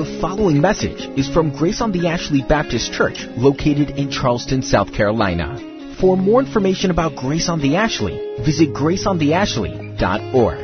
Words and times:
The 0.00 0.18
following 0.18 0.62
message 0.62 1.10
is 1.18 1.28
from 1.28 1.54
Grace 1.54 1.82
on 1.82 1.92
the 1.92 2.08
Ashley 2.08 2.40
Baptist 2.40 2.90
Church, 2.90 3.26
located 3.36 3.98
in 3.98 4.10
Charleston, 4.10 4.62
South 4.62 4.94
Carolina. 4.94 5.58
For 6.00 6.16
more 6.16 6.40
information 6.40 6.90
about 6.90 7.16
Grace 7.16 7.50
on 7.50 7.60
the 7.60 7.76
Ashley, 7.76 8.14
visit 8.42 8.72
graceontheashley.org. 8.72 10.58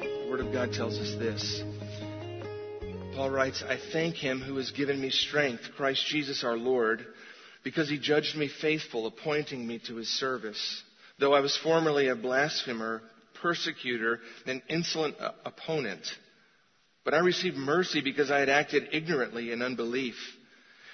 The 0.00 0.28
Word 0.28 0.40
of 0.40 0.52
God 0.52 0.72
tells 0.72 0.98
us 0.98 1.14
this. 1.20 1.62
Paul 3.14 3.30
writes, 3.30 3.62
I 3.62 3.78
thank 3.92 4.16
him 4.16 4.40
who 4.40 4.56
has 4.56 4.72
given 4.72 5.00
me 5.00 5.10
strength, 5.10 5.62
Christ 5.76 6.04
Jesus 6.08 6.42
our 6.42 6.56
Lord, 6.56 7.06
because 7.62 7.88
he 7.88 8.00
judged 8.00 8.36
me 8.36 8.48
faithful, 8.48 9.06
appointing 9.06 9.64
me 9.64 9.78
to 9.86 9.94
his 9.94 10.08
service. 10.08 10.82
Though 11.18 11.34
I 11.34 11.40
was 11.40 11.56
formerly 11.62 12.08
a 12.08 12.16
blasphemer, 12.16 13.02
persecutor, 13.40 14.20
and 14.46 14.62
insolent 14.68 15.16
opponent, 15.44 16.06
but 17.04 17.14
I 17.14 17.18
received 17.18 17.56
mercy 17.56 18.00
because 18.00 18.30
I 18.30 18.38
had 18.38 18.48
acted 18.48 18.88
ignorantly 18.92 19.52
in 19.52 19.62
unbelief. 19.62 20.14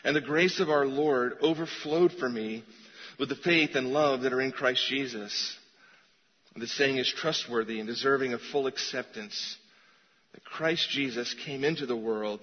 And 0.05 0.17
the 0.17 0.21
grace 0.21 0.61
of 0.61 0.71
our 0.71 0.87
Lord 0.87 1.35
overflowed 1.43 2.13
for 2.13 2.29
me 2.29 2.65
with 3.19 3.29
the 3.29 3.35
faith 3.35 3.71
and 3.75 3.93
love 3.93 4.23
that 4.23 4.33
are 4.33 4.41
in 4.41 4.53
Christ 4.53 4.87
Jesus. 4.89 5.57
The 6.57 6.67
saying 6.67 6.97
is 6.99 7.13
trustworthy 7.17 7.79
and 7.79 7.87
deserving 7.87 8.33
of 8.33 8.41
full 8.41 8.67
acceptance 8.67 9.57
that 10.33 10.45
Christ 10.45 10.91
Jesus 10.91 11.35
came 11.45 11.63
into 11.63 11.87
the 11.87 11.97
world 11.97 12.41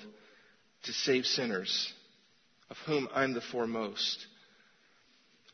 to 0.83 0.93
save 0.93 1.25
sinners, 1.25 1.91
of 2.69 2.77
whom 2.85 3.09
I'm 3.13 3.33
the 3.33 3.41
foremost. 3.41 4.25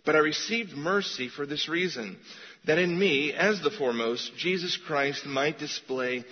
But 0.05 0.15
I 0.15 0.19
received 0.19 0.71
mercy 0.71 1.29
for 1.29 1.45
this 1.45 1.69
reason, 1.69 2.17
that 2.65 2.79
in 2.79 2.97
me, 2.97 3.33
as 3.33 3.61
the 3.61 3.71
foremost, 3.71 4.31
Jesus 4.37 4.77
Christ 4.87 5.25
might 5.25 5.59
display 5.59 6.23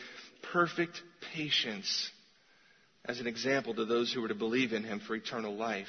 perfect 0.51 1.01
patience 1.33 2.11
as 3.05 3.19
an 3.19 3.27
example 3.27 3.73
to 3.75 3.85
those 3.85 4.11
who 4.11 4.21
were 4.21 4.27
to 4.27 4.35
believe 4.35 4.73
in 4.73 4.83
him 4.83 4.99
for 4.99 5.15
eternal 5.15 5.55
life. 5.55 5.87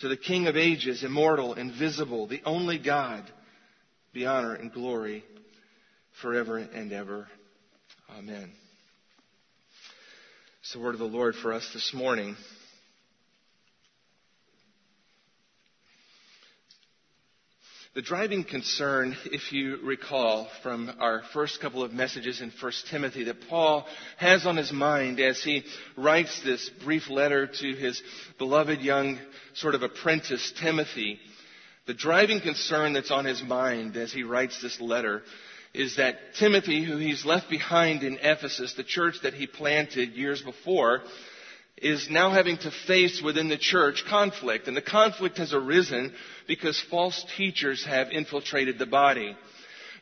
To 0.00 0.08
the 0.08 0.16
King 0.16 0.46
of 0.46 0.56
ages, 0.56 1.04
immortal, 1.04 1.54
invisible, 1.54 2.26
the 2.26 2.42
only 2.44 2.78
God, 2.78 3.24
be 4.12 4.26
honor 4.26 4.54
and 4.54 4.72
glory 4.72 5.24
forever 6.20 6.58
and 6.58 6.92
ever. 6.92 7.28
Amen. 8.18 8.52
It's 10.60 10.72
the 10.72 10.80
word 10.80 10.94
of 10.94 11.00
the 11.00 11.06
Lord 11.06 11.34
for 11.34 11.52
us 11.52 11.68
this 11.72 11.92
morning. 11.94 12.36
The 17.94 18.00
driving 18.00 18.44
concern, 18.44 19.14
if 19.26 19.52
you 19.52 19.76
recall 19.82 20.48
from 20.62 20.90
our 20.98 21.24
first 21.34 21.60
couple 21.60 21.82
of 21.82 21.92
messages 21.92 22.40
in 22.40 22.50
1 22.58 22.72
Timothy, 22.88 23.24
that 23.24 23.46
Paul 23.50 23.86
has 24.16 24.46
on 24.46 24.56
his 24.56 24.72
mind 24.72 25.20
as 25.20 25.42
he 25.44 25.62
writes 25.94 26.40
this 26.40 26.70
brief 26.82 27.10
letter 27.10 27.46
to 27.46 27.74
his 27.74 28.02
beloved 28.38 28.80
young 28.80 29.18
sort 29.52 29.74
of 29.74 29.82
apprentice, 29.82 30.54
Timothy, 30.58 31.20
the 31.86 31.92
driving 31.92 32.40
concern 32.40 32.94
that's 32.94 33.10
on 33.10 33.26
his 33.26 33.42
mind 33.42 33.94
as 33.98 34.10
he 34.10 34.22
writes 34.22 34.62
this 34.62 34.80
letter 34.80 35.20
is 35.74 35.96
that 35.96 36.16
Timothy, 36.38 36.82
who 36.82 36.96
he's 36.96 37.26
left 37.26 37.50
behind 37.50 38.04
in 38.04 38.16
Ephesus, 38.22 38.72
the 38.72 38.84
church 38.84 39.16
that 39.22 39.34
he 39.34 39.46
planted 39.46 40.14
years 40.14 40.40
before, 40.40 41.02
is 41.76 42.08
now 42.10 42.30
having 42.30 42.56
to 42.58 42.70
face 42.86 43.20
within 43.22 43.48
the 43.48 43.58
church 43.58 44.04
conflict. 44.08 44.68
And 44.68 44.76
the 44.76 44.82
conflict 44.82 45.38
has 45.38 45.52
arisen 45.52 46.12
because 46.46 46.80
false 46.90 47.24
teachers 47.36 47.84
have 47.84 48.10
infiltrated 48.10 48.78
the 48.78 48.86
body. 48.86 49.36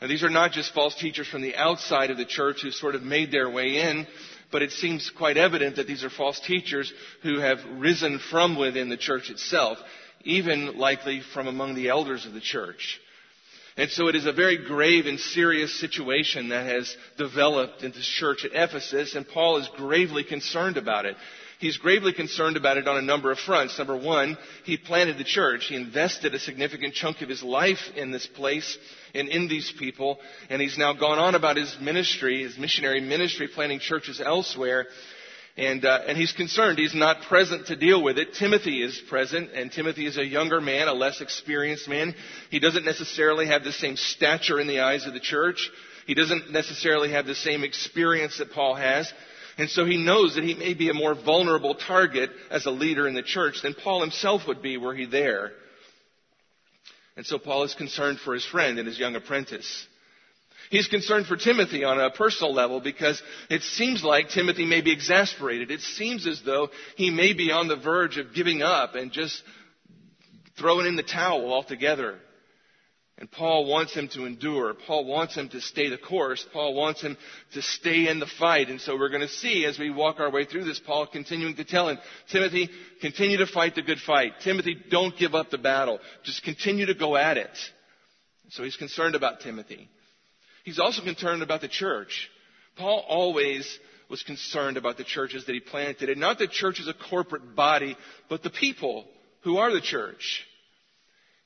Now, 0.01 0.09
these 0.09 0.23
are 0.23 0.31
not 0.31 0.53
just 0.53 0.73
false 0.73 0.95
teachers 0.95 1.29
from 1.29 1.43
the 1.43 1.57
outside 1.57 2.11
of 2.11 2.17
the 2.17 2.25
church 2.25 2.63
who 2.63 2.71
sort 2.71 2.95
of 2.95 3.03
made 3.03 3.31
their 3.31 3.51
way 3.51 3.83
in, 3.83 4.07
but 4.51 4.63
it 4.63 4.73
seems 4.73 5.11
quite 5.11 5.37
evident 5.37 5.77
that 5.77 5.87
these 5.87 6.05
are 6.05 6.11
false 6.11 6.41
teachers 6.41 6.93
who 7.23 7.39
have 7.39 7.59
risen 7.77 8.19
from 8.31 8.59
within 8.59 8.89
the 8.89 8.97
church 8.97 9.31
itself, 9.31 9.79
even 10.23 10.79
likely 10.79 11.21
from 11.35 11.47
among 11.47 11.75
the 11.75 11.89
elders 11.89 12.27
of 12.27 12.33
the 12.33 12.41
church. 12.41 12.99
And 13.77 13.91
so 13.91 14.09
it 14.09 14.17
is 14.17 14.27
a 14.27 14.33
very 14.33 14.59
grave 14.67 15.07
and 15.07 15.21
serious 15.21 15.79
situation 15.81 16.49
that 16.49 16.67
has 16.67 16.95
developed 17.17 17.83
in 17.83 17.93
this 17.93 18.07
church 18.07 18.45
at 18.45 18.51
Ephesus, 18.53 19.15
and 19.15 19.29
Paul 19.29 19.59
is 19.59 19.69
gravely 19.77 20.25
concerned 20.25 20.77
about 20.77 21.07
it. 21.07 21.17
He's 21.61 21.77
gravely 21.77 22.15
concerned 22.15 22.57
about 22.57 22.79
it 22.79 22.89
on 22.89 22.97
a 22.97 23.03
number 23.03 23.31
of 23.31 23.39
fronts. 23.39 23.79
Number 23.79 23.95
one, 23.95 24.39
he 24.65 24.79
planted 24.79 25.19
the 25.19 25.25
church. 25.25 25.67
He 25.67 25.77
invested 25.77 26.35
a 26.35 26.39
significant 26.39 26.95
chunk 26.95 27.21
of 27.21 27.29
his 27.29 27.43
life 27.43 27.91
in 27.95 28.11
this 28.11 28.27
place 28.27 28.79
and 29.15 29.29
in 29.29 29.47
these 29.47 29.71
people. 29.79 30.19
And 30.49 30.63
he's 30.63 30.79
now 30.79 30.95
gone 30.95 31.19
on 31.19 31.35
about 31.35 31.59
his 31.59 31.77
ministry, 31.79 32.45
his 32.45 32.57
missionary 32.57 33.03
ministry, 33.03 33.47
planting 33.47 33.79
churches 33.79 34.23
elsewhere. 34.25 34.87
And, 35.59 35.85
uh, 35.85 36.01
and 36.07 36.17
he's 36.17 36.33
concerned. 36.33 36.79
He's 36.79 36.95
not 36.95 37.25
present 37.29 37.67
to 37.67 37.77
deal 37.77 38.03
with 38.03 38.17
it. 38.17 38.33
Timothy 38.33 38.83
is 38.83 38.99
present, 39.11 39.51
and 39.53 39.71
Timothy 39.71 40.07
is 40.07 40.17
a 40.17 40.25
younger 40.25 40.63
man, 40.63 40.89
a 40.89 40.95
less 40.95 41.21
experienced 41.21 41.89
man. 41.89 42.15
He 42.51 42.59
doesn't 42.59 42.87
necessarily 42.87 43.49
have 43.49 43.65
the 43.65 43.73
same 43.73 43.97
stature 43.97 44.59
in 44.59 44.67
the 44.67 44.81
eyes 44.81 45.07
of 45.07 45.13
the 45.13 45.21
church. 45.21 45.71
He 46.07 46.15
doesn't 46.15 46.51
necessarily 46.51 47.11
have 47.11 47.27
the 47.27 47.35
same 47.35 47.65
experience 47.65 48.39
that 48.39 48.53
Paul 48.53 48.77
has. 48.77 49.13
And 49.61 49.69
so 49.69 49.85
he 49.85 49.99
knows 49.99 50.37
that 50.37 50.45
he 50.45 50.55
may 50.55 50.73
be 50.73 50.89
a 50.89 50.95
more 50.95 51.15
vulnerable 51.15 51.75
target 51.75 52.31
as 52.51 52.65
a 52.65 52.71
leader 52.71 53.07
in 53.07 53.13
the 53.13 53.23
church 53.23 53.61
than 53.63 53.75
Paul 53.75 54.01
himself 54.01 54.47
would 54.49 54.63
be 54.63 54.79
were 54.79 54.95
he 54.95 55.05
there. 55.05 55.53
And 57.15 57.27
so 57.27 57.39
Paul 57.39 57.65
is 57.65 57.75
concerned 57.75 58.21
for 58.21 58.33
his 58.33 58.47
friend 58.47 58.79
and 58.79 58.89
his 58.89 58.99
young 58.99 59.17
apprentice. 59.17 59.87
He's 60.71 60.89
concerned 60.89 61.27
for 61.27 61.37
Timothy 61.37 61.85
on 61.85 62.01
a 62.01 62.09
personal 62.09 62.55
level 62.55 62.81
because 62.81 63.23
it 63.51 63.61
seems 63.61 64.03
like 64.03 64.31
Timothy 64.31 64.65
may 64.65 64.81
be 64.81 64.93
exasperated. 64.93 65.71
It 65.71 65.81
seems 65.81 66.27
as 66.27 66.41
though 66.43 66.71
he 66.97 67.11
may 67.11 67.35
be 67.35 67.53
on 67.53 67.69
the 67.69 67.77
verge 67.77 68.17
of 68.17 68.33
giving 68.33 68.63
up 68.63 68.95
and 68.95 69.13
just 69.13 69.43
throwing 70.59 70.87
in 70.87 70.97
the 70.97 71.03
towel 71.03 71.53
altogether. 71.53 72.19
And 73.21 73.31
Paul 73.31 73.67
wants 73.67 73.93
him 73.93 74.09
to 74.15 74.25
endure. 74.25 74.73
Paul 74.73 75.05
wants 75.05 75.35
him 75.35 75.51
to 75.51 75.61
stay 75.61 75.91
the 75.91 75.99
course. 75.99 76.45
Paul 76.55 76.73
wants 76.73 77.03
him 77.03 77.19
to 77.53 77.61
stay 77.61 78.09
in 78.09 78.19
the 78.19 78.27
fight. 78.27 78.71
And 78.71 78.81
so 78.81 78.97
we're 78.97 79.11
going 79.11 79.21
to 79.21 79.29
see 79.29 79.67
as 79.67 79.79
we 79.79 79.91
walk 79.91 80.21
our 80.21 80.31
way 80.31 80.47
through 80.47 80.65
this, 80.65 80.81
Paul 80.81 81.07
continuing 81.07 81.55
to 81.57 81.65
tell 81.65 81.91
him, 81.91 81.99
Timothy, 82.33 82.71
continue 83.03 83.37
to 83.37 83.47
fight 83.47 83.75
the 83.75 83.83
good 83.83 83.99
fight. 83.99 84.33
Timothy, 84.43 84.75
don't 84.91 85.17
give 85.19 85.35
up 85.35 85.51
the 85.51 85.59
battle. 85.59 86.01
Just 86.25 86.43
continue 86.45 86.87
to 86.87 86.95
go 86.95 87.15
at 87.15 87.37
it. 87.37 87.51
So 88.53 88.65
he's 88.65 88.77
concerned 88.77 89.15
about 89.15 89.41
Timothy. 89.41 89.91
He's 90.65 90.79
also 90.79 91.03
concerned 91.03 91.43
about 91.43 91.61
the 91.61 91.69
church. 91.69 92.31
Paul 92.77 93.05
always 93.07 93.79
was 94.09 94.23
concerned 94.23 94.79
about 94.79 94.97
the 94.97 95.05
churches 95.05 95.45
that 95.45 95.53
he 95.53 95.61
planted. 95.61 96.09
And 96.09 96.21
not 96.21 96.39
the 96.39 96.49
church 96.49 96.81
as 96.81 96.89
a 96.89 96.95
corporate 96.95 97.55
body, 97.55 97.99
but 98.31 98.43
the 98.43 98.49
people 98.49 99.05
who 99.43 99.59
are 99.59 99.71
the 99.71 99.83
church. 99.83 100.47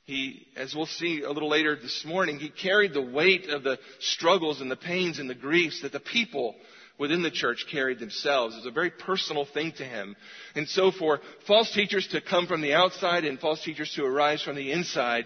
He, 0.05 0.47
as 0.55 0.75
we'll 0.75 0.87
see 0.87 1.23
a 1.23 1.31
little 1.31 1.49
later 1.49 1.77
this 1.77 2.05
morning, 2.05 2.39
he 2.39 2.51
carried 2.51 2.93
the 2.93 3.01
weight 3.01 3.49
of 3.49 3.63
the 3.63 3.79
struggles 4.01 4.61
and 4.61 4.71
the 4.71 4.77
pains 4.77 5.19
and 5.19 5.31
the 5.31 5.35
griefs 5.35 5.81
that 5.81 5.93
the 5.93 6.01
people 6.01 6.55
within 6.99 7.23
the 7.23 7.31
church 7.31 7.65
carried 7.71 7.99
themselves. 7.99 8.55
It 8.55 8.59
was 8.59 8.67
a 8.67 8.71
very 8.71 8.91
personal 8.91 9.47
thing 9.47 9.73
to 9.79 9.85
him. 9.85 10.15
And 10.55 10.69
so 10.69 10.91
for 10.91 11.21
false 11.47 11.73
teachers 11.73 12.07
to 12.09 12.21
come 12.21 12.47
from 12.47 12.61
the 12.61 12.75
outside 12.75 13.25
and 13.25 13.41
false 13.41 13.65
teachers 13.65 13.93
to 13.95 14.05
arise 14.05 14.43
from 14.43 14.57
the 14.57 14.73
inside, 14.73 15.25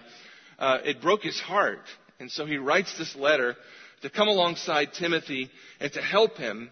uh, 0.60 0.78
it 0.84 1.02
broke 1.02 1.22
his 1.22 1.40
heart. 1.40 1.82
And 2.20 2.30
so 2.30 2.46
he 2.46 2.56
writes 2.56 2.96
this 2.96 3.16
letter 3.16 3.56
to 4.02 4.10
come 4.10 4.28
alongside 4.28 4.92
Timothy 4.94 5.50
and 5.80 5.92
to 5.92 6.00
help 6.00 6.36
him 6.36 6.70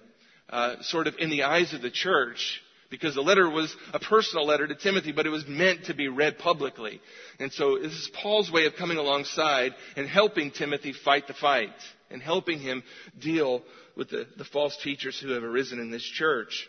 uh, 0.49 0.77
sort 0.83 1.09
of 1.09 1.17
in 1.19 1.29
the 1.29 1.43
eyes 1.43 1.75
of 1.75 1.83
the 1.83 1.91
church 1.91 2.63
because 2.91 3.15
the 3.15 3.23
letter 3.23 3.49
was 3.49 3.75
a 3.93 3.99
personal 3.99 4.47
letter 4.47 4.67
to 4.67 4.75
Timothy, 4.75 5.13
but 5.13 5.27
it 5.27 5.31
was 5.31 5.47
meant 5.47 5.87
to 5.87 5.95
be 5.95 6.09
read 6.09 6.39
publicly. 6.39 7.01
And 7.39 7.53
so 7.53 7.79
this 7.79 7.93
is 7.93 8.11
Paul's 8.15 8.51
way 8.51 8.67
of 8.67 8.75
coming 8.77 8.99
alongside 8.99 9.73
and 9.97 10.09
helping 10.09 10.51
Timothy 10.51 10.93
fight 10.93 11.27
the 11.27 11.35
fight 11.35 11.75
and 12.11 12.23
helping 12.23 12.59
him 12.59 12.83
deal 13.21 13.63
with 13.97 14.11
the, 14.11 14.27
the 14.37 14.45
false 14.45 14.77
teachers 14.83 15.19
who 15.19 15.31
have 15.31 15.43
arisen 15.43 15.81
in 15.81 15.91
this 15.91 16.05
church. 16.05 16.69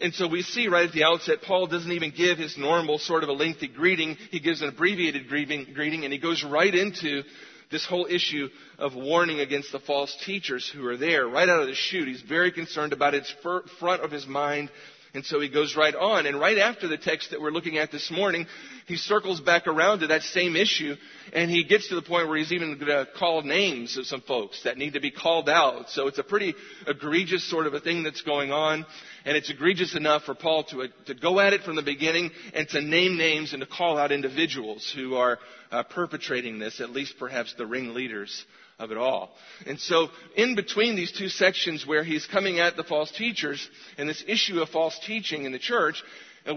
And 0.00 0.12
so 0.14 0.26
we 0.26 0.42
see 0.42 0.68
right 0.68 0.88
at 0.88 0.92
the 0.92 1.04
outset, 1.04 1.42
Paul 1.42 1.68
doesn't 1.68 1.92
even 1.92 2.12
give 2.16 2.36
his 2.36 2.58
normal 2.58 2.98
sort 2.98 3.22
of 3.22 3.28
a 3.28 3.32
lengthy 3.32 3.68
greeting. 3.68 4.16
He 4.30 4.40
gives 4.40 4.60
an 4.60 4.68
abbreviated 4.68 5.28
greeting, 5.28 6.04
and 6.04 6.12
he 6.12 6.18
goes 6.18 6.42
right 6.42 6.74
into 6.74 7.22
this 7.72 7.84
whole 7.86 8.06
issue 8.08 8.48
of 8.78 8.94
warning 8.94 9.40
against 9.40 9.72
the 9.72 9.80
false 9.80 10.16
teachers 10.24 10.70
who 10.72 10.86
are 10.86 10.96
there 10.96 11.26
right 11.26 11.48
out 11.48 11.62
of 11.62 11.66
the 11.66 11.74
chute. 11.74 12.06
He's 12.06 12.22
very 12.22 12.52
concerned 12.52 12.92
about 12.92 13.14
it. 13.14 13.24
It's 13.24 13.68
front 13.80 14.02
of 14.02 14.10
his 14.10 14.26
mind. 14.26 14.70
And 15.14 15.26
so 15.26 15.40
he 15.40 15.50
goes 15.50 15.76
right 15.76 15.94
on. 15.94 16.24
And 16.24 16.40
right 16.40 16.56
after 16.56 16.88
the 16.88 16.96
text 16.96 17.30
that 17.30 17.40
we're 17.40 17.50
looking 17.50 17.76
at 17.76 17.92
this 17.92 18.10
morning, 18.10 18.46
he 18.86 18.96
circles 18.96 19.40
back 19.40 19.66
around 19.66 20.00
to 20.00 20.06
that 20.06 20.22
same 20.22 20.56
issue 20.56 20.96
and 21.34 21.50
he 21.50 21.64
gets 21.64 21.88
to 21.88 21.94
the 21.94 22.02
point 22.02 22.28
where 22.28 22.38
he's 22.38 22.52
even 22.52 22.78
going 22.78 22.86
to 22.86 23.06
call 23.18 23.42
names 23.42 23.98
of 23.98 24.06
some 24.06 24.22
folks 24.22 24.62
that 24.64 24.78
need 24.78 24.94
to 24.94 25.00
be 25.00 25.10
called 25.10 25.50
out. 25.50 25.90
So 25.90 26.06
it's 26.06 26.18
a 26.18 26.22
pretty 26.22 26.54
egregious 26.86 27.48
sort 27.48 27.66
of 27.66 27.74
a 27.74 27.80
thing 27.80 28.02
that's 28.02 28.22
going 28.22 28.52
on. 28.52 28.86
And 29.26 29.36
it's 29.36 29.50
egregious 29.50 29.94
enough 29.94 30.22
for 30.24 30.34
Paul 30.34 30.64
to, 30.64 30.88
to 31.06 31.14
go 31.14 31.40
at 31.40 31.52
it 31.52 31.60
from 31.62 31.76
the 31.76 31.82
beginning 31.82 32.30
and 32.54 32.66
to 32.70 32.80
name 32.80 33.18
names 33.18 33.52
and 33.52 33.60
to 33.60 33.66
call 33.66 33.98
out 33.98 34.12
individuals 34.12 34.90
who 34.94 35.14
are 35.16 35.38
uh, 35.70 35.82
perpetrating 35.82 36.58
this, 36.58 36.80
at 36.80 36.90
least 36.90 37.14
perhaps 37.18 37.54
the 37.58 37.66
ringleaders 37.66 38.46
of 38.82 38.90
it 38.90 38.98
all. 38.98 39.30
And 39.66 39.78
so, 39.80 40.08
in 40.36 40.54
between 40.54 40.96
these 40.96 41.12
two 41.12 41.28
sections 41.28 41.86
where 41.86 42.04
he's 42.04 42.26
coming 42.26 42.58
at 42.58 42.76
the 42.76 42.84
false 42.84 43.10
teachers 43.10 43.66
and 43.96 44.08
this 44.08 44.24
issue 44.26 44.60
of 44.60 44.68
false 44.68 44.98
teaching 45.06 45.44
in 45.44 45.52
the 45.52 45.58
church, 45.58 46.02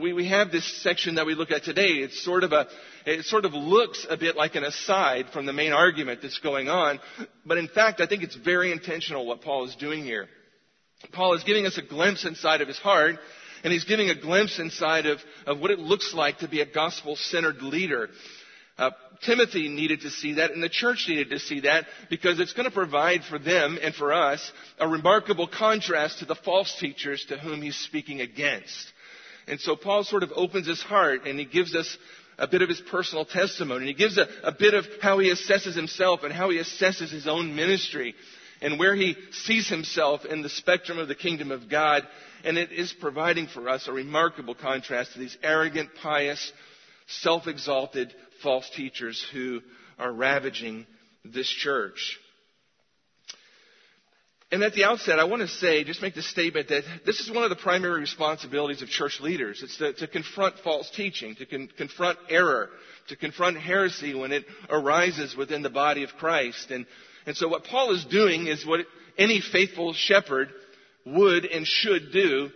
we, 0.02 0.14
we 0.14 0.28
have 0.30 0.52
this 0.52 0.82
section 0.82 1.16
that 1.16 1.26
we 1.26 1.36
look 1.36 1.52
at 1.52 1.64
today. 1.64 1.88
It's 1.88 2.24
sort 2.24 2.44
of 2.44 2.52
a, 2.52 2.68
it 3.06 3.26
sort 3.26 3.46
of 3.46 3.54
looks 3.54 4.06
a 4.10 4.18
bit 4.18 4.36
like 4.36 4.56
an 4.56 4.64
aside 4.64 5.28
from 5.32 5.46
the 5.46 5.54
main 5.54 5.74
argument 5.74 6.22
that's 6.22 6.40
going 6.40 6.70
on. 6.70 7.00
But 7.46 7.60
in 7.60 7.68
fact, 7.68 8.02
I 8.02 8.08
think 8.08 8.24
it's 8.24 8.36
very 8.36 8.72
intentional 8.72 9.28
what 9.28 9.42
Paul 9.42 9.66
is 9.66 9.76
doing 9.76 10.04
here. 10.04 10.28
Paul 11.12 11.36
is 11.36 11.44
giving 11.44 11.68
us 11.68 11.78
a 11.78 11.84
glimpse 11.84 12.26
inside 12.26 12.62
of 12.62 12.68
his 12.68 12.80
heart, 12.80 13.18
and 13.64 13.72
he's 13.72 13.86
giving 13.86 14.10
a 14.10 14.20
glimpse 14.20 14.60
inside 14.60 15.06
of, 15.06 15.20
of 15.46 15.60
what 15.60 15.70
it 15.70 15.80
looks 15.80 16.14
like 16.14 16.40
to 16.40 16.48
be 16.48 16.62
a 16.62 16.66
gospel-centered 16.66 17.62
leader. 17.62 18.10
Uh, 18.78 18.92
Timothy 19.26 19.70
needed 19.70 20.02
to 20.02 20.10
see 20.10 20.34
that, 20.34 20.52
and 20.52 20.62
the 20.62 20.70
church 20.70 21.06
needed 21.08 21.30
to 21.30 21.40
see 21.40 21.62
that, 21.62 21.86
because 22.10 22.40
it's 22.40 22.54
going 22.54 22.70
to 22.70 22.74
provide 22.74 23.24
for 23.24 23.40
them 23.40 23.78
and 23.82 23.96
for 23.96 24.12
us 24.12 24.52
a 24.80 24.88
remarkable 24.88 25.48
contrast 25.48 26.20
to 26.20 26.26
the 26.26 26.36
false 26.36 26.76
teachers 26.80 27.26
to 27.30 27.38
whom 27.38 27.62
he's 27.62 27.78
speaking 27.78 28.20
against. 28.22 28.92
And 29.48 29.60
so 29.60 29.76
Paul 29.76 30.04
sort 30.04 30.24
of 30.24 30.32
opens 30.36 30.68
his 30.68 30.82
heart 30.82 31.26
and 31.26 31.38
he 31.38 31.46
gives 31.46 31.76
us 31.76 31.98
a 32.38 32.48
bit 32.48 32.62
of 32.62 32.70
his 32.70 32.82
personal 32.82 33.26
testimony. 33.26 33.86
He 33.86 33.94
gives 33.94 34.18
a, 34.18 34.28
a 34.44 34.52
bit 34.52 34.74
of 34.74 34.86
how 35.02 35.20
he 35.20 35.32
assesses 35.32 35.76
himself 35.76 36.24
and 36.24 36.34
how 36.34 36.50
he 36.50 36.58
assesses 36.58 37.12
his 37.12 37.28
own 37.28 37.56
ministry 37.56 38.16
and 38.62 38.80
where 38.80 38.96
he 38.96 39.16
sees 39.32 39.70
himself 39.70 40.26
in 40.26 40.42
the 40.42 40.50
spectrum 40.50 40.98
of 40.98 41.08
the 41.08 41.16
kingdom 41.16 41.52
of 41.52 41.70
God. 41.70 42.04
And 42.44 42.58
it 42.58 42.72
is 42.72 42.94
providing 43.00 43.48
for 43.48 43.70
us 43.70 43.88
a 43.88 43.94
remarkable 43.94 44.56
contrast 44.56 45.14
to 45.14 45.20
these 45.20 45.38
arrogant, 45.44 45.92
pious, 46.02 46.52
self-exalted 47.08 48.14
false 48.46 48.70
teachers 48.76 49.26
who 49.34 49.60
are 49.98 50.14
ravaging 50.14 50.86
this 51.26 51.50
church. 51.50 52.20
And 54.52 54.64
at 54.64 54.74
the 54.74 54.84
outset, 54.84 55.18
I 55.18 55.24
want 55.24 55.42
to 55.42 55.48
say, 55.48 55.84
just 55.84 56.04
make 56.04 56.14
the 56.14 56.22
statement 56.22 56.68
that 56.70 56.84
this 57.08 57.20
is 57.20 57.32
one 57.32 57.44
of 57.44 57.50
the 57.50 57.56
primary 57.56 58.00
responsibilities 58.00 58.84
of 58.84 58.90
church 58.90 59.20
leaders. 59.20 59.64
It's 59.64 59.78
to, 59.80 59.94
to 59.94 60.08
confront 60.08 60.60
false 60.60 60.90
teaching, 60.92 61.34
to 61.38 61.48
con- 61.48 61.70
confront 61.76 62.20
error, 62.30 62.70
to 63.08 63.16
confront 63.16 63.58
heresy 63.58 64.14
when 64.14 64.32
it 64.32 64.46
arises 64.70 65.36
within 65.36 65.64
the 65.64 65.72
body 65.72 66.04
of 66.04 66.12
Christ. 66.12 66.70
And, 66.70 66.86
and 67.26 67.36
so 67.36 67.48
what 67.48 67.64
Paul 67.64 67.96
is 67.96 68.06
doing 68.06 68.46
is 68.46 68.64
what 68.64 68.82
any 69.18 69.42
faithful 69.42 69.94
shepherd 69.94 70.50
would 71.04 71.46
and 71.46 71.66
should 71.66 72.12
do 72.14 72.52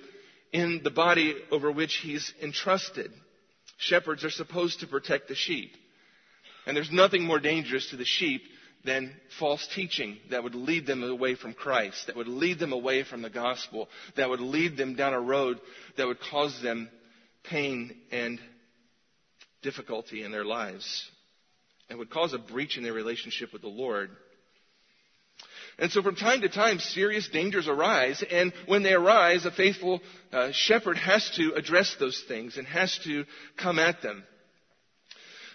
in 0.53 0.81
the 0.83 0.91
body 0.91 1.35
over 1.51 1.71
which 1.71 1.95
he's 1.95 2.31
entrusted. 2.43 3.11
Shepherds 3.79 4.23
are 4.23 4.29
supposed 4.29 4.81
to 4.81 4.87
protect 4.87 5.27
the 5.27 5.35
sheep. 5.35 5.71
And 6.67 6.75
there's 6.75 6.91
nothing 6.91 7.23
more 7.23 7.39
dangerous 7.39 7.89
to 7.89 7.97
the 7.97 8.05
sheep 8.05 8.43
than 8.85 9.13
false 9.39 9.67
teaching 9.73 10.17
that 10.29 10.43
would 10.43 10.55
lead 10.55 10.85
them 10.85 11.03
away 11.03 11.35
from 11.35 11.53
Christ, 11.53 12.07
that 12.07 12.15
would 12.15 12.27
lead 12.27 12.59
them 12.59 12.73
away 12.73 13.03
from 13.03 13.21
the 13.21 13.29
gospel, 13.29 13.89
that 14.15 14.29
would 14.29 14.39
lead 14.39 14.77
them 14.77 14.95
down 14.95 15.13
a 15.13 15.19
road 15.19 15.59
that 15.97 16.07
would 16.07 16.19
cause 16.19 16.61
them 16.61 16.89
pain 17.43 17.95
and 18.11 18.39
difficulty 19.61 20.23
in 20.23 20.31
their 20.31 20.45
lives 20.45 21.09
and 21.89 21.99
would 21.99 22.09
cause 22.09 22.33
a 22.33 22.37
breach 22.37 22.77
in 22.77 22.83
their 22.83 22.93
relationship 22.93 23.51
with 23.51 23.61
the 23.61 23.67
Lord. 23.67 24.11
And 25.79 25.91
so 25.91 26.01
from 26.01 26.15
time 26.15 26.41
to 26.41 26.49
time, 26.49 26.79
serious 26.79 27.29
dangers 27.29 27.69
arise, 27.69 28.21
and 28.29 28.51
when 28.67 28.83
they 28.83 28.93
arise, 28.93 29.45
a 29.45 29.51
faithful 29.51 30.01
uh, 30.31 30.51
shepherd 30.51 30.97
has 30.97 31.29
to 31.37 31.53
address 31.53 31.95
those 31.99 32.21
things 32.27 32.57
and 32.57 32.67
has 32.67 32.97
to 33.05 33.23
come 33.57 33.79
at 33.79 34.01
them. 34.01 34.23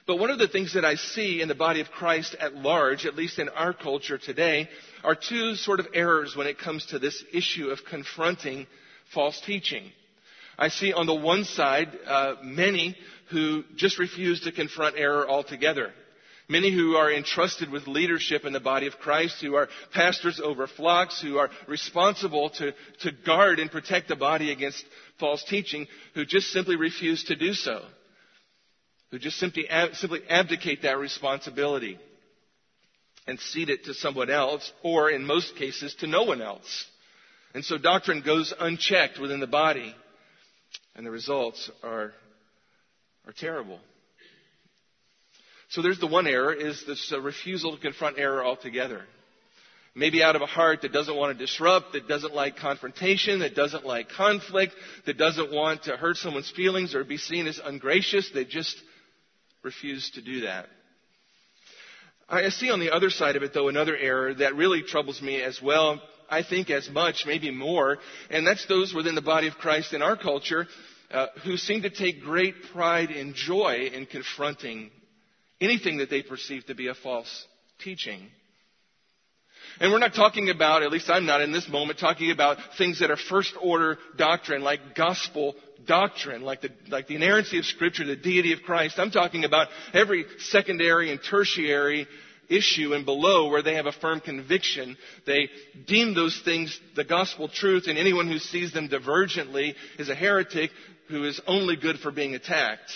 But 0.07 0.19
one 0.19 0.31
of 0.31 0.39
the 0.39 0.49
things 0.49 0.75
that 0.75 0.85
I 0.85 0.97
see 0.97 1.43
in 1.43 1.49
the 1.49 1.55
body 1.55 1.81
of 1.81 1.91
Christ 1.91 2.37
at 2.41 2.55
large, 2.55 3.05
at 3.07 3.17
least 3.17 3.39
in 3.39 3.49
our 3.51 3.73
culture 3.75 4.19
today, 4.19 4.69
are 5.03 5.15
two 5.15 5.55
sort 5.57 5.81
of 5.81 5.89
errors 5.95 6.35
when 6.35 6.47
it 6.47 6.59
comes 6.59 6.87
to 6.87 6.99
this 6.99 7.23
issue 7.33 7.69
of 7.69 7.85
confronting 7.89 8.67
false 9.13 9.41
teaching. 9.45 9.91
I 10.59 10.69
see 10.69 10.93
on 10.93 11.07
the 11.07 11.15
one 11.15 11.45
side 11.45 11.89
uh, 12.07 12.37
many 12.43 12.97
who 13.31 13.65
just 13.77 13.99
refuse 13.99 14.41
to 14.43 14.53
confront 14.53 14.97
error 14.99 15.29
altogether. 15.29 15.93
Many 16.49 16.71
who 16.73 16.97
are 16.97 17.11
entrusted 17.11 17.71
with 17.71 17.87
leadership 17.87 18.45
in 18.45 18.53
the 18.53 18.61
body 18.61 18.87
of 18.87 18.99
Christ, 18.99 19.37
who 19.41 19.55
are 19.55 19.69
pastors 19.93 20.41
over 20.43 20.67
flocks, 20.67 21.21
who 21.21 21.39
are 21.39 21.51
responsible 21.67 22.51
to, 22.51 22.73
to 23.01 23.13
guard 23.25 23.59
and 23.59 23.71
protect 23.71 24.09
the 24.09 24.17
body 24.17 24.53
against 24.53 24.85
false 25.19 25.43
teaching, 25.45 25.87
who 26.15 26.25
just 26.27 26.49
simply 26.49 26.77
refuse 26.77 27.25
to 27.25 27.37
do 27.37 27.55
so 27.55 27.83
who 29.15 29.21
just 29.21 29.39
simply, 29.39 29.69
simply 29.93 30.23
abdicate 30.29 30.83
that 30.83 30.99
responsibility 30.99 32.01
and 33.29 33.39
cede 33.39 33.71
it 33.71 33.85
to 33.85 33.95
someone 33.95 34.29
else, 34.29 34.73
or 34.83 35.09
in 35.09 35.25
most 35.25 35.55
cases, 35.55 35.95
to 36.01 36.09
no 36.09 36.25
one 36.25 36.43
else. 36.43 36.87
And 37.55 37.65
so 37.65 37.79
doctrine 37.79 38.23
goes 38.23 38.53
unchecked 38.59 39.21
within 39.21 39.39
the 39.39 39.47
body, 39.47 39.95
and 40.97 41.07
the 41.07 41.13
results 41.13 41.71
are, 41.85 42.13
are 43.25 43.33
terrible. 43.39 43.79
So 45.75 45.83
there's 45.83 45.99
the 45.99 46.07
one 46.07 46.29
error, 46.29 46.53
is 46.53 46.85
this 46.87 47.13
uh, 47.13 47.21
refusal 47.21 47.75
to 47.75 47.83
confront 47.83 48.17
error 48.17 48.45
altogether. 48.45 49.03
Maybe 49.93 50.23
out 50.23 50.37
of 50.37 50.43
a 50.43 50.47
heart 50.47 50.83
that 50.83 50.93
doesn't 50.93 51.17
want 51.17 51.37
to 51.37 51.45
disrupt, 51.47 51.95
that 51.95 52.07
doesn't 52.07 52.33
like 52.33 52.57
confrontation, 52.57 53.41
that 53.41 53.57
doesn't 53.57 53.85
like 53.85 54.09
conflict, 54.09 54.73
that 55.07 55.19
doesn't 55.19 55.53
want 55.53 55.85
to 55.85 55.97
hurt 55.97 56.17
someone's 56.17 56.51
feelings 56.53 56.95
or 56.95 57.03
be 57.03 57.17
seen 57.17 57.49
as 57.49 57.59
ungracious. 57.59 58.31
They 58.33 58.45
just 58.45 58.77
refuse 59.65 60.13
to 60.13 60.23
do 60.23 60.43
that. 60.43 60.67
I 62.29 62.51
see 62.51 62.71
on 62.71 62.79
the 62.79 62.93
other 62.93 63.11
side 63.11 63.35
of 63.35 63.43
it, 63.43 63.53
though, 63.53 63.67
another 63.67 63.97
error 63.97 64.33
that 64.33 64.55
really 64.55 64.83
troubles 64.83 65.21
me 65.21 65.43
as 65.43 65.61
well. 65.61 66.01
I 66.31 66.45
think 66.45 66.71
as 66.71 66.89
much, 66.89 67.25
maybe 67.27 67.51
more, 67.51 67.99
and 68.31 68.47
that's 68.47 68.67
those 68.67 68.95
within 68.95 69.17
the 69.17 69.23
body 69.23 69.49
of 69.49 69.55
Christ 69.55 69.93
in 69.93 70.03
our 70.03 70.17
culture 70.17 70.69
uh, 71.11 71.27
who 71.45 71.57
seem 71.57 71.83
to 71.83 71.91
take 71.91 72.23
great 72.23 72.55
pride 72.73 73.11
and 73.11 73.35
joy 73.35 73.91
in 73.93 74.07
confronting 74.07 74.93
anything 75.61 75.99
that 75.99 76.11
they 76.11 76.23
perceive 76.23 76.67
to 76.67 76.75
be 76.75 76.89
a 76.89 76.95
false 76.95 77.47
teaching. 77.79 78.29
And 79.81 79.91
we're 79.91 79.99
not 79.99 80.15
talking 80.15 80.51
about, 80.51 80.83
at 80.83 80.93
least 80.93 81.11
I'm 81.11 81.27
not 81.27 81.41
in 81.41 81.53
this 81.53 81.69
moment, 81.69 81.99
talking 81.99 82.31
about 82.31 82.59
things 82.79 83.01
that 83.01 83.11
are 83.11 83.17
first 83.17 83.55
order 83.61 83.99
doctrine, 84.17 84.63
like 84.63 84.95
gospel 84.95 85.55
doctrine, 85.87 86.43
like 86.43 86.61
the, 86.61 86.71
like 86.89 87.09
the 87.09 87.17
inerrancy 87.17 87.59
of 87.59 87.65
Scripture, 87.65 88.05
the 88.05 88.17
deity 88.17 88.53
of 88.53 88.63
Christ. 88.63 88.99
I'm 88.99 89.11
talking 89.11 89.45
about 89.45 89.69
every 89.93 90.27
secondary 90.39 91.11
and 91.11 91.21
tertiary 91.23 92.07
issue 92.49 92.93
and 92.93 93.05
below 93.05 93.49
where 93.49 93.63
they 93.63 93.75
have 93.75 93.87
a 93.87 93.93
firm 93.93 94.21
conviction. 94.21 94.97
They 95.27 95.49
deem 95.87 96.15
those 96.15 96.41
things 96.45 96.79
the 96.95 97.05
gospel 97.05 97.49
truth, 97.49 97.85
and 97.89 97.99
anyone 97.99 98.29
who 98.29 98.39
sees 98.39 98.73
them 98.73 98.89
divergently 98.89 99.75
is 99.99 100.09
a 100.09 100.15
heretic 100.15 100.71
who 101.09 101.25
is 101.25 101.41
only 101.47 101.77
good 101.77 101.99
for 101.99 102.11
being 102.11 102.35
attacked. 102.35 102.93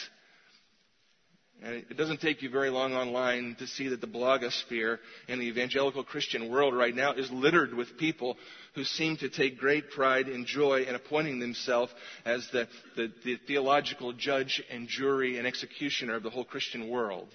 And 1.60 1.74
it 1.74 1.96
doesn't 1.96 2.20
take 2.20 2.42
you 2.42 2.50
very 2.50 2.70
long 2.70 2.94
online 2.94 3.56
to 3.58 3.66
see 3.66 3.88
that 3.88 4.00
the 4.00 4.06
blogosphere 4.06 4.98
and 5.28 5.40
the 5.40 5.46
evangelical 5.46 6.04
Christian 6.04 6.48
world 6.48 6.72
right 6.72 6.94
now 6.94 7.14
is 7.14 7.30
littered 7.32 7.74
with 7.74 7.98
people 7.98 8.36
who 8.76 8.84
seem 8.84 9.16
to 9.16 9.28
take 9.28 9.58
great 9.58 9.90
pride 9.90 10.28
and 10.28 10.46
joy 10.46 10.82
in 10.82 10.94
appointing 10.94 11.40
themselves 11.40 11.92
as 12.24 12.48
the, 12.52 12.68
the, 12.96 13.12
the 13.24 13.36
theological 13.48 14.12
judge 14.12 14.62
and 14.70 14.86
jury 14.86 15.36
and 15.36 15.48
executioner 15.48 16.14
of 16.14 16.22
the 16.22 16.30
whole 16.30 16.44
Christian 16.44 16.88
world. 16.88 17.28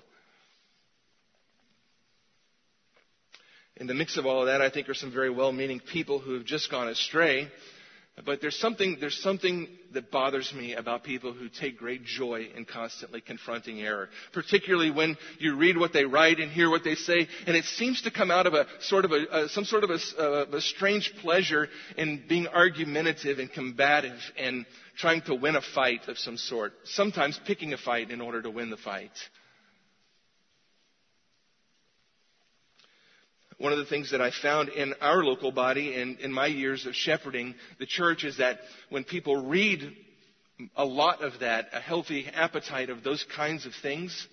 In 3.76 3.88
the 3.88 3.94
mix 3.94 4.16
of 4.18 4.26
all 4.26 4.42
of 4.42 4.46
that, 4.46 4.62
I 4.62 4.70
think 4.70 4.88
are 4.88 4.94
some 4.94 5.12
very 5.12 5.32
well-meaning 5.32 5.82
people 5.82 6.20
who 6.20 6.36
have 6.36 6.46
just 6.46 6.72
gone 6.72 6.88
astray 6.88 7.50
but 8.26 8.42
there's 8.42 8.58
something, 8.60 8.98
there's 9.00 9.20
something 9.22 9.68
that 9.94 10.12
bothers 10.12 10.54
me 10.54 10.76
about 10.76 11.04
people 11.04 11.34
who 11.34 11.50
take 11.50 11.78
great 11.78 12.06
joy 12.06 12.48
in 12.56 12.64
constantly 12.66 13.22
confronting 13.22 13.82
error. 13.82 14.10
Particularly 14.34 14.92
when 14.92 15.18
you 15.40 15.56
read 15.56 15.78
what 15.78 15.94
they 15.94 16.06
write 16.06 16.40
and 16.40 16.52
hear 16.52 16.70
what 16.70 16.84
they 16.84 16.94
say, 16.94 17.28
and 17.48 17.56
it 17.56 17.66
seems 17.66 18.04
to 18.04 18.12
come 18.12 18.30
out 18.30 18.46
of 18.46 18.54
a 18.54 18.68
sort 18.82 19.06
of 19.06 19.12
a, 19.12 19.26
a 19.46 19.50
some 19.50 19.66
sort 19.66 19.84
of 19.84 19.90
a, 19.90 20.00
a, 20.20 20.24
uh, 20.24 20.46
a 20.58 20.62
strange 20.62 21.12
pleasure 21.22 21.68
in 21.98 22.24
being 22.30 22.48
argumentative 22.48 23.40
and 23.40 23.52
combative 23.52 24.20
and 24.38 24.66
trying 24.98 25.22
to 25.24 25.34
win 25.34 25.56
a 25.56 25.62
fight 25.62 26.08
of 26.08 26.18
some 26.20 26.38
sort. 26.38 26.74
Sometimes 26.84 27.40
picking 27.48 27.74
a 27.74 27.78
fight 27.78 28.12
in 28.12 28.22
order 28.22 28.42
to 28.44 28.50
win 28.52 28.70
the 28.70 28.78
fight. 28.78 29.12
One 33.64 33.72
of 33.72 33.80
the 33.80 33.86
things 33.86 34.12
that 34.12 34.20
I 34.20 34.30
found 34.42 34.68
in 34.68 34.94
our 35.00 35.24
local 35.24 35.54
body 35.54 35.96
and 35.96 36.20
in 36.20 36.34
my 36.34 36.48
years 36.48 36.86
of 36.86 36.94
shepherding 36.94 37.56
the 37.80 37.86
church 37.86 38.26
is 38.26 38.40
that 38.40 38.60
when 38.90 39.06
people 39.06 39.46
read 39.46 39.96
a 40.76 40.84
lot 40.84 41.24
of 41.24 41.40
that, 41.40 41.68
a 41.72 41.80
healthy 41.80 42.28
appetite 42.28 42.90
of 42.90 43.06
those 43.06 43.26
kinds 43.34 43.66
of 43.66 43.72
things, 43.82 44.28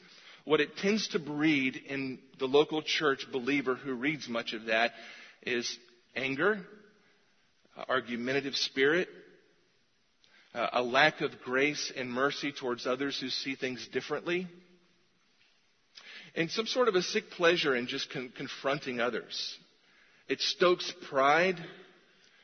what 0.44 0.60
it 0.60 0.76
tends 0.78 1.06
to 1.10 1.20
breed 1.20 1.80
in 1.88 2.18
the 2.40 2.46
local 2.46 2.82
church 2.82 3.24
believer 3.30 3.76
who 3.76 3.94
reads 3.94 4.28
much 4.28 4.52
of 4.52 4.64
that 4.64 4.90
is 5.46 5.78
anger, 6.16 6.66
argumentative 7.88 8.56
spirit, 8.56 9.06
uh, 10.56 10.70
a 10.72 10.82
lack 10.82 11.20
of 11.20 11.30
grace 11.44 11.92
and 11.96 12.10
mercy 12.10 12.50
towards 12.50 12.84
others 12.84 13.20
who 13.20 13.28
see 13.28 13.54
things 13.54 13.86
differently, 13.92 14.48
and 16.34 16.50
some 16.50 16.66
sort 16.66 16.88
of 16.88 16.94
a 16.94 17.02
sick 17.02 17.30
pleasure 17.30 17.74
in 17.74 17.86
just 17.86 18.10
con- 18.10 18.32
confronting 18.36 19.00
others. 19.00 19.58
It 20.28 20.40
stokes 20.40 20.92
pride 21.08 21.58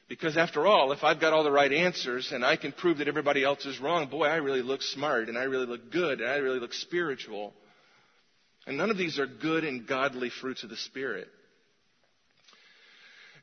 because 0.08 0.36
after 0.36 0.66
all, 0.66 0.92
if 0.92 1.02
I've 1.02 1.20
got 1.20 1.32
all 1.32 1.44
the 1.44 1.50
right 1.50 1.72
answers 1.72 2.30
and 2.32 2.44
I 2.44 2.56
can 2.56 2.72
prove 2.72 2.98
that 2.98 3.08
everybody 3.08 3.42
else 3.42 3.64
is 3.66 3.80
wrong, 3.80 4.08
boy, 4.08 4.26
I 4.26 4.36
really 4.36 4.62
look 4.62 4.82
smart 4.82 5.28
and 5.28 5.36
I 5.36 5.44
really 5.44 5.66
look 5.66 5.90
good 5.90 6.20
and 6.20 6.30
I 6.30 6.36
really 6.36 6.60
look 6.60 6.72
spiritual. 6.72 7.52
And 8.66 8.76
none 8.76 8.90
of 8.90 8.98
these 8.98 9.18
are 9.18 9.26
good 9.26 9.64
and 9.64 9.86
godly 9.86 10.30
fruits 10.30 10.64
of 10.64 10.70
the 10.70 10.76
Spirit. 10.76 11.28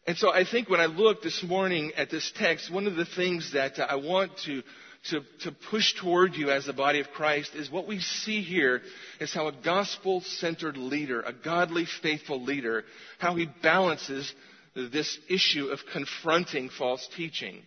And 0.05 0.17
so 0.17 0.33
I 0.33 0.43
think 0.43 0.69
when 0.69 0.81
I 0.81 0.88
look 0.88 1.21
this 1.21 1.41
morning 1.43 1.93
at 1.95 2.09
this 2.09 2.29
text, 2.35 2.71
one 2.71 2.88
of 2.88 2.95
the 2.95 3.05
things 3.05 3.53
that 3.53 3.79
uh, 3.79 3.88
I 3.89 3.95
want 3.95 4.31
to, 4.45 4.62
to, 5.10 5.22
to 5.41 5.51
push 5.69 5.93
toward 6.00 6.36
you 6.36 6.50
as 6.50 6.65
the 6.65 6.74
body 6.74 7.00
of 7.00 7.12
Christ 7.12 7.55
is 7.55 7.69
what 7.69 7.88
we 7.88 8.00
see 8.00 8.41
here 8.41 8.81
is 9.19 9.33
how 9.33 9.48
a 9.48 9.51
gospel 9.51 10.22
centered 10.22 10.77
leader, 10.77 11.22
a 11.22 11.33
godly, 11.33 11.86
faithful 12.01 12.41
leader, 12.41 12.86
how 13.19 13.36
he 13.36 13.48
balances 13.62 14.33
this 14.75 15.19
issue 15.29 15.67
of 15.67 15.79
confronting 15.91 16.69
false 16.69 17.07
teaching. 17.15 17.62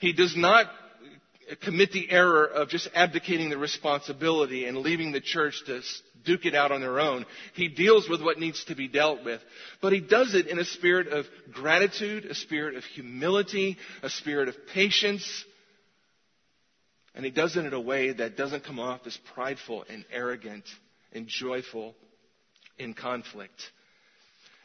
He 0.00 0.12
does 0.12 0.36
not 0.36 0.66
commit 1.62 1.92
the 1.92 2.10
error 2.10 2.44
of 2.44 2.68
just 2.68 2.88
abdicating 2.94 3.48
the 3.48 3.58
responsibility 3.58 4.66
and 4.66 4.78
leaving 4.78 5.12
the 5.12 5.20
church 5.20 5.62
to 5.66 5.80
duke 6.24 6.44
it 6.44 6.54
out 6.54 6.72
on 6.72 6.80
their 6.82 7.00
own. 7.00 7.24
He 7.54 7.68
deals 7.68 8.08
with 8.08 8.22
what 8.22 8.38
needs 8.38 8.64
to 8.66 8.74
be 8.74 8.88
dealt 8.88 9.24
with. 9.24 9.40
But 9.80 9.94
he 9.94 10.00
does 10.00 10.34
it 10.34 10.46
in 10.48 10.58
a 10.58 10.64
spirit 10.64 11.08
of 11.08 11.24
gratitude, 11.52 12.26
a 12.26 12.34
spirit 12.34 12.76
of 12.76 12.84
humility, 12.84 13.78
a 14.02 14.10
spirit 14.10 14.48
of 14.48 14.54
patience. 14.74 15.44
And 17.18 17.24
he 17.24 17.32
does 17.32 17.56
it 17.56 17.66
in 17.66 17.74
a 17.74 17.80
way 17.80 18.12
that 18.12 18.36
doesn't 18.36 18.64
come 18.64 18.78
off 18.78 19.00
as 19.04 19.18
prideful 19.34 19.84
and 19.90 20.04
arrogant 20.08 20.62
and 21.12 21.26
joyful 21.26 21.96
in 22.78 22.94
conflict. 22.94 23.60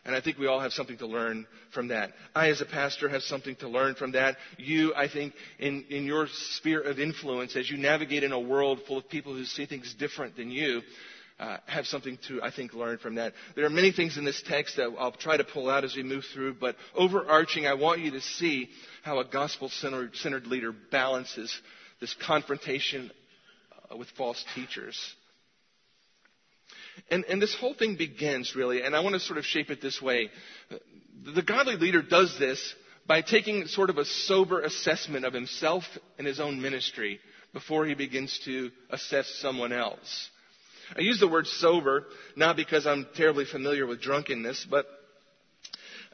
And 0.05 0.15
I 0.15 0.21
think 0.21 0.37
we 0.37 0.45
all 0.45 0.59
have 0.59 0.71
something 0.71 0.99
to 0.99 1.07
learn 1.07 1.47
from 1.73 1.87
that. 1.87 2.11
I, 2.35 2.51
as 2.51 2.61
a 2.61 2.65
pastor, 2.65 3.09
have 3.09 3.23
something 3.23 3.55
to 3.55 3.67
learn 3.67 3.95
from 3.95 4.11
that. 4.11 4.37
You, 4.59 4.93
I 4.93 5.07
think, 5.07 5.33
in, 5.57 5.83
in 5.89 6.05
your 6.05 6.27
sphere 6.29 6.81
of 6.81 6.99
influence, 6.99 7.55
as 7.55 7.71
you 7.71 7.77
navigate 7.79 8.23
in 8.23 8.33
a 8.33 8.39
world 8.39 8.81
full 8.87 8.99
of 8.99 9.09
people 9.09 9.33
who 9.33 9.45
see 9.45 9.65
things 9.65 9.91
different 9.97 10.35
than 10.35 10.51
you, 10.51 10.83
uh, 11.39 11.57
have 11.65 11.87
something 11.87 12.19
to, 12.27 12.39
I 12.43 12.51
think, 12.51 12.75
learn 12.75 12.99
from 12.99 13.15
that. 13.15 13.33
There 13.55 13.65
are 13.65 13.71
many 13.71 13.91
things 13.91 14.15
in 14.15 14.25
this 14.25 14.43
text 14.45 14.75
that 14.77 14.93
I'll 14.99 15.11
try 15.11 15.37
to 15.37 15.43
pull 15.43 15.71
out 15.71 15.85
as 15.85 15.95
we 15.95 16.03
move 16.03 16.25
through, 16.31 16.57
but 16.59 16.75
overarching, 16.93 17.65
I 17.65 17.73
want 17.73 18.01
you 18.01 18.11
to 18.11 18.21
see 18.21 18.69
how 19.01 19.17
a 19.17 19.25
gospel 19.25 19.69
centered 19.69 20.45
leader 20.45 20.71
balances 20.91 21.51
this 22.03 22.15
confrontation 22.27 23.09
uh, 23.89 23.95
with 23.95 24.09
false 24.17 24.43
teachers. 24.55 24.99
And, 27.09 27.23
and 27.29 27.41
this 27.41 27.55
whole 27.55 27.73
thing 27.73 27.95
begins 27.95 28.57
really, 28.57 28.81
and 28.81 28.93
I 28.93 28.99
want 28.99 29.13
to 29.13 29.21
sort 29.21 29.39
of 29.39 29.45
shape 29.45 29.69
it 29.69 29.81
this 29.81 30.01
way. 30.01 30.29
The 31.23 31.41
godly 31.41 31.77
leader 31.77 32.01
does 32.01 32.37
this 32.37 32.75
by 33.07 33.21
taking 33.21 33.67
sort 33.67 33.89
of 33.89 33.97
a 33.97 34.03
sober 34.03 34.63
assessment 34.63 35.23
of 35.23 35.33
himself 35.33 35.85
and 36.17 36.27
his 36.27 36.41
own 36.41 36.61
ministry 36.61 37.21
before 37.53 37.85
he 37.85 37.93
begins 37.93 38.37
to 38.43 38.69
assess 38.89 39.29
someone 39.41 39.71
else. 39.71 40.29
I 40.97 40.99
use 40.99 41.21
the 41.21 41.29
word 41.29 41.47
sober 41.47 42.07
not 42.35 42.57
because 42.57 42.85
I'm 42.85 43.07
terribly 43.15 43.45
familiar 43.45 43.87
with 43.87 44.01
drunkenness, 44.01 44.67
but 44.69 44.87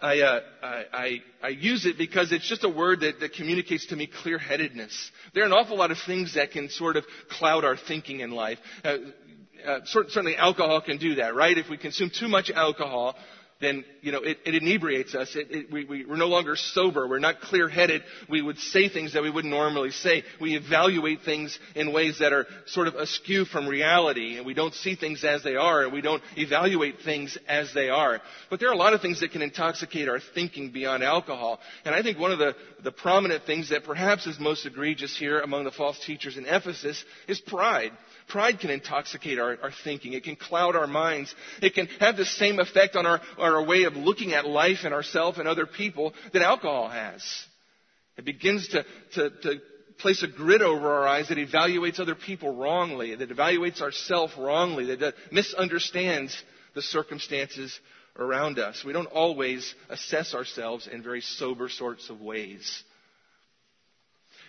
I, 0.01 0.19
uh, 0.21 0.39
I, 0.63 1.21
I, 1.41 1.47
use 1.49 1.85
it 1.85 1.97
because 1.97 2.31
it's 2.31 2.47
just 2.47 2.63
a 2.63 2.69
word 2.69 3.01
that, 3.01 3.19
that 3.19 3.33
communicates 3.33 3.87
to 3.87 3.95
me 3.95 4.07
clear-headedness. 4.07 5.11
There 5.33 5.43
are 5.43 5.45
an 5.45 5.53
awful 5.53 5.77
lot 5.77 5.91
of 5.91 5.97
things 6.05 6.35
that 6.35 6.51
can 6.51 6.69
sort 6.69 6.95
of 6.95 7.05
cloud 7.29 7.65
our 7.65 7.75
thinking 7.75 8.21
in 8.21 8.31
life. 8.31 8.59
Uh, 8.83 8.97
uh, 9.65 9.79
certainly 9.85 10.35
alcohol 10.35 10.81
can 10.81 10.97
do 10.97 11.15
that, 11.15 11.35
right? 11.35 11.57
If 11.57 11.69
we 11.69 11.77
consume 11.77 12.11
too 12.17 12.27
much 12.27 12.49
alcohol, 12.49 13.15
then 13.61 13.83
you 14.01 14.11
know 14.11 14.19
it, 14.19 14.37
it 14.45 14.55
inebriates 14.55 15.15
us. 15.15 15.35
It, 15.35 15.47
it, 15.51 15.71
we, 15.71 15.83
we, 15.83 16.05
we're 16.05 16.15
no 16.15 16.27
longer 16.27 16.55
sober. 16.55 17.07
We're 17.07 17.19
not 17.19 17.41
clear-headed. 17.41 18.03
We 18.29 18.41
would 18.41 18.57
say 18.57 18.87
things 18.87 19.13
that 19.13 19.23
we 19.23 19.29
wouldn't 19.29 19.53
normally 19.53 19.91
say. 19.91 20.23
We 20.39 20.55
evaluate 20.55 21.21
things 21.23 21.59
in 21.75 21.91
ways 21.91 22.19
that 22.19 22.31
are 22.31 22.45
sort 22.67 22.87
of 22.87 22.95
askew 22.95 23.43
from 23.45 23.67
reality, 23.67 24.37
and 24.37 24.45
we 24.45 24.53
don't 24.53 24.73
see 24.73 24.95
things 24.95 25.25
as 25.25 25.43
they 25.43 25.55
are, 25.55 25.83
and 25.83 25.91
we 25.91 26.01
don't 26.01 26.23
evaluate 26.37 27.01
things 27.03 27.37
as 27.47 27.73
they 27.73 27.89
are. 27.89 28.21
But 28.49 28.61
there 28.61 28.69
are 28.69 28.73
a 28.73 28.77
lot 28.77 28.93
of 28.93 29.01
things 29.01 29.19
that 29.19 29.31
can 29.31 29.41
intoxicate 29.41 30.07
our 30.07 30.21
thinking 30.33 30.71
beyond 30.71 31.03
alcohol. 31.03 31.59
And 31.83 31.93
I 31.93 32.01
think 32.01 32.17
one 32.17 32.31
of 32.31 32.39
the, 32.39 32.55
the 32.83 32.91
prominent 32.91 33.43
things 33.43 33.69
that 33.71 33.83
perhaps 33.83 34.25
is 34.25 34.39
most 34.39 34.65
egregious 34.65 35.17
here 35.17 35.41
among 35.41 35.65
the 35.65 35.71
false 35.71 35.99
teachers 36.05 36.37
in 36.37 36.45
Ephesus 36.45 37.03
is 37.27 37.41
pride. 37.41 37.91
Pride 38.29 38.59
can 38.59 38.69
intoxicate 38.69 39.39
our, 39.39 39.57
our, 39.61 39.71
thinking. 39.83 40.13
It 40.13 40.23
can 40.23 40.35
cloud 40.35 40.75
our 40.75 40.87
minds. 40.87 41.33
It 41.61 41.73
can 41.73 41.87
have 41.99 42.15
the 42.15 42.25
same 42.25 42.59
effect 42.59 42.95
on 42.95 43.05
our, 43.05 43.21
our 43.37 43.63
way 43.65 43.83
of 43.83 43.95
looking 43.95 44.33
at 44.33 44.45
life 44.47 44.79
and 44.83 44.93
ourselves 44.93 45.39
and 45.39 45.47
other 45.47 45.65
people 45.65 46.13
that 46.31 46.41
alcohol 46.41 46.89
has. 46.89 47.23
It 48.17 48.25
begins 48.25 48.67
to, 48.69 48.85
to, 49.15 49.29
to 49.29 49.61
place 49.97 50.23
a 50.23 50.27
grid 50.27 50.61
over 50.61 50.89
our 50.91 51.07
eyes 51.07 51.29
that 51.29 51.37
evaluates 51.37 51.99
other 51.99 52.15
people 52.15 52.55
wrongly, 52.55 53.15
that 53.15 53.29
evaluates 53.29 53.81
ourselves 53.81 54.33
wrongly, 54.37 54.95
that 54.95 55.13
misunderstands 55.31 56.41
the 56.75 56.81
circumstances 56.81 57.77
around 58.17 58.59
us. 58.59 58.83
We 58.85 58.93
don't 58.93 59.07
always 59.07 59.73
assess 59.89 60.33
ourselves 60.33 60.87
in 60.87 61.01
very 61.01 61.21
sober 61.21 61.69
sorts 61.69 62.09
of 62.09 62.21
ways 62.21 62.83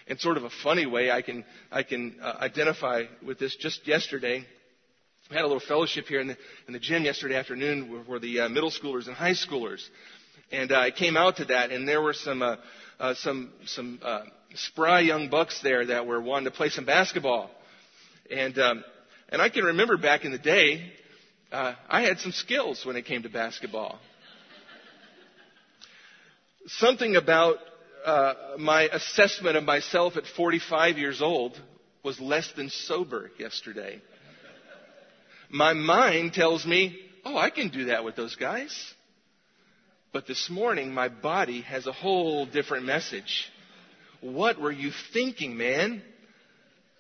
in 0.07 0.19
sort 0.19 0.37
of 0.37 0.45
a 0.45 0.51
funny 0.63 0.87
way, 0.87 1.11
I 1.11 1.23
can, 1.23 1.45
I 1.71 1.83
can 1.83 2.17
uh, 2.23 2.37
identify 2.41 3.05
with 3.25 3.39
this 3.39 3.55
just 3.57 3.87
yesterday. 3.87 4.45
We 5.31 5.37
had 5.37 5.45
a 5.45 5.47
little 5.47 5.61
fellowship 5.61 6.07
here 6.07 6.21
in 6.21 6.29
the, 6.29 6.37
in 6.67 6.73
the 6.73 6.81
gym 6.81 7.05
yesterday 7.05 7.37
afternoon 7.37 8.05
for 8.07 8.19
the 8.19 8.41
uh, 8.41 8.49
middle 8.49 8.71
schoolers 8.71 9.07
and 9.07 9.17
high 9.17 9.33
schoolers. 9.35 9.81
And 10.51 10.73
uh, 10.73 10.81
I 10.81 10.91
came 10.91 11.17
out 11.17 11.37
to 11.37 11.45
that, 11.47 11.71
and 11.71 11.87
there 11.87 12.03
were 12.03 12.15
some, 12.15 12.43
uh, 12.43 12.57
uh, 12.99 13.15
some, 13.15 13.53
some 13.67 14.01
uh, 14.03 14.23
spry 14.55 15.01
young 15.01 15.29
bucks 15.31 15.61
there 15.63 15.87
that 15.87 16.07
were 16.07 16.21
wanting 16.21 16.47
to 16.47 16.51
play 16.51 16.71
some 16.71 16.85
basketball. 16.85 17.51
And, 18.31 18.59
um, 18.59 18.85
and 19.29 19.41
I 19.41 19.49
can 19.49 19.65
remember 19.65 19.97
back 19.97 20.25
in 20.25 20.33
the 20.33 20.39
day, 20.39 20.93
uh, 21.53 21.75
I 21.89 22.03
had 22.03 22.19
some 22.19 22.33
skills 22.33 22.85
when 22.85 22.97
it 22.97 23.05
came 23.05 23.23
to 23.23 23.29
basketball. 23.29 23.99
Something 26.67 27.17
about 27.17 27.57
uh, 28.05 28.35
my 28.59 28.83
assessment 28.83 29.57
of 29.57 29.65
myself 29.65 30.17
at 30.17 30.25
45 30.27 30.99
years 30.99 31.23
old 31.23 31.61
was 32.05 32.21
less 32.21 32.51
than 32.57 32.71
sober 32.71 33.31
yesterday. 33.39 34.01
My 35.51 35.73
mind 35.73 36.33
tells 36.33 36.65
me, 36.65 36.99
oh, 37.25 37.37
I 37.37 37.51
can 37.51 37.69
do 37.69 37.87
that 37.87 38.05
with 38.05 38.17
those 38.17 38.37
guys. 38.37 38.95
But 40.13 40.27
this 40.27 40.49
morning, 40.51 40.93
my 40.93 41.09
body 41.09 41.63
has 41.63 41.87
a 41.87 41.93
whole 41.93 42.47
different 42.47 42.85
message. 42.85 43.51
What 44.21 44.61
were 44.61 44.73
you 44.73 44.91
thinking, 45.13 45.57
man? 45.57 46.03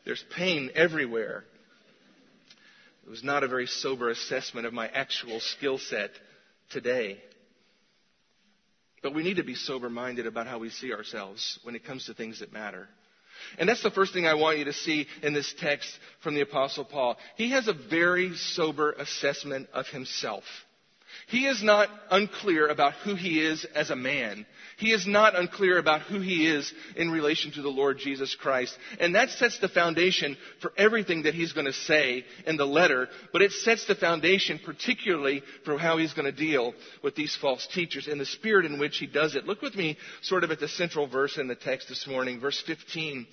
There's 0.04 0.24
pain 0.36 0.70
everywhere. 0.74 1.44
It 3.06 3.10
was 3.10 3.24
not 3.24 3.42
a 3.42 3.48
very 3.48 3.66
sober 3.66 4.10
assessment 4.10 4.66
of 4.66 4.72
my 4.72 4.88
actual 4.88 5.40
skill 5.40 5.78
set 5.78 6.10
today. 6.70 7.18
But 9.02 9.14
we 9.14 9.22
need 9.22 9.36
to 9.36 9.44
be 9.44 9.54
sober 9.54 9.88
minded 9.88 10.26
about 10.26 10.46
how 10.46 10.58
we 10.58 10.70
see 10.70 10.92
ourselves 10.92 11.58
when 11.62 11.74
it 11.74 11.84
comes 11.84 12.06
to 12.06 12.14
things 12.14 12.40
that 12.40 12.52
matter. 12.52 12.88
And 13.58 13.68
that's 13.68 13.82
the 13.82 13.90
first 13.90 14.12
thing 14.12 14.26
I 14.26 14.34
want 14.34 14.58
you 14.58 14.66
to 14.66 14.72
see 14.72 15.06
in 15.22 15.32
this 15.32 15.54
text 15.58 15.88
from 16.22 16.34
the 16.34 16.42
Apostle 16.42 16.84
Paul. 16.84 17.16
He 17.36 17.50
has 17.50 17.68
a 17.68 17.72
very 17.72 18.36
sober 18.36 18.92
assessment 18.92 19.68
of 19.72 19.86
himself. 19.86 20.44
He 21.28 21.46
is 21.46 21.62
not 21.62 21.88
unclear 22.10 22.68
about 22.68 22.94
who 23.04 23.14
he 23.14 23.40
is 23.40 23.64
as 23.74 23.90
a 23.90 23.96
man. 23.96 24.46
He 24.78 24.92
is 24.92 25.06
not 25.06 25.38
unclear 25.38 25.78
about 25.78 26.02
who 26.02 26.20
he 26.20 26.46
is 26.46 26.72
in 26.96 27.10
relation 27.10 27.52
to 27.52 27.62
the 27.62 27.68
Lord 27.68 27.98
Jesus 27.98 28.34
Christ. 28.34 28.76
And 28.98 29.14
that 29.14 29.30
sets 29.30 29.58
the 29.58 29.68
foundation 29.68 30.36
for 30.60 30.72
everything 30.76 31.22
that 31.22 31.34
he's 31.34 31.52
going 31.52 31.66
to 31.66 31.72
say 31.72 32.24
in 32.46 32.56
the 32.56 32.66
letter, 32.66 33.08
but 33.32 33.42
it 33.42 33.52
sets 33.52 33.86
the 33.86 33.94
foundation 33.94 34.58
particularly 34.64 35.42
for 35.64 35.78
how 35.78 35.98
he's 35.98 36.14
going 36.14 36.24
to 36.24 36.32
deal 36.32 36.74
with 37.02 37.14
these 37.14 37.36
false 37.36 37.66
teachers 37.74 38.08
and 38.08 38.20
the 38.20 38.26
spirit 38.26 38.64
in 38.64 38.78
which 38.78 38.96
he 38.96 39.06
does 39.06 39.34
it. 39.34 39.46
Look 39.46 39.62
with 39.62 39.76
me 39.76 39.98
sort 40.22 40.44
of 40.44 40.50
at 40.50 40.60
the 40.60 40.68
central 40.68 41.06
verse 41.06 41.36
in 41.38 41.46
the 41.46 41.54
text 41.54 41.88
this 41.88 42.06
morning, 42.06 42.40
verse 42.40 42.60
15. 42.66 43.26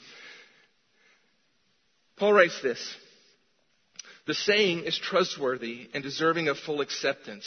Paul 2.17 2.33
writes 2.33 2.61
this. 2.61 2.95
The 4.25 4.33
saying 4.33 4.83
is 4.83 4.97
trustworthy 4.97 5.87
and 5.93 6.03
deserving 6.03 6.49
of 6.49 6.57
full 6.59 6.81
acceptance 6.81 7.45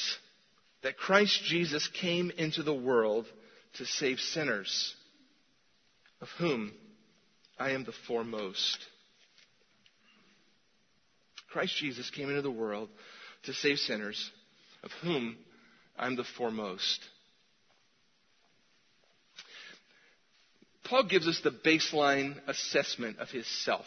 that 0.82 0.96
Christ 0.96 1.42
Jesus 1.44 1.88
came 1.88 2.30
into 2.36 2.62
the 2.62 2.74
world 2.74 3.26
to 3.74 3.84
save 3.84 4.18
sinners, 4.18 4.94
of 6.20 6.28
whom 6.38 6.72
I 7.58 7.70
am 7.70 7.84
the 7.84 7.92
foremost. 8.06 8.78
Christ 11.50 11.76
Jesus 11.76 12.10
came 12.10 12.28
into 12.28 12.42
the 12.42 12.50
world 12.50 12.88
to 13.44 13.52
save 13.52 13.78
sinners, 13.78 14.30
of 14.82 14.90
whom 15.02 15.36
I'm 15.98 16.16
the 16.16 16.24
foremost. 16.24 17.00
Paul 20.84 21.04
gives 21.04 21.28
us 21.28 21.40
the 21.42 21.50
baseline 21.50 22.36
assessment 22.48 23.18
of 23.18 23.30
his 23.30 23.46
self. 23.64 23.86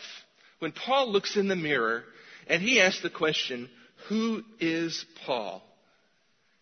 When 0.59 0.71
Paul 0.71 1.11
looks 1.11 1.35
in 1.35 1.47
the 1.47 1.55
mirror 1.55 2.03
and 2.47 2.61
he 2.61 2.79
asks 2.79 3.01
the 3.01 3.09
question, 3.09 3.69
Who 4.07 4.43
is 4.59 5.05
Paul? 5.25 5.61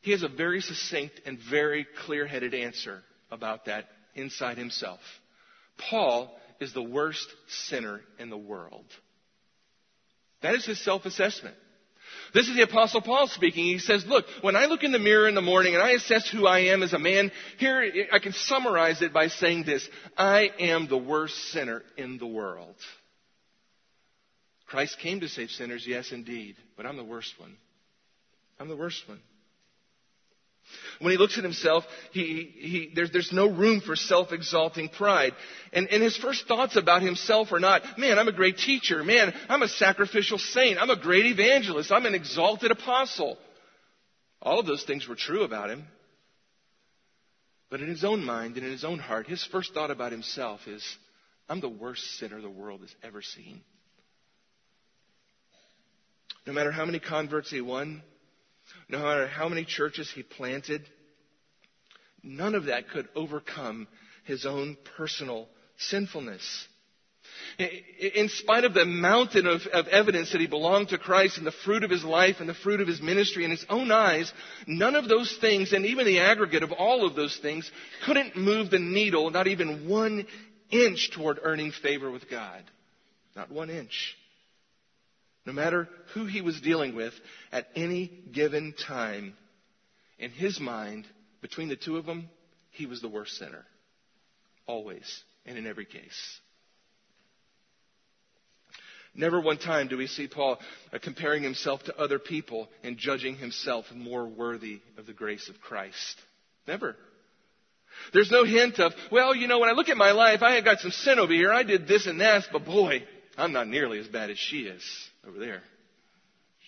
He 0.01 0.11
has 0.11 0.23
a 0.23 0.27
very 0.27 0.61
succinct 0.61 1.21
and 1.25 1.37
very 1.49 1.85
clear 2.05 2.25
headed 2.25 2.53
answer 2.53 3.01
about 3.29 3.65
that 3.65 3.85
inside 4.15 4.57
himself. 4.57 4.99
Paul 5.77 6.35
is 6.59 6.73
the 6.73 6.83
worst 6.83 7.27
sinner 7.47 8.01
in 8.19 8.29
the 8.29 8.37
world. 8.37 8.85
That 10.41 10.55
is 10.55 10.65
his 10.65 10.83
self 10.83 11.05
assessment. 11.05 11.55
This 12.33 12.47
is 12.47 12.55
the 12.55 12.63
apostle 12.63 13.01
Paul 13.01 13.27
speaking. 13.27 13.65
He 13.65 13.79
says, 13.79 14.05
look, 14.05 14.25
when 14.41 14.55
I 14.55 14.65
look 14.65 14.83
in 14.83 14.91
the 14.91 14.99
mirror 14.99 15.27
in 15.27 15.35
the 15.35 15.41
morning 15.41 15.73
and 15.73 15.83
I 15.83 15.91
assess 15.91 16.29
who 16.29 16.45
I 16.45 16.59
am 16.71 16.83
as 16.83 16.93
a 16.93 16.99
man, 16.99 17.31
here 17.57 17.89
I 18.11 18.19
can 18.19 18.33
summarize 18.33 19.01
it 19.01 19.13
by 19.13 19.27
saying 19.27 19.63
this. 19.63 19.87
I 20.17 20.49
am 20.59 20.87
the 20.87 20.97
worst 20.97 21.35
sinner 21.51 21.83
in 21.97 22.17
the 22.17 22.27
world. 22.27 22.75
Christ 24.67 24.97
came 24.99 25.19
to 25.19 25.27
save 25.27 25.51
sinners, 25.51 25.85
yes 25.85 26.11
indeed, 26.11 26.55
but 26.77 26.85
I'm 26.85 26.97
the 26.97 27.03
worst 27.03 27.33
one. 27.37 27.55
I'm 28.59 28.69
the 28.69 28.77
worst 28.77 29.03
one. 29.07 29.19
When 30.99 31.11
he 31.11 31.17
looks 31.17 31.37
at 31.37 31.43
himself, 31.43 31.83
he, 32.11 32.51
he, 32.55 32.91
there's, 32.93 33.11
there's 33.11 33.31
no 33.31 33.47
room 33.49 33.81
for 33.81 33.95
self-exalting 33.95 34.89
pride. 34.89 35.33
And, 35.73 35.87
and 35.87 36.03
his 36.03 36.17
first 36.17 36.47
thoughts 36.47 36.75
about 36.75 37.01
himself 37.01 37.51
are 37.51 37.59
not, 37.59 37.81
man, 37.97 38.19
I'm 38.19 38.27
a 38.27 38.33
great 38.33 38.57
teacher. 38.57 39.03
Man, 39.03 39.33
I'm 39.49 39.63
a 39.63 39.67
sacrificial 39.67 40.37
saint. 40.37 40.79
I'm 40.79 40.89
a 40.89 40.99
great 40.99 41.25
evangelist. 41.25 41.91
I'm 41.91 42.05
an 42.05 42.15
exalted 42.15 42.71
apostle. 42.71 43.37
All 44.41 44.59
of 44.59 44.65
those 44.65 44.83
things 44.83 45.07
were 45.07 45.15
true 45.15 45.43
about 45.43 45.69
him. 45.69 45.85
But 47.69 47.81
in 47.81 47.87
his 47.87 48.03
own 48.03 48.23
mind 48.23 48.57
and 48.57 48.65
in 48.65 48.71
his 48.71 48.83
own 48.83 48.99
heart, 48.99 49.27
his 49.27 49.43
first 49.45 49.73
thought 49.73 49.91
about 49.91 50.11
himself 50.11 50.61
is, 50.67 50.83
I'm 51.47 51.61
the 51.61 51.69
worst 51.69 52.03
sinner 52.17 52.41
the 52.41 52.49
world 52.49 52.81
has 52.81 52.93
ever 53.01 53.21
seen. 53.21 53.61
No 56.45 56.53
matter 56.53 56.71
how 56.71 56.85
many 56.85 56.99
converts 56.99 57.49
he 57.51 57.61
won, 57.61 58.01
no 58.91 58.99
matter 58.99 59.27
how 59.27 59.47
many 59.47 59.65
churches 59.65 60.11
he 60.13 60.23
planted, 60.23 60.83
none 62.23 62.55
of 62.55 62.65
that 62.65 62.89
could 62.89 63.07
overcome 63.15 63.87
his 64.25 64.45
own 64.45 64.77
personal 64.97 65.47
sinfulness. 65.77 66.67
In 67.57 68.29
spite 68.29 68.65
of 68.65 68.73
the 68.73 68.85
mountain 68.85 69.47
of, 69.47 69.61
of, 69.73 69.87
evidence 69.87 70.31
that 70.31 70.41
he 70.41 70.47
belonged 70.47 70.89
to 70.89 70.97
Christ 70.97 71.37
and 71.37 71.47
the 71.47 71.51
fruit 71.51 71.83
of 71.83 71.89
his 71.89 72.03
life 72.03 72.37
and 72.39 72.49
the 72.49 72.53
fruit 72.53 72.81
of 72.81 72.87
his 72.87 73.01
ministry 73.01 73.45
in 73.45 73.51
his 73.51 73.65
own 73.69 73.91
eyes, 73.91 74.31
none 74.67 74.95
of 74.95 75.07
those 75.07 75.35
things, 75.39 75.71
and 75.71 75.85
even 75.85 76.05
the 76.05 76.19
aggregate 76.19 76.63
of 76.63 76.71
all 76.71 77.05
of 77.05 77.15
those 77.15 77.37
things, 77.37 77.69
couldn't 78.05 78.35
move 78.35 78.69
the 78.69 78.79
needle, 78.79 79.29
not 79.29 79.47
even 79.47 79.87
one 79.87 80.25
inch 80.69 81.11
toward 81.11 81.39
earning 81.43 81.71
favor 81.71 82.11
with 82.11 82.29
God. 82.29 82.63
Not 83.35 83.51
one 83.51 83.69
inch. 83.69 84.15
No 85.45 85.53
matter 85.53 85.89
who 86.13 86.25
he 86.25 86.41
was 86.41 86.61
dealing 86.61 86.95
with 86.95 87.13
at 87.51 87.67
any 87.75 88.07
given 88.31 88.73
time, 88.73 89.33
in 90.19 90.29
his 90.29 90.59
mind, 90.59 91.05
between 91.41 91.67
the 91.67 91.75
two 91.75 91.97
of 91.97 92.05
them, 92.05 92.29
he 92.69 92.85
was 92.85 93.01
the 93.01 93.09
worst 93.09 93.37
sinner. 93.37 93.65
Always 94.67 95.23
and 95.45 95.57
in 95.57 95.65
every 95.65 95.85
case. 95.85 96.39
Never 99.13 99.41
one 99.41 99.57
time 99.57 99.87
do 99.87 99.97
we 99.97 100.07
see 100.07 100.27
Paul 100.27 100.59
uh, 100.93 100.99
comparing 101.01 101.43
himself 101.43 101.83
to 101.83 101.97
other 101.97 102.19
people 102.19 102.69
and 102.83 102.97
judging 102.97 103.35
himself 103.35 103.85
more 103.93 104.25
worthy 104.25 104.79
of 104.97 105.05
the 105.05 105.13
grace 105.13 105.49
of 105.49 105.59
Christ. 105.59 106.21
Never. 106.65 106.95
There's 108.13 108.31
no 108.31 108.45
hint 108.45 108.79
of, 108.79 108.93
well, 109.11 109.35
you 109.35 109.47
know, 109.47 109.59
when 109.59 109.67
I 109.69 109.73
look 109.73 109.89
at 109.89 109.97
my 109.97 110.11
life, 110.11 110.41
I 110.41 110.53
have 110.53 110.63
got 110.63 110.79
some 110.79 110.91
sin 110.91 111.19
over 111.19 111.33
here. 111.33 111.51
I 111.51 111.63
did 111.63 111.87
this 111.87 112.05
and 112.05 112.21
that, 112.21 112.43
but 112.53 112.63
boy, 112.63 113.03
I'm 113.37 113.51
not 113.51 113.67
nearly 113.67 113.99
as 113.99 114.07
bad 114.07 114.29
as 114.29 114.37
she 114.37 114.61
is 114.61 114.81
over 115.27 115.39
there. 115.39 115.61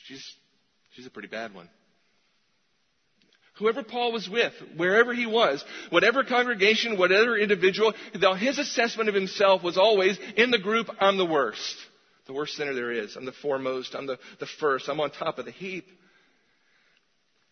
She's, 0.05 0.23
she's 0.95 1.05
a 1.05 1.09
pretty 1.09 1.27
bad 1.27 1.53
one. 1.53 1.69
Whoever 3.57 3.83
Paul 3.83 4.11
was 4.11 4.27
with, 4.27 4.53
wherever 4.77 5.13
he 5.13 5.27
was, 5.27 5.63
whatever 5.91 6.23
congregation, 6.23 6.97
whatever 6.97 7.37
individual, 7.37 7.93
though 8.19 8.33
his 8.33 8.57
assessment 8.57 9.09
of 9.09 9.15
himself 9.15 9.61
was 9.63 9.77
always, 9.77 10.17
in 10.35 10.49
the 10.49 10.57
group, 10.57 10.87
I'm 10.99 11.17
the 11.17 11.25
worst. 11.25 11.75
The 12.25 12.33
worst 12.33 12.55
sinner 12.55 12.73
there 12.73 12.91
is. 12.91 13.15
I'm 13.15 13.25
the 13.25 13.31
foremost. 13.31 13.95
I'm 13.95 14.07
the, 14.07 14.17
the 14.39 14.47
first. 14.59 14.89
I'm 14.89 14.99
on 14.99 15.11
top 15.11 15.37
of 15.37 15.45
the 15.45 15.51
heap. 15.51 15.85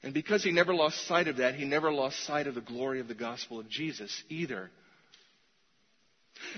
And 0.01 0.13
because 0.13 0.43
he 0.43 0.51
never 0.51 0.73
lost 0.73 1.05
sight 1.07 1.27
of 1.27 1.37
that, 1.37 1.53
he 1.53 1.65
never 1.65 1.91
lost 1.91 2.25
sight 2.25 2.47
of 2.47 2.55
the 2.55 2.61
glory 2.61 2.99
of 2.99 3.07
the 3.07 3.13
gospel 3.13 3.59
of 3.59 3.69
Jesus 3.69 4.23
either. 4.29 4.71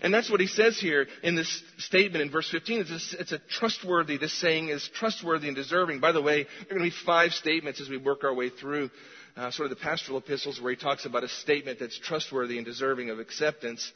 And 0.01 0.13
that's 0.13 0.29
what 0.29 0.39
he 0.39 0.47
says 0.47 0.79
here 0.79 1.07
in 1.21 1.35
this 1.35 1.63
statement 1.77 2.21
in 2.21 2.31
verse 2.31 2.49
15. 2.49 2.81
It's 2.81 3.13
a, 3.13 3.19
it's 3.19 3.31
a, 3.31 3.39
trustworthy, 3.39 4.17
this 4.17 4.33
saying 4.33 4.69
is 4.69 4.89
trustworthy 4.93 5.47
and 5.47 5.55
deserving. 5.55 5.99
By 5.99 6.11
the 6.11 6.21
way, 6.21 6.43
there 6.43 6.77
are 6.77 6.79
going 6.79 6.89
to 6.89 6.95
be 6.95 7.05
five 7.05 7.31
statements 7.33 7.81
as 7.81 7.89
we 7.89 7.97
work 7.97 8.23
our 8.23 8.33
way 8.33 8.49
through 8.49 8.89
uh, 9.35 9.51
sort 9.51 9.71
of 9.71 9.77
the 9.77 9.83
pastoral 9.83 10.17
epistles 10.17 10.61
where 10.61 10.71
he 10.71 10.77
talks 10.77 11.05
about 11.05 11.23
a 11.23 11.29
statement 11.29 11.79
that's 11.79 11.97
trustworthy 11.97 12.57
and 12.57 12.65
deserving 12.65 13.09
of 13.09 13.19
acceptance. 13.19 13.91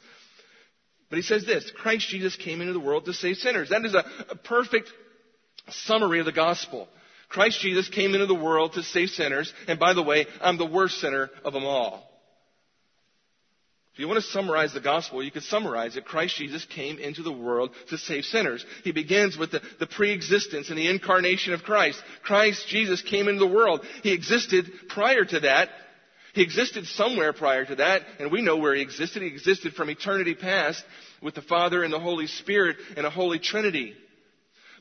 But 1.10 1.16
he 1.16 1.22
says 1.22 1.44
this 1.46 1.70
Christ 1.76 2.08
Jesus 2.08 2.36
came 2.36 2.60
into 2.60 2.72
the 2.72 2.80
world 2.80 3.06
to 3.06 3.12
save 3.12 3.36
sinners. 3.36 3.70
That 3.70 3.84
is 3.84 3.94
a, 3.94 4.04
a 4.30 4.36
perfect 4.36 4.90
summary 5.70 6.20
of 6.20 6.26
the 6.26 6.32
gospel. 6.32 6.88
Christ 7.28 7.60
Jesus 7.60 7.88
came 7.88 8.14
into 8.14 8.26
the 8.26 8.34
world 8.34 8.72
to 8.74 8.82
save 8.82 9.10
sinners. 9.10 9.52
And 9.66 9.78
by 9.78 9.92
the 9.92 10.02
way, 10.02 10.26
I'm 10.40 10.56
the 10.56 10.66
worst 10.66 11.00
sinner 11.00 11.30
of 11.44 11.52
them 11.52 11.64
all. 11.64 12.07
If 13.98 14.02
you 14.02 14.06
want 14.06 14.22
to 14.22 14.30
summarize 14.30 14.72
the 14.72 14.80
gospel, 14.80 15.24
you 15.24 15.32
could 15.32 15.42
summarize 15.42 15.96
it. 15.96 16.04
Christ 16.04 16.36
Jesus 16.36 16.64
came 16.66 17.00
into 17.00 17.24
the 17.24 17.32
world 17.32 17.74
to 17.88 17.98
save 17.98 18.24
sinners. 18.26 18.64
He 18.84 18.92
begins 18.92 19.36
with 19.36 19.50
the, 19.50 19.60
the 19.80 19.88
pre-existence 19.88 20.68
and 20.68 20.78
the 20.78 20.88
incarnation 20.88 21.52
of 21.52 21.64
Christ. 21.64 22.00
Christ 22.22 22.68
Jesus 22.68 23.02
came 23.02 23.26
into 23.26 23.40
the 23.40 23.52
world. 23.52 23.84
He 24.04 24.12
existed 24.12 24.66
prior 24.88 25.24
to 25.24 25.40
that. 25.40 25.70
He 26.32 26.44
existed 26.44 26.86
somewhere 26.86 27.32
prior 27.32 27.64
to 27.64 27.74
that, 27.74 28.02
and 28.20 28.30
we 28.30 28.40
know 28.40 28.58
where 28.58 28.76
he 28.76 28.82
existed. 28.82 29.20
He 29.20 29.26
existed 29.26 29.72
from 29.72 29.90
eternity 29.90 30.36
past 30.36 30.84
with 31.20 31.34
the 31.34 31.42
Father 31.42 31.82
and 31.82 31.92
the 31.92 31.98
Holy 31.98 32.28
Spirit 32.28 32.76
and 32.96 33.04
a 33.04 33.10
Holy 33.10 33.40
Trinity. 33.40 33.96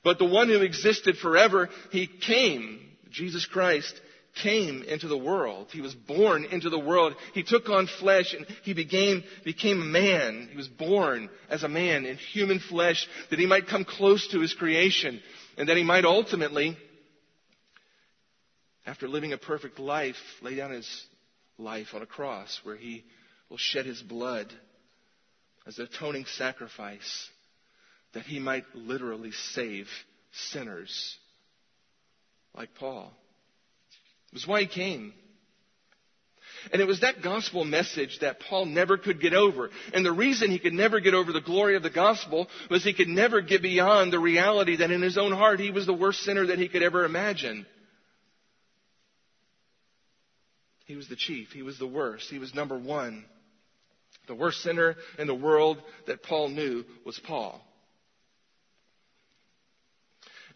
But 0.03 0.19
the 0.19 0.25
one 0.25 0.47
who 0.47 0.61
existed 0.61 1.17
forever, 1.17 1.69
he 1.89 2.05
came, 2.05 2.81
Jesus 3.09 3.47
Christ, 3.47 3.99
came 4.43 4.83
into 4.83 5.07
the 5.07 5.17
world. 5.17 5.67
He 5.71 5.81
was 5.81 5.93
born 5.93 6.45
into 6.45 6.69
the 6.69 6.79
world. 6.79 7.13
He 7.33 7.43
took 7.43 7.69
on 7.69 7.87
flesh 7.99 8.33
and 8.33 8.45
he 8.63 8.73
became, 8.73 9.23
became 9.43 9.81
a 9.81 9.85
man. 9.85 10.47
He 10.49 10.57
was 10.57 10.67
born 10.67 11.29
as 11.49 11.63
a 11.63 11.69
man 11.69 12.05
in 12.05 12.17
human 12.17 12.59
flesh 12.59 13.07
that 13.29 13.39
he 13.39 13.45
might 13.45 13.67
come 13.67 13.85
close 13.85 14.27
to 14.29 14.39
his 14.39 14.53
creation 14.53 15.21
and 15.57 15.69
that 15.69 15.77
he 15.77 15.83
might 15.83 16.05
ultimately, 16.05 16.77
after 18.85 19.07
living 19.07 19.33
a 19.33 19.37
perfect 19.37 19.79
life, 19.79 20.15
lay 20.41 20.55
down 20.55 20.71
his 20.71 21.05
life 21.57 21.87
on 21.93 22.01
a 22.01 22.07
cross 22.07 22.59
where 22.63 22.75
he 22.75 23.03
will 23.49 23.57
shed 23.57 23.85
his 23.85 24.01
blood 24.01 24.53
as 25.65 25.77
an 25.79 25.87
atoning 25.91 26.25
sacrifice 26.37 27.29
that 28.13 28.23
he 28.23 28.39
might 28.39 28.63
literally 28.73 29.31
save 29.53 29.87
sinners 30.31 31.17
like 32.55 32.73
Paul. 32.75 33.11
It 34.31 34.33
was 34.33 34.47
why 34.47 34.61
he 34.61 34.67
came. 34.67 35.13
And 36.71 36.81
it 36.81 36.87
was 36.87 37.01
that 37.01 37.21
gospel 37.21 37.63
message 37.63 38.19
that 38.19 38.39
Paul 38.39 38.65
never 38.65 38.97
could 38.97 39.21
get 39.21 39.33
over. 39.33 39.69
And 39.93 40.05
the 40.05 40.11
reason 40.11 40.51
he 40.51 40.59
could 40.59 40.73
never 40.73 40.99
get 40.99 41.13
over 41.13 41.31
the 41.31 41.41
glory 41.41 41.75
of 41.75 41.83
the 41.83 41.89
gospel 41.89 42.47
was 42.69 42.83
he 42.83 42.93
could 42.93 43.07
never 43.07 43.41
get 43.41 43.61
beyond 43.61 44.11
the 44.11 44.19
reality 44.19 44.77
that 44.77 44.91
in 44.91 45.01
his 45.01 45.17
own 45.17 45.31
heart 45.31 45.59
he 45.59 45.71
was 45.71 45.85
the 45.85 45.93
worst 45.93 46.21
sinner 46.21 46.47
that 46.47 46.59
he 46.59 46.67
could 46.67 46.83
ever 46.83 47.05
imagine. 47.05 47.65
He 50.85 50.95
was 50.95 51.07
the 51.07 51.15
chief. 51.15 51.49
He 51.51 51.61
was 51.61 51.77
the 51.77 51.87
worst. 51.87 52.29
He 52.29 52.39
was 52.39 52.55
number 52.55 52.77
one. 52.77 53.25
The 54.27 54.35
worst 54.35 54.61
sinner 54.61 54.95
in 55.17 55.27
the 55.27 55.35
world 55.35 55.81
that 56.07 56.23
Paul 56.23 56.49
knew 56.49 56.83
was 57.05 57.19
Paul. 57.19 57.61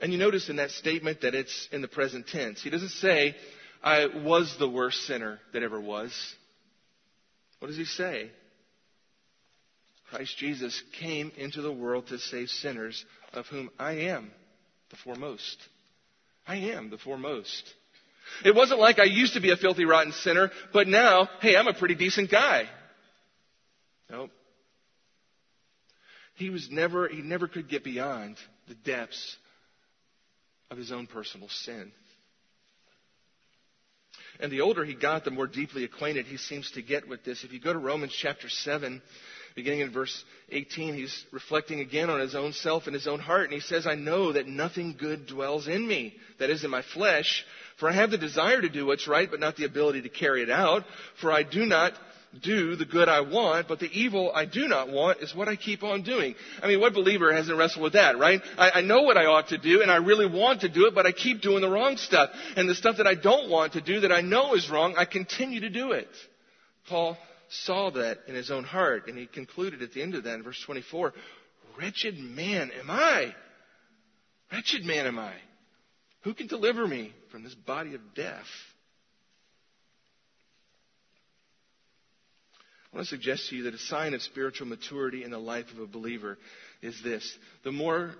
And 0.01 0.11
you 0.11 0.17
notice 0.17 0.49
in 0.49 0.55
that 0.55 0.71
statement 0.71 1.21
that 1.21 1.35
it's 1.35 1.69
in 1.71 1.81
the 1.81 1.87
present 1.87 2.27
tense. 2.27 2.61
He 2.61 2.69
doesn't 2.69 2.89
say, 2.89 3.35
I 3.83 4.05
was 4.05 4.55
the 4.59 4.69
worst 4.69 5.05
sinner 5.07 5.39
that 5.53 5.63
ever 5.63 5.79
was. 5.79 6.13
What 7.59 7.67
does 7.67 7.77
he 7.77 7.85
say? 7.85 8.29
Christ 10.09 10.37
Jesus 10.37 10.81
came 10.99 11.31
into 11.37 11.61
the 11.61 11.71
world 11.71 12.07
to 12.07 12.19
save 12.19 12.49
sinners, 12.49 13.05
of 13.33 13.47
whom 13.47 13.69
I 13.79 13.93
am 13.93 14.31
the 14.89 14.97
foremost. 14.97 15.57
I 16.45 16.57
am 16.57 16.89
the 16.89 16.97
foremost. 16.97 17.73
It 18.43 18.55
wasn't 18.55 18.79
like 18.79 18.99
I 18.99 19.05
used 19.05 19.33
to 19.33 19.41
be 19.41 19.51
a 19.51 19.57
filthy, 19.57 19.85
rotten 19.85 20.11
sinner, 20.11 20.51
but 20.73 20.87
now, 20.87 21.29
hey, 21.41 21.55
I'm 21.55 21.67
a 21.67 21.73
pretty 21.73 21.95
decent 21.95 22.29
guy. 22.29 22.67
Nope. 24.09 24.31
He 26.35 26.49
was 26.49 26.69
never, 26.69 27.07
he 27.07 27.21
never 27.21 27.47
could 27.47 27.69
get 27.69 27.83
beyond 27.83 28.37
the 28.67 28.75
depths 28.75 29.37
of 30.69 30.77
his 30.77 30.91
own 30.91 31.07
personal 31.07 31.49
sin. 31.49 31.91
And 34.41 34.51
the 34.51 34.61
older 34.61 34.83
he 34.83 34.95
got, 34.95 35.23
the 35.23 35.31
more 35.31 35.47
deeply 35.47 35.83
acquainted 35.83 36.25
he 36.25 36.37
seems 36.37 36.71
to 36.71 36.81
get 36.81 37.07
with 37.07 37.23
this. 37.23 37.43
If 37.43 37.53
you 37.53 37.59
go 37.59 37.73
to 37.73 37.79
Romans 37.79 38.11
chapter 38.19 38.49
7, 38.49 39.01
beginning 39.55 39.81
in 39.81 39.91
verse 39.91 40.23
18, 40.49 40.95
he's 40.95 41.25
reflecting 41.31 41.79
again 41.79 42.09
on 42.09 42.19
his 42.19 42.33
own 42.33 42.53
self 42.53 42.87
and 42.87 42.95
his 42.95 43.07
own 43.07 43.19
heart. 43.19 43.45
And 43.45 43.53
he 43.53 43.59
says, 43.59 43.85
I 43.85 43.93
know 43.93 44.33
that 44.33 44.47
nothing 44.47 44.95
good 44.97 45.27
dwells 45.27 45.67
in 45.67 45.87
me, 45.87 46.15
that 46.39 46.49
is 46.49 46.63
in 46.63 46.71
my 46.71 46.81
flesh. 46.81 47.45
For 47.77 47.87
I 47.87 47.93
have 47.93 48.09
the 48.09 48.17
desire 48.17 48.59
to 48.59 48.69
do 48.69 48.87
what's 48.87 49.07
right, 49.07 49.29
but 49.29 49.39
not 49.39 49.57
the 49.57 49.65
ability 49.65 50.01
to 50.01 50.09
carry 50.09 50.41
it 50.41 50.49
out. 50.49 50.85
For 51.19 51.31
I 51.31 51.43
do 51.43 51.65
not 51.65 51.93
do 52.39 52.75
the 52.75 52.85
good 52.85 53.09
I 53.09 53.21
want, 53.21 53.67
but 53.67 53.79
the 53.79 53.91
evil 53.91 54.31
I 54.33 54.45
do 54.45 54.67
not 54.67 54.89
want 54.89 55.19
is 55.21 55.35
what 55.35 55.49
I 55.49 55.55
keep 55.55 55.83
on 55.83 56.03
doing. 56.03 56.35
I 56.63 56.67
mean, 56.67 56.79
what 56.79 56.93
believer 56.93 57.33
hasn't 57.33 57.57
wrestled 57.57 57.83
with 57.83 57.93
that, 57.93 58.17
right? 58.17 58.41
I, 58.57 58.71
I, 58.75 58.81
know 58.81 59.01
what 59.01 59.17
I 59.17 59.25
ought 59.25 59.49
to 59.49 59.57
do 59.57 59.81
and 59.81 59.91
I 59.91 59.97
really 59.97 60.25
want 60.25 60.61
to 60.61 60.69
do 60.69 60.87
it, 60.87 60.95
but 60.95 61.05
I 61.05 61.11
keep 61.11 61.41
doing 61.41 61.61
the 61.61 61.69
wrong 61.69 61.97
stuff. 61.97 62.29
And 62.55 62.69
the 62.69 62.75
stuff 62.75 62.97
that 62.97 63.07
I 63.07 63.15
don't 63.15 63.49
want 63.49 63.73
to 63.73 63.81
do 63.81 64.01
that 64.01 64.11
I 64.11 64.21
know 64.21 64.55
is 64.55 64.69
wrong, 64.69 64.95
I 64.97 65.05
continue 65.05 65.59
to 65.61 65.69
do 65.69 65.91
it. 65.91 66.07
Paul 66.87 67.17
saw 67.49 67.91
that 67.91 68.19
in 68.27 68.35
his 68.35 68.49
own 68.49 68.63
heart 68.63 69.07
and 69.07 69.17
he 69.17 69.25
concluded 69.25 69.81
at 69.81 69.91
the 69.91 70.01
end 70.01 70.15
of 70.15 70.23
that 70.23 70.35
in 70.35 70.43
verse 70.43 70.61
24, 70.65 71.13
wretched 71.77 72.17
man 72.17 72.71
am 72.79 72.89
I. 72.89 73.35
Wretched 74.51 74.85
man 74.85 75.05
am 75.05 75.19
I. 75.19 75.33
Who 76.21 76.33
can 76.33 76.47
deliver 76.47 76.87
me 76.87 77.13
from 77.31 77.43
this 77.43 77.55
body 77.55 77.95
of 77.95 78.13
death? 78.15 78.45
I 82.91 82.97
want 82.97 83.07
to 83.07 83.15
suggest 83.15 83.49
to 83.49 83.55
you 83.55 83.63
that 83.63 83.73
a 83.73 83.79
sign 83.79 84.13
of 84.13 84.21
spiritual 84.21 84.67
maturity 84.67 85.23
in 85.23 85.31
the 85.31 85.39
life 85.39 85.71
of 85.71 85.79
a 85.79 85.87
believer 85.87 86.37
is 86.81 87.01
this. 87.03 87.37
The 87.63 87.71
more 87.71 88.15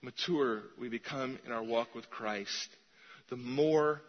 mature 0.00 0.62
we 0.78 0.88
become 0.88 1.38
in 1.44 1.52
our 1.52 1.62
walk 1.62 1.94
with 1.94 2.08
Christ, 2.08 2.68
the 3.28 3.36
more 3.36 4.00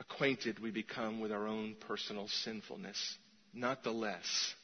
acquainted 0.00 0.58
we 0.58 0.72
become 0.72 1.20
with 1.20 1.30
our 1.30 1.46
own 1.46 1.76
personal 1.86 2.26
sinfulness, 2.44 2.98
not 3.54 3.84
the 3.84 3.92
less. 3.92 4.54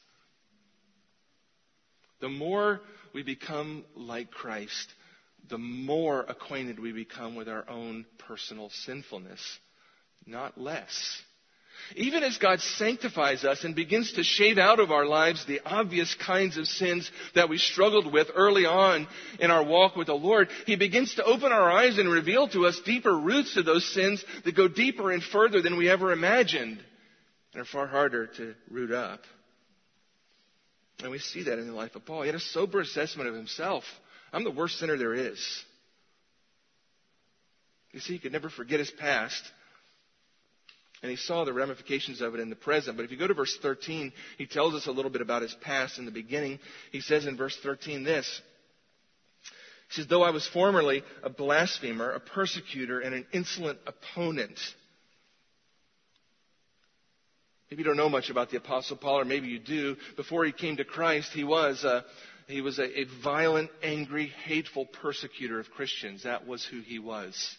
The 2.20 2.28
more 2.28 2.80
we 3.12 3.22
become 3.22 3.84
like 3.94 4.30
Christ, 4.32 4.88
the 5.48 5.58
more 5.58 6.22
acquainted 6.22 6.80
we 6.80 6.90
become 6.90 7.37
with 7.37 7.48
our 7.48 7.68
own 7.68 8.06
personal 8.18 8.70
sinfulness, 8.70 9.40
not 10.26 10.58
less. 10.58 11.22
Even 11.97 12.23
as 12.23 12.38
God 12.38 12.61
sanctifies 12.61 13.44
us 13.44 13.64
and 13.64 13.75
begins 13.75 14.12
to 14.12 14.25
shade 14.25 14.59
out 14.59 14.81
of 14.81 14.90
our 14.90 15.07
lives 15.07 15.44
the 15.44 15.61
obvious 15.64 16.14
kinds 16.14 16.57
of 16.57 16.66
sins 16.66 17.11
that 17.35 17.49
we 17.49 17.59
struggled 17.59 18.12
with 18.12 18.29
early 18.35 18.66
on 18.66 19.07
in 19.38 19.51
our 19.51 19.62
walk 19.62 19.97
with 19.97 20.09
the 20.09 20.14
Lord, 20.14 20.49
He 20.66 20.77
begins 20.77 21.14
to 21.14 21.25
open 21.25 21.53
our 21.53 21.70
eyes 21.70 21.99
and 21.99 22.09
reveal 22.09 22.49
to 22.49 22.66
us 22.66 22.81
deeper 22.85 23.16
roots 23.16 23.55
to 23.55 23.62
those 23.62 23.85
sins 23.92 24.25
that 24.44 24.57
go 24.57 24.68
deeper 24.68 25.12
and 25.12 25.23
further 25.23 25.62
than 25.62 25.77
we 25.77 25.88
ever 25.88 26.12
imagined 26.12 26.83
and 27.53 27.62
are 27.62 27.66
far 27.66 27.87
harder 27.87 28.27
to 28.27 28.55
root 28.70 28.90
up. 28.90 29.20
And 31.01 31.11
we 31.11 31.18
see 31.18 31.44
that 31.44 31.59
in 31.59 31.66
the 31.66 31.75
life 31.75 31.94
of 31.94 32.05
Paul. 32.05 32.23
He 32.23 32.29
had 32.29 32.35
a 32.35 32.40
sober 32.40 32.81
assessment 32.81 33.29
of 33.29 33.35
himself. 33.35 33.85
I'm 34.33 34.44
the 34.44 34.51
worst 34.51 34.79
sinner 34.79 34.97
there 34.97 35.14
is. 35.14 35.64
You 37.92 38.01
see, 38.01 38.14
he 38.14 38.18
could 38.18 38.33
never 38.33 38.51
forget 38.51 38.81
his 38.81 38.90
past 38.90 39.42
and 41.04 41.10
he 41.10 41.18
saw 41.18 41.44
the 41.44 41.52
ramifications 41.52 42.22
of 42.22 42.34
it 42.34 42.40
in 42.40 42.48
the 42.48 42.56
present. 42.56 42.96
But 42.96 43.04
if 43.04 43.10
you 43.10 43.18
go 43.18 43.26
to 43.26 43.34
verse 43.34 43.54
13, 43.60 44.10
he 44.38 44.46
tells 44.46 44.72
us 44.72 44.86
a 44.86 44.90
little 44.90 45.10
bit 45.10 45.20
about 45.20 45.42
his 45.42 45.54
past 45.60 45.98
in 45.98 46.06
the 46.06 46.10
beginning. 46.10 46.58
He 46.92 47.02
says 47.02 47.26
in 47.26 47.36
verse 47.36 47.54
13 47.62 48.04
this. 48.04 48.40
He 49.90 49.96
says, 49.96 50.06
Though 50.06 50.22
I 50.22 50.30
was 50.30 50.48
formerly 50.48 51.04
a 51.22 51.28
blasphemer, 51.28 52.10
a 52.12 52.20
persecutor, 52.20 53.00
and 53.00 53.14
an 53.14 53.26
insolent 53.34 53.80
opponent. 53.86 54.58
Maybe 57.70 57.82
you 57.82 57.84
don't 57.84 57.98
know 57.98 58.08
much 58.08 58.30
about 58.30 58.48
the 58.48 58.56
Apostle 58.56 58.96
Paul, 58.96 59.20
or 59.20 59.24
maybe 59.26 59.48
you 59.48 59.58
do. 59.58 59.96
Before 60.16 60.46
he 60.46 60.52
came 60.52 60.78
to 60.78 60.86
Christ, 60.86 61.32
he 61.34 61.44
was 61.44 61.84
a, 61.84 62.02
he 62.48 62.62
was 62.62 62.78
a, 62.78 63.00
a 63.00 63.04
violent, 63.22 63.68
angry, 63.82 64.32
hateful 64.46 64.86
persecutor 64.86 65.60
of 65.60 65.70
Christians. 65.70 66.22
That 66.22 66.46
was 66.46 66.64
who 66.64 66.80
he 66.80 66.98
was. 66.98 67.58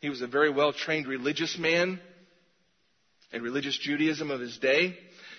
He 0.00 0.08
was 0.08 0.22
a 0.22 0.26
very 0.26 0.48
well 0.48 0.72
trained 0.72 1.06
religious 1.06 1.58
man 1.58 2.00
and 3.32 3.42
religious 3.42 3.78
Judaism 3.78 4.30
of 4.30 4.40
his 4.40 4.56
day. 4.58 4.96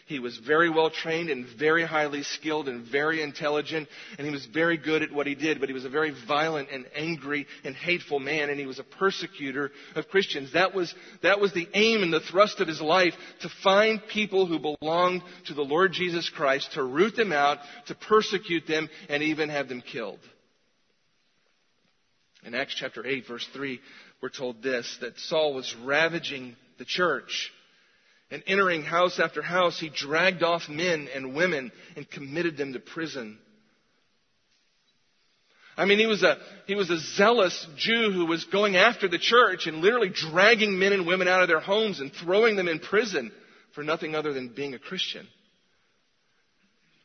He 0.08 0.20
was 0.20 0.38
very 0.38 0.70
well 0.70 0.90
trained 0.90 1.30
and 1.30 1.46
very 1.58 1.86
highly 1.86 2.24
skilled 2.24 2.68
and 2.68 2.86
very 2.86 3.22
intelligent, 3.22 3.88
and 4.18 4.26
he 4.26 4.34
was 4.34 4.46
very 4.46 4.76
good 4.76 5.04
at 5.04 5.12
what 5.12 5.28
he 5.28 5.36
did, 5.36 5.60
but 5.60 5.70
he 5.70 5.74
was 5.74 5.86
a 5.86 5.90
very 5.90 6.14
violent 6.28 6.70
and 6.70 6.86
angry 6.96 7.48
and 7.64 7.76
hateful 7.76 8.20
man, 8.20 8.50
and 8.50 8.60
he 8.60 8.66
was 8.66 8.80
a 8.80 8.84
persecutor 8.84 9.72
of 9.96 10.10
Christians. 10.10 10.52
That 10.54 10.74
was, 10.74 10.94
that 11.24 11.40
was 11.40 11.54
the 11.54 11.70
aim 11.74 12.04
and 12.04 12.12
the 12.12 12.20
thrust 12.20 12.60
of 12.60 12.68
his 12.68 12.82
life, 12.82 13.14
to 13.42 13.50
find 13.64 14.02
people 14.12 14.48
who 14.48 14.60
belonged 14.60 15.22
to 15.46 15.54
the 15.54 15.62
Lord 15.62 15.94
Jesus 15.94 16.30
Christ, 16.30 16.74
to 16.74 16.84
root 16.84 17.16
them 17.16 17.32
out, 17.32 17.60
to 17.88 17.96
persecute 17.96 18.68
them, 18.68 18.90
and 19.08 19.24
even 19.24 19.50
have 19.50 19.70
them 19.70 19.82
killed. 19.82 20.20
In 22.44 22.56
Acts 22.56 22.76
chapter 22.76 23.06
8, 23.06 23.28
verse 23.28 23.48
3, 23.54 23.80
we're 24.22 24.30
told 24.30 24.62
this, 24.62 24.98
that 25.00 25.18
Saul 25.20 25.54
was 25.54 25.74
ravaging 25.84 26.56
the 26.80 26.86
church 26.86 27.52
and 28.32 28.42
entering 28.48 28.84
house 28.84 29.20
after 29.20 29.42
house, 29.42 29.80
he 29.80 29.90
dragged 29.90 30.42
off 30.42 30.70
men 30.70 31.10
and 31.14 31.36
women 31.36 31.72
and 31.96 32.10
committed 32.10 32.58
them 32.58 32.74
to 32.74 32.80
prison. 32.80 33.38
I 35.78 35.86
mean, 35.86 36.00
he 36.00 36.06
was 36.06 36.24
a, 36.24 36.38
he 36.68 36.76
was 36.76 36.90
a 36.90 36.98
zealous 36.98 37.68
Jew 37.78 38.12
who 38.12 38.26
was 38.26 38.46
going 38.46 38.76
after 38.76 39.08
the 39.08 39.18
church 39.18 39.68
and 39.68 39.78
literally 39.78 40.10
dragging 40.10 40.78
men 40.78 40.94
and 40.94 41.06
women 41.08 41.28
out 41.28 41.42
of 41.42 41.48
their 41.48 41.60
homes 41.60 42.00
and 42.00 42.12
throwing 42.14 42.56
them 42.56 42.68
in 42.68 42.80
prison 42.80 43.32
for 43.74 43.84
nothing 43.84 44.16
other 44.16 44.34
than 44.34 44.50
being 44.50 44.74
a 44.74 44.80
Christian. 44.80 45.28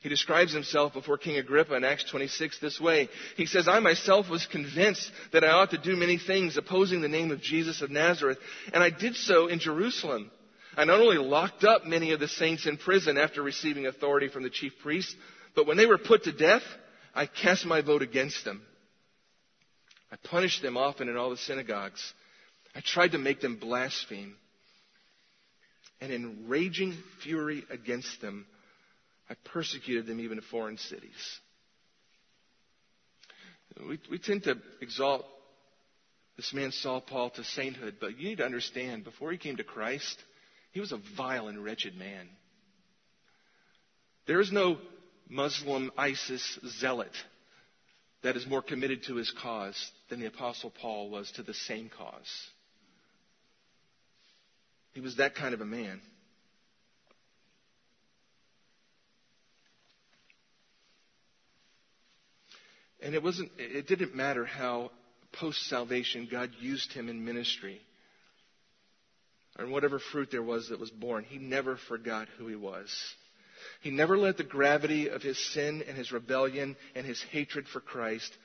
He 0.00 0.08
describes 0.08 0.52
himself 0.52 0.92
before 0.92 1.18
King 1.18 1.36
Agrippa 1.38 1.74
in 1.74 1.84
Acts 1.84 2.04
26 2.10 2.60
this 2.60 2.80
way. 2.80 3.08
He 3.36 3.46
says, 3.46 3.66
I 3.66 3.80
myself 3.80 4.28
was 4.28 4.46
convinced 4.46 5.10
that 5.32 5.42
I 5.42 5.50
ought 5.50 5.70
to 5.70 5.78
do 5.78 5.96
many 5.96 6.18
things 6.18 6.56
opposing 6.56 7.00
the 7.00 7.08
name 7.08 7.30
of 7.30 7.40
Jesus 7.40 7.82
of 7.82 7.90
Nazareth, 7.90 8.38
and 8.72 8.84
I 8.84 8.90
did 8.90 9.16
so 9.16 9.48
in 9.48 9.58
Jerusalem. 9.58 10.30
I 10.76 10.84
not 10.84 11.00
only 11.00 11.16
locked 11.16 11.64
up 11.64 11.86
many 11.86 12.12
of 12.12 12.20
the 12.20 12.28
saints 12.28 12.66
in 12.66 12.76
prison 12.76 13.16
after 13.16 13.42
receiving 13.42 13.86
authority 13.86 14.28
from 14.28 14.42
the 14.42 14.50
chief 14.50 14.74
priests, 14.82 15.14
but 15.54 15.66
when 15.66 15.78
they 15.78 15.86
were 15.86 15.96
put 15.96 16.24
to 16.24 16.32
death, 16.32 16.62
I 17.14 17.24
cast 17.24 17.64
my 17.64 17.80
vote 17.80 18.02
against 18.02 18.44
them. 18.44 18.60
I 20.12 20.16
punished 20.16 20.60
them 20.60 20.76
often 20.76 21.08
in 21.08 21.16
all 21.16 21.30
the 21.30 21.38
synagogues. 21.38 22.12
I 22.74 22.80
tried 22.80 23.12
to 23.12 23.18
make 23.18 23.40
them 23.40 23.56
blaspheme. 23.56 24.36
And 26.00 26.12
in 26.12 26.44
raging 26.46 26.94
fury 27.22 27.64
against 27.70 28.20
them, 28.20 28.46
I 29.30 29.34
persecuted 29.46 30.06
them 30.06 30.20
even 30.20 30.36
in 30.36 30.44
foreign 30.44 30.76
cities. 30.76 31.40
We, 33.80 33.98
we 34.10 34.18
tend 34.18 34.44
to 34.44 34.56
exalt 34.82 35.24
this 36.36 36.52
man 36.52 36.70
Saul 36.70 37.00
Paul 37.00 37.30
to 37.30 37.44
sainthood, 37.44 37.96
but 37.98 38.18
you 38.18 38.28
need 38.28 38.38
to 38.38 38.44
understand, 38.44 39.04
before 39.04 39.32
he 39.32 39.38
came 39.38 39.56
to 39.56 39.64
Christ, 39.64 40.22
he 40.76 40.80
was 40.80 40.92
a 40.92 41.00
vile 41.16 41.48
and 41.48 41.64
wretched 41.64 41.96
man. 41.96 42.28
There 44.26 44.42
is 44.42 44.52
no 44.52 44.76
Muslim 45.26 45.90
ISIS 45.96 46.58
zealot 46.80 47.12
that 48.22 48.36
is 48.36 48.46
more 48.46 48.60
committed 48.60 49.04
to 49.04 49.14
his 49.14 49.32
cause 49.40 49.90
than 50.10 50.20
the 50.20 50.26
Apostle 50.26 50.70
Paul 50.82 51.08
was 51.08 51.32
to 51.36 51.42
the 51.42 51.54
same 51.54 51.88
cause. 51.88 52.30
He 54.92 55.00
was 55.00 55.16
that 55.16 55.34
kind 55.34 55.54
of 55.54 55.62
a 55.62 55.64
man. 55.64 55.98
And 63.00 63.14
it 63.14 63.22
wasn't, 63.22 63.50
it 63.56 63.86
didn't 63.86 64.14
matter 64.14 64.44
how 64.44 64.90
post 65.32 65.66
salvation 65.70 66.28
God 66.30 66.50
used 66.60 66.92
him 66.92 67.08
in 67.08 67.24
ministry 67.24 67.80
and 69.58 69.70
whatever 69.70 69.98
fruit 69.98 70.30
there 70.30 70.42
was 70.42 70.68
that 70.68 70.80
was 70.80 70.90
born, 70.90 71.24
he 71.24 71.38
never 71.38 71.76
forgot 71.88 72.28
who 72.38 72.46
he 72.46 72.56
was. 72.56 72.94
He 73.80 73.90
never 73.90 74.16
let 74.16 74.36
the 74.36 74.44
gravity 74.44 75.08
of 75.08 75.22
his 75.22 75.38
sin 75.52 75.84
and 75.86 75.96
his 75.96 76.12
rebellion 76.12 76.76
and 76.94 77.06
his 77.06 77.22
hatred 77.30 77.66
for 77.68 77.80
Christ 77.80 78.36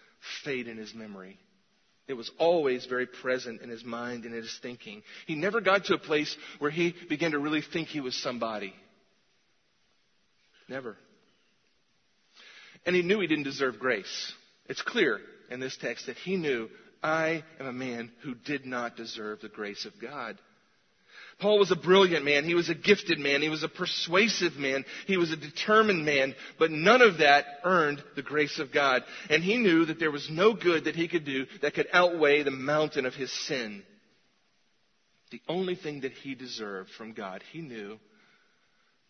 fade 0.43 0.67
in 0.67 0.78
his 0.78 0.93
memory. 0.93 1.38
It 2.08 2.13
was 2.13 2.32
always 2.39 2.86
very 2.86 3.06
present 3.06 3.62
in 3.62 3.69
his 3.69 3.84
mind 3.84 4.26
and 4.26 4.34
in 4.34 4.41
his 4.41 4.60
thinking. 4.62 5.04
He 5.28 5.36
never 5.36 5.62
got 5.62 5.86
to 5.86 5.93
a 5.93 6.00
place 6.00 6.36
where 6.60 6.71
he 6.71 6.93
began 7.10 7.32
to 7.32 7.39
really 7.39 7.62
think 7.62 7.88
he 7.88 8.02
was 8.02 8.15
somebody. 8.15 8.74
Never. 10.67 10.97
And 12.86 12.95
he 12.95 13.02
knew 13.02 13.19
he 13.19 13.28
didn't 13.28 13.43
deserve 13.43 13.80
grace. 13.80 14.34
It's 14.67 14.82
clear 14.82 15.19
in 15.50 15.60
this 15.60 15.78
text 15.78 16.08
that 16.08 16.17
he 16.17 16.38
knew, 16.38 16.69
I 17.04 17.43
am 17.60 17.65
a 17.65 17.74
man 17.74 18.12
who 18.24 18.36
did 18.36 18.65
not 18.65 18.95
deserve 18.95 19.41
the 19.41 19.50
grace 19.50 19.86
of 19.86 19.93
God. 20.02 20.38
Paul 21.41 21.58
was 21.58 21.71
a 21.71 21.75
brilliant 21.75 22.23
man. 22.23 22.43
He 22.43 22.54
was 22.54 22.69
a 22.69 22.75
gifted 22.75 23.17
man. 23.17 23.41
He 23.41 23.49
was 23.49 23.63
a 23.63 23.67
persuasive 23.67 24.58
man. 24.58 24.86
He 25.08 25.17
was 25.17 25.32
a 25.32 25.36
determined 25.36 26.06
man. 26.06 26.36
But 26.60 26.69
none 26.69 27.01
of 27.01 27.17
that 27.17 27.45
earned 27.63 28.04
the 28.15 28.21
grace 28.21 28.60
of 28.60 28.71
God. 28.71 29.04
And 29.27 29.43
he 29.43 29.58
knew 29.58 29.86
that 29.86 29.99
there 29.99 30.12
was 30.12 30.30
no 30.30 30.54
good 30.54 30.84
that 30.84 30.95
he 30.95 31.08
could 31.08 31.25
do 31.25 31.47
that 31.63 31.73
could 31.73 31.88
outweigh 31.91 32.43
the 32.43 32.51
mountain 32.51 33.08
of 33.08 33.15
his 33.15 33.32
sin. 33.47 33.82
The 35.32 35.41
only 35.47 35.75
thing 35.75 36.01
that 36.01 36.12
he 36.12 36.36
deserved 36.36 36.91
from 36.91 37.13
God, 37.13 37.41
he 37.51 37.62
knew, 37.62 37.97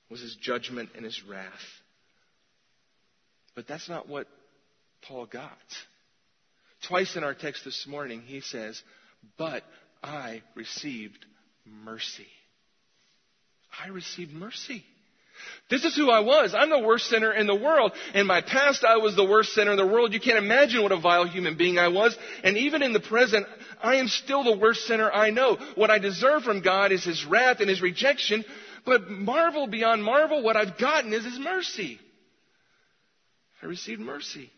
was 0.10 0.22
his 0.22 0.36
judgment 0.36 0.92
and 0.96 1.04
his 1.04 1.22
wrath. 1.28 1.52
But 3.56 3.68
that's 3.68 3.90
not 3.90 4.08
what 4.08 4.28
Paul 5.02 5.26
got. 5.26 5.50
Twice 6.88 7.18
in 7.18 7.26
our 7.26 7.34
text 7.34 7.66
this 7.66 7.86
morning, 7.88 8.22
he 8.22 8.40
says, 8.40 8.82
But 9.38 9.64
I 10.02 10.44
received 10.56 11.26
mercy. 11.66 12.28
I 13.84 13.90
received 13.90 14.34
mercy. 14.34 14.84
This 15.70 15.86
is 15.86 15.96
who 15.96 16.12
I 16.12 16.20
was. 16.20 16.54
I'm 16.54 16.70
the 16.70 16.80
worst 16.80 17.06
sinner 17.06 17.32
in 17.32 17.48
the 17.48 17.56
world. 17.56 17.94
In 18.14 18.28
my 18.28 18.42
past, 18.42 18.84
I 18.84 18.98
was 18.98 19.16
the 19.16 19.26
worst 19.26 19.54
sinner 19.54 19.72
in 19.72 19.78
the 19.78 19.88
world. 19.88 20.14
You 20.14 20.20
can't 20.20 20.38
imagine 20.38 20.84
what 20.84 20.92
a 20.92 21.00
vile 21.00 21.26
human 21.26 21.58
being 21.58 21.80
I 21.80 21.88
was. 21.88 22.16
And 22.44 22.58
even 22.58 22.84
in 22.84 22.94
the 22.94 23.00
present, 23.00 23.48
I 23.82 23.96
am 23.96 24.08
still 24.08 24.44
the 24.44 24.58
worst 24.58 24.86
sinner 24.86 25.10
I 25.10 25.30
know. 25.30 25.58
What 25.76 25.90
I 25.90 25.98
deserve 25.98 26.44
from 26.44 26.62
God 26.62 26.92
is 26.92 27.04
His 27.04 27.26
wrath 27.26 27.60
and 27.60 27.70
His 27.70 27.82
rejection. 27.82 28.44
But 28.86 29.10
marvel 29.10 29.68
beyond 29.68 30.04
marvel, 30.04 30.44
what 30.44 30.58
I've 30.58 30.78
gotten 30.78 31.14
is 31.14 31.24
His 31.24 31.40
mercy. 31.40 32.00
I 33.64 33.68
received 33.68 34.02
mercy. 34.02 34.52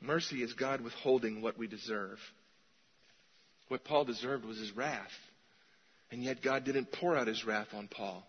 Mercy 0.00 0.42
is 0.42 0.52
God 0.52 0.82
withholding 0.82 1.40
what 1.40 1.58
we 1.58 1.66
deserve. 1.66 2.18
What 3.68 3.84
Paul 3.84 4.04
deserved 4.04 4.44
was 4.44 4.58
his 4.58 4.76
wrath. 4.76 5.12
And 6.10 6.22
yet 6.22 6.42
God 6.42 6.64
didn't 6.64 6.92
pour 6.92 7.16
out 7.16 7.26
his 7.26 7.44
wrath 7.44 7.68
on 7.74 7.88
Paul. 7.88 8.24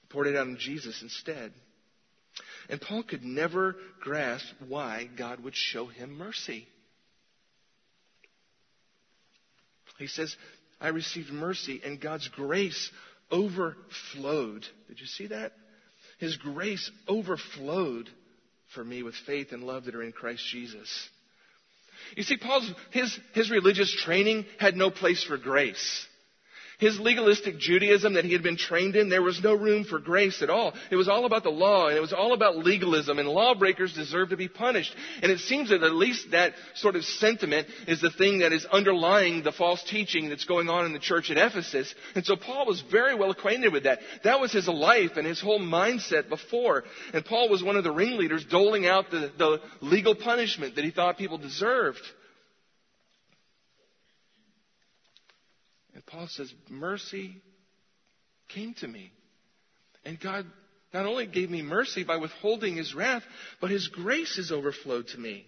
He 0.00 0.06
poured 0.08 0.28
it 0.28 0.36
out 0.36 0.46
on 0.46 0.56
Jesus 0.58 1.02
instead. 1.02 1.52
And 2.68 2.80
Paul 2.80 3.02
could 3.02 3.24
never 3.24 3.76
grasp 4.00 4.46
why 4.66 5.08
God 5.16 5.42
would 5.44 5.54
show 5.54 5.86
him 5.86 6.16
mercy. 6.16 6.66
He 9.98 10.06
says, 10.06 10.34
I 10.80 10.88
received 10.88 11.30
mercy 11.30 11.82
and 11.84 12.00
God's 12.00 12.28
grace 12.28 12.90
overflowed. 13.30 14.64
Did 14.88 15.00
you 15.00 15.06
see 15.06 15.26
that? 15.26 15.52
His 16.18 16.36
grace 16.36 16.90
overflowed 17.06 18.08
for 18.74 18.84
me 18.84 19.02
with 19.02 19.14
faith 19.26 19.52
and 19.52 19.64
love 19.64 19.84
that 19.84 19.94
are 19.94 20.02
in 20.02 20.12
Christ 20.12 20.46
Jesus. 20.50 21.08
You 22.16 22.22
see, 22.22 22.36
Paul's, 22.36 22.70
his, 22.90 23.18
his 23.32 23.50
religious 23.50 23.94
training 23.94 24.46
had 24.58 24.76
no 24.76 24.90
place 24.90 25.22
for 25.22 25.36
grace. 25.36 26.06
His 26.80 26.98
legalistic 26.98 27.58
Judaism 27.58 28.14
that 28.14 28.24
he 28.24 28.32
had 28.32 28.42
been 28.42 28.56
trained 28.56 28.96
in, 28.96 29.10
there 29.10 29.20
was 29.20 29.42
no 29.42 29.54
room 29.54 29.84
for 29.84 29.98
grace 29.98 30.40
at 30.40 30.48
all. 30.48 30.72
It 30.90 30.96
was 30.96 31.08
all 31.08 31.26
about 31.26 31.42
the 31.42 31.50
law 31.50 31.88
and 31.88 31.96
it 31.96 32.00
was 32.00 32.14
all 32.14 32.32
about 32.32 32.56
legalism 32.56 33.18
and 33.18 33.28
lawbreakers 33.28 33.92
deserve 33.92 34.30
to 34.30 34.36
be 34.38 34.48
punished. 34.48 34.94
And 35.22 35.30
it 35.30 35.40
seems 35.40 35.68
that 35.68 35.82
at 35.82 35.94
least 35.94 36.30
that 36.30 36.54
sort 36.74 36.96
of 36.96 37.04
sentiment 37.04 37.68
is 37.86 38.00
the 38.00 38.10
thing 38.10 38.38
that 38.38 38.54
is 38.54 38.64
underlying 38.64 39.42
the 39.42 39.52
false 39.52 39.82
teaching 39.84 40.30
that's 40.30 40.46
going 40.46 40.70
on 40.70 40.86
in 40.86 40.94
the 40.94 40.98
church 40.98 41.30
at 41.30 41.36
Ephesus. 41.36 41.94
And 42.14 42.24
so 42.24 42.34
Paul 42.34 42.64
was 42.64 42.80
very 42.90 43.14
well 43.14 43.30
acquainted 43.30 43.74
with 43.74 43.84
that. 43.84 43.98
That 44.24 44.40
was 44.40 44.50
his 44.50 44.66
life 44.66 45.18
and 45.18 45.26
his 45.26 45.40
whole 45.40 45.60
mindset 45.60 46.30
before. 46.30 46.84
And 47.12 47.22
Paul 47.26 47.50
was 47.50 47.62
one 47.62 47.76
of 47.76 47.84
the 47.84 47.92
ringleaders 47.92 48.46
doling 48.46 48.86
out 48.86 49.10
the, 49.10 49.30
the 49.36 49.60
legal 49.82 50.14
punishment 50.14 50.76
that 50.76 50.84
he 50.86 50.92
thought 50.92 51.18
people 51.18 51.36
deserved. 51.36 52.00
And 55.94 56.04
Paul 56.06 56.28
says, 56.28 56.52
Mercy 56.68 57.36
came 58.48 58.74
to 58.74 58.88
me. 58.88 59.12
And 60.04 60.18
God 60.18 60.46
not 60.92 61.06
only 61.06 61.26
gave 61.26 61.50
me 61.50 61.62
mercy 61.62 62.04
by 62.04 62.16
withholding 62.16 62.76
his 62.76 62.94
wrath, 62.94 63.22
but 63.60 63.70
his 63.70 63.88
grace 63.88 64.36
has 64.36 64.50
overflowed 64.50 65.08
to 65.08 65.18
me. 65.18 65.46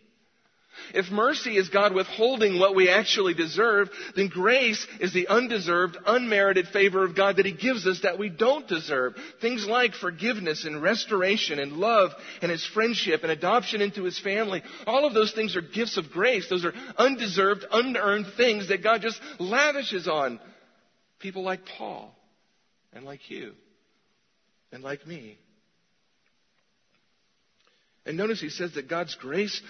If 0.94 1.10
mercy 1.10 1.56
is 1.56 1.68
God 1.68 1.94
withholding 1.94 2.58
what 2.58 2.74
we 2.74 2.88
actually 2.88 3.34
deserve, 3.34 3.90
then 4.16 4.28
grace 4.28 4.86
is 5.00 5.12
the 5.12 5.28
undeserved, 5.28 5.96
unmerited 6.06 6.68
favor 6.68 7.04
of 7.04 7.16
God 7.16 7.36
that 7.36 7.46
He 7.46 7.52
gives 7.52 7.86
us 7.86 8.00
that 8.02 8.18
we 8.18 8.28
don't 8.28 8.68
deserve. 8.68 9.14
Things 9.40 9.66
like 9.66 9.94
forgiveness 9.94 10.64
and 10.64 10.82
restoration 10.82 11.58
and 11.58 11.72
love 11.72 12.10
and 12.40 12.50
His 12.50 12.64
friendship 12.66 13.22
and 13.22 13.32
adoption 13.32 13.80
into 13.80 14.04
His 14.04 14.18
family. 14.18 14.62
All 14.86 15.06
of 15.06 15.14
those 15.14 15.32
things 15.32 15.56
are 15.56 15.62
gifts 15.62 15.96
of 15.96 16.10
grace. 16.10 16.48
Those 16.48 16.64
are 16.64 16.74
undeserved, 16.96 17.64
unearned 17.70 18.26
things 18.36 18.68
that 18.68 18.82
God 18.82 19.02
just 19.02 19.20
lavishes 19.38 20.08
on 20.08 20.40
people 21.18 21.42
like 21.42 21.64
Paul 21.64 22.14
and 22.92 23.04
like 23.04 23.30
you 23.30 23.52
and 24.72 24.82
like 24.82 25.06
me. 25.06 25.38
And 28.04 28.16
notice 28.16 28.40
he 28.40 28.50
says 28.50 28.74
that 28.74 28.88
God's 28.88 29.14
grace 29.14 29.62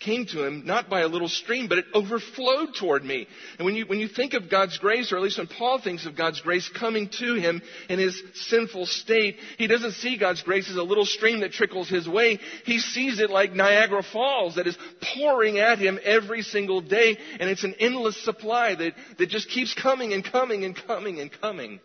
came 0.00 0.26
to 0.26 0.44
him 0.44 0.62
not 0.64 0.88
by 0.88 1.00
a 1.00 1.08
little 1.08 1.28
stream, 1.28 1.66
but 1.68 1.78
it 1.78 1.86
overflowed 1.92 2.74
toward 2.78 3.04
me. 3.04 3.26
And 3.58 3.64
when 3.64 3.74
you, 3.74 3.86
when 3.86 3.98
you 3.98 4.06
think 4.08 4.34
of 4.34 4.50
God's 4.50 4.78
grace, 4.78 5.12
or 5.12 5.16
at 5.16 5.22
least 5.22 5.38
when 5.38 5.48
Paul 5.48 5.80
thinks 5.80 6.06
of 6.06 6.16
God's 6.16 6.40
grace 6.40 6.68
coming 6.68 7.08
to 7.18 7.34
him 7.34 7.60
in 7.88 7.98
his 7.98 8.20
sinful 8.34 8.86
state, 8.86 9.36
he 9.56 9.66
doesn't 9.66 9.92
see 9.92 10.16
God's 10.16 10.42
grace 10.42 10.70
as 10.70 10.76
a 10.76 10.82
little 10.82 11.04
stream 11.04 11.40
that 11.40 11.52
trickles 11.52 11.88
his 11.88 12.08
way. 12.08 12.38
He 12.64 12.78
sees 12.78 13.18
it 13.18 13.30
like 13.30 13.52
Niagara 13.52 14.02
Falls 14.02 14.54
that 14.54 14.68
is 14.68 14.78
pouring 15.14 15.58
at 15.58 15.78
him 15.78 15.98
every 16.04 16.42
single 16.42 16.80
day, 16.80 17.18
and 17.40 17.50
it's 17.50 17.64
an 17.64 17.74
endless 17.80 18.22
supply 18.24 18.74
that, 18.76 18.94
that 19.18 19.28
just 19.28 19.48
keeps 19.48 19.74
coming 19.74 20.12
and 20.12 20.24
coming 20.24 20.64
and 20.64 20.76
coming 20.76 21.20
and 21.20 21.30
coming. 21.40 21.80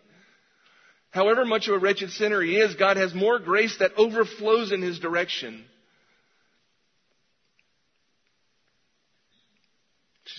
However 1.10 1.46
much 1.46 1.68
of 1.68 1.76
a 1.76 1.80
wretched 1.80 2.10
sinner 2.12 2.42
he 2.42 2.58
is, 2.58 2.76
God 2.76 2.98
has 2.98 3.14
more 3.14 3.40
grace 3.40 3.78
that 3.78 3.92
overflows 3.98 4.72
in 4.72 4.82
his 4.82 5.00
direction. 5.00 5.64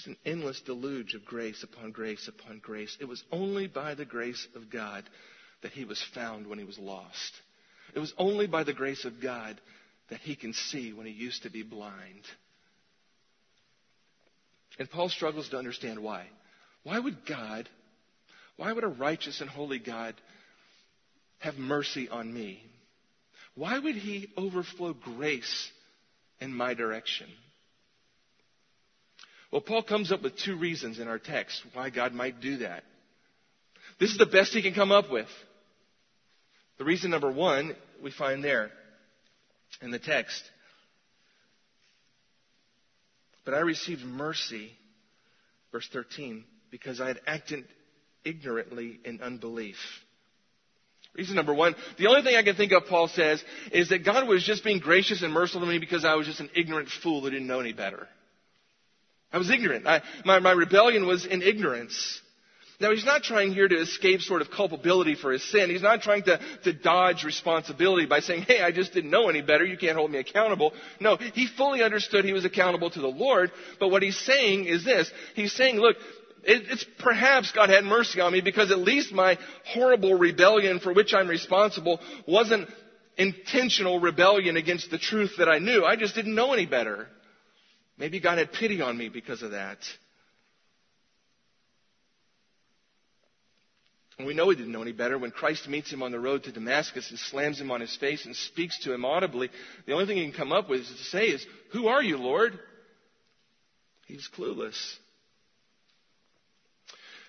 Just 0.05 0.07
an 0.07 0.31
endless 0.31 0.61
deluge 0.63 1.15
of 1.15 1.25
grace 1.25 1.63
upon 1.63 1.91
grace 1.91 2.29
upon 2.29 2.59
grace. 2.59 2.97
It 3.01 3.07
was 3.07 3.23
only 3.33 3.67
by 3.67 3.95
the 3.95 4.05
grace 4.05 4.47
of 4.55 4.71
God 4.71 5.05
that 5.63 5.73
he 5.73 5.85
was 5.85 6.03
found 6.15 6.47
when 6.47 6.59
he 6.59 6.65
was 6.65 6.79
lost. 6.79 7.33
It 7.95 7.99
was 7.99 8.13
only 8.19 8.47
by 8.47 8.65
the 8.65 8.73
grace 8.73 9.05
of 9.05 9.21
God 9.23 9.61
that 10.11 10.21
he 10.21 10.37
can 10.37 10.53
see 10.53 10.93
when 10.93 11.07
he 11.07 11.13
used 11.13 11.45
to 11.45 11.51
be 11.51 11.63
blind. 11.63 12.23
And 14.79 14.91
Paul 14.91 15.09
struggles 15.09 15.49
to 15.51 15.59
understand 15.59 16.03
why. 16.03 16.27
Why 16.83 16.99
would 16.99 17.25
God, 17.27 17.69
why 18.57 18.73
would 18.73 18.85
a 18.85 18.89
righteous 18.89 19.41
and 19.41 19.49
holy 19.49 19.79
God 19.79 20.15
have 21.39 21.57
mercy 21.57 22.09
on 22.09 22.33
me? 22.33 22.63
Why 23.55 23.79
would 23.79 23.95
he 23.95 24.29
overflow 24.37 24.93
grace 24.93 25.71
in 26.41 26.53
my 26.53 26.75
direction? 26.75 27.29
Well, 29.55 29.61
Paul 29.61 29.85
comes 29.85 30.11
up 30.11 30.21
with 30.21 30.37
two 30.37 30.57
reasons 30.57 30.99
in 30.99 31.07
our 31.07 31.21
text 31.21 31.63
why 31.75 31.89
God 31.89 32.13
might 32.13 32.41
do 32.41 32.57
that. 32.57 32.83
This 34.01 34.11
is 34.11 34.19
the 34.19 34.27
best 34.27 34.53
he 34.53 34.63
can 34.63 34.75
come 34.75 34.91
up 34.91 35.13
with. 35.13 35.29
The 36.79 36.85
reason 36.85 37.13
number 37.13 37.31
one 37.31 37.77
we 38.03 38.11
find 38.11 38.43
there 38.43 38.73
in 39.81 39.93
the 39.93 40.01
text. 40.01 40.43
But 43.45 43.55
I 43.55 43.61
received 43.61 44.03
mercy, 44.03 44.73
verse 45.71 45.89
13, 45.93 46.43
because 46.73 47.01
I 47.01 47.07
had 47.07 47.21
acted 47.25 47.65
ignorantly 48.25 48.99
in 49.05 49.23
unbelief. 49.23 49.77
Reason 51.15 51.37
number 51.37 51.55
one, 51.55 51.77
the 51.97 52.09
only 52.09 52.23
thing 52.23 52.35
I 52.35 52.43
can 52.43 52.57
think 52.57 52.73
of, 52.73 52.87
Paul 52.87 53.07
says, 53.07 53.41
is 53.71 53.91
that 53.91 54.05
God 54.05 54.27
was 54.27 54.43
just 54.43 54.65
being 54.65 54.81
gracious 54.81 55.23
and 55.23 55.33
merciful 55.33 55.61
to 55.61 55.67
me 55.69 55.79
because 55.79 56.05
I 56.05 56.17
was 56.17 56.27
just 56.27 56.41
an 56.41 56.51
ignorant 56.57 56.89
fool 56.89 57.21
who 57.21 57.31
didn't 57.31 57.47
know 57.47 57.61
any 57.61 57.73
better. 57.73 58.09
I 59.35 59.39
was 59.39 59.51
ignorant. 59.51 59.85
I, 59.85 60.01
my, 60.25 60.39
my 60.39 60.53
rebellion 60.53 61.07
was 61.07 61.27
in 61.27 61.43
ignorance. 61.43 62.21
Now, 62.81 62.93
he's 62.93 63.05
not 63.05 63.25
trying 63.25 63.53
here 63.53 63.67
to 63.67 63.75
escape 63.81 64.21
sort 64.21 64.43
of 64.43 64.51
culpability 64.51 65.17
for 65.17 65.33
his 65.33 65.43
sin. 65.51 65.71
He's 65.71 65.83
not 65.83 66.03
trying 66.03 66.23
to, 66.25 66.39
to 66.63 66.73
dodge 66.73 67.25
responsibility 67.25 68.07
by 68.07 68.21
saying, 68.21 68.43
hey, 68.43 68.61
I 68.63 68.71
just 68.71 68.93
didn't 68.93 69.11
know 69.11 69.29
any 69.29 69.43
better. 69.43 69.65
You 69.65 69.77
can't 69.77 69.97
hold 69.97 70.13
me 70.13 70.19
accountable. 70.19 70.73
No, 71.01 71.17
he 71.17 71.49
fully 71.49 71.83
understood 71.83 72.25
he 72.25 72.33
was 72.33 72.45
accountable 72.45 72.91
to 72.91 73.01
the 73.01 73.09
Lord. 73.09 73.51
But 73.81 73.89
what 73.89 74.05
he's 74.05 74.19
saying 74.19 74.67
is 74.67 74.85
this. 74.85 75.11
He's 75.35 75.53
saying, 75.53 75.79
look, 75.79 75.97
it, 76.45 76.63
it's 76.71 76.87
perhaps 77.01 77.51
God 77.51 77.71
had 77.71 77.83
mercy 77.83 78.21
on 78.21 78.33
me 78.33 78.41
because 78.41 78.71
at 78.71 78.79
least 78.79 79.13
my 79.13 79.37
horrible 79.67 80.15
rebellion 80.15 80.79
for 80.79 80.93
which 80.93 81.13
I'm 81.13 81.27
responsible 81.27 81.99
wasn't 82.29 82.69
intentional 83.17 83.99
rebellion 83.99 84.57
against 84.57 84.93
the 84.93 84.99
truth 84.99 85.33
that 85.39 85.49
I 85.49 85.59
knew. 85.59 85.85
I 85.85 85.97
just 85.97 86.15
didn't 86.15 86.37
know 86.37 86.53
any 86.53 86.67
better. 86.67 87.09
Maybe 87.97 88.21
God 88.21 88.39
had 88.39 88.53
pity 88.53 88.81
on 88.81 88.97
me 88.99 89.09
because 89.09 89.43
of 89.43 89.53
that. 89.53 89.79
And 94.19 94.27
we 94.27 94.35
know 94.35 94.49
he 94.49 94.57
didn't 94.57 94.73
know 94.73 94.83
any 94.83 94.93
better. 94.93 95.19
When 95.19 95.33
Christ 95.33 95.69
meets 95.69 95.93
him 95.93 96.03
on 96.03 96.13
the 96.13 96.21
road 96.21 96.45
to 96.45 96.53
Damascus 96.53 97.11
and 97.11 97.19
slams 97.19 97.61
him 97.61 97.71
on 97.71 97.81
his 97.81 97.97
face 97.97 98.25
and 98.27 98.35
speaks 98.37 98.79
to 98.81 98.93
him 98.93 99.05
audibly, 99.05 99.51
the 99.87 99.93
only 99.93 100.07
thing 100.07 100.17
he 100.17 100.25
can 100.25 100.33
come 100.33 100.53
up 100.53 100.69
with 100.69 100.87
to 100.87 101.05
say 101.05 101.27
is, 101.27 101.45
Who 101.73 101.89
are 101.89 102.03
you, 102.03 102.17
Lord? 102.17 102.59
He's 104.07 104.29
clueless. 104.37 104.77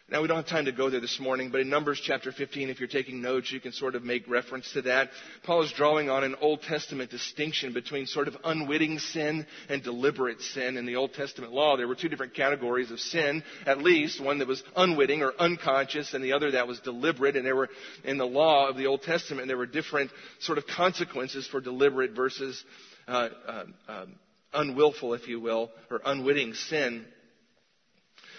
Now, 0.08 0.22
we 0.22 0.28
don't 0.28 0.38
have 0.38 0.46
time 0.46 0.66
to 0.66 0.72
go 0.72 0.92
there 0.92 1.00
this 1.00 1.20
morning, 1.20 1.50
but 1.50 1.62
in 1.62 1.70
Numbers 1.70 2.00
chapter 2.00 2.32
15, 2.32 2.70
if 2.70 2.80
you're 2.80 2.88
taking 2.88 3.24
notes, 3.24 3.52
you 3.52 3.60
can 3.60 3.72
sort 3.72 3.96
of 3.96 4.04
make 4.04 4.30
reference 4.30 4.72
to 4.74 4.84
that. 4.84 5.10
Paul 5.42 5.64
is 5.64 5.72
drawing 5.72 6.12
on 6.12 6.24
an 6.24 6.36
Old 6.42 6.62
Testament 6.62 7.10
distinction 7.10 7.74
between 7.74 8.06
sort 8.06 8.28
of 8.28 8.38
unwitting 8.44 9.00
sin 9.00 9.48
and 9.68 9.82
deliberate 9.82 10.42
sin. 10.42 10.78
In 10.78 10.86
the 10.86 10.98
Old 10.98 11.16
Testament 11.16 11.54
law, 11.54 11.76
there 11.76 11.88
were 11.88 11.96
two 11.96 12.08
different 12.08 12.36
categories 12.36 12.92
of 12.92 13.00
sin, 13.00 13.42
at 13.66 13.80
least. 13.80 14.24
One 14.24 14.38
that 14.38 14.48
was 14.48 14.62
unwitting 14.76 15.24
or 15.24 15.34
unconscious, 15.40 16.14
and 16.14 16.24
the 16.24 16.34
other 16.34 16.52
that 16.52 16.68
was 16.68 16.80
deliberate. 16.82 17.36
And 17.36 17.44
there 17.44 17.56
were, 17.56 17.70
in 18.04 18.20
the 18.20 18.28
law 18.28 18.70
of 18.70 18.78
the 18.78 18.86
Old 18.86 19.02
Testament, 19.02 19.48
there 19.48 19.58
were 19.58 19.66
different 19.66 20.12
sort 20.40 20.60
of 20.60 20.68
consequences 20.68 21.48
for 21.48 21.62
deliberate 21.62 22.12
versus 22.12 22.64
uh, 23.08 23.30
uh, 23.48 23.64
um, 23.88 24.16
unwillful, 24.54 25.16
if 25.16 25.28
you 25.28 25.40
will, 25.40 25.72
or 25.90 26.00
unwitting 26.06 26.54
sin. 26.54 27.06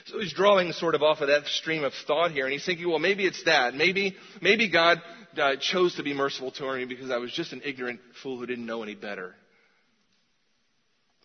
So 0.07 0.21
he's 0.21 0.33
drawing 0.33 0.73
sort 0.73 0.95
of 0.95 1.03
off 1.03 1.21
of 1.21 1.29
that 1.29 1.47
stream 1.47 1.83
of 1.83 1.93
thought 2.07 2.31
here, 2.31 2.45
and 2.45 2.53
he's 2.53 2.65
thinking, 2.65 2.89
well, 2.89 3.01
maybe 3.01 3.27
it's 3.27 3.43
that. 3.45 3.75
Maybe, 3.75 4.15
maybe 4.41 4.71
God 4.71 5.03
uh, 5.37 5.57
chose 5.57 5.97
to 5.97 6.05
be 6.05 6.15
merciful 6.15 6.53
to 6.53 6.75
me 6.77 6.85
because 6.85 7.11
I 7.11 7.17
was 7.17 7.33
just 7.33 7.53
an 7.53 7.63
ignorant 7.65 8.01
fool 8.23 8.39
who 8.39 8.47
didn't 8.47 8.67
know 8.67 8.85
any 8.85 8.95
better. 8.95 9.35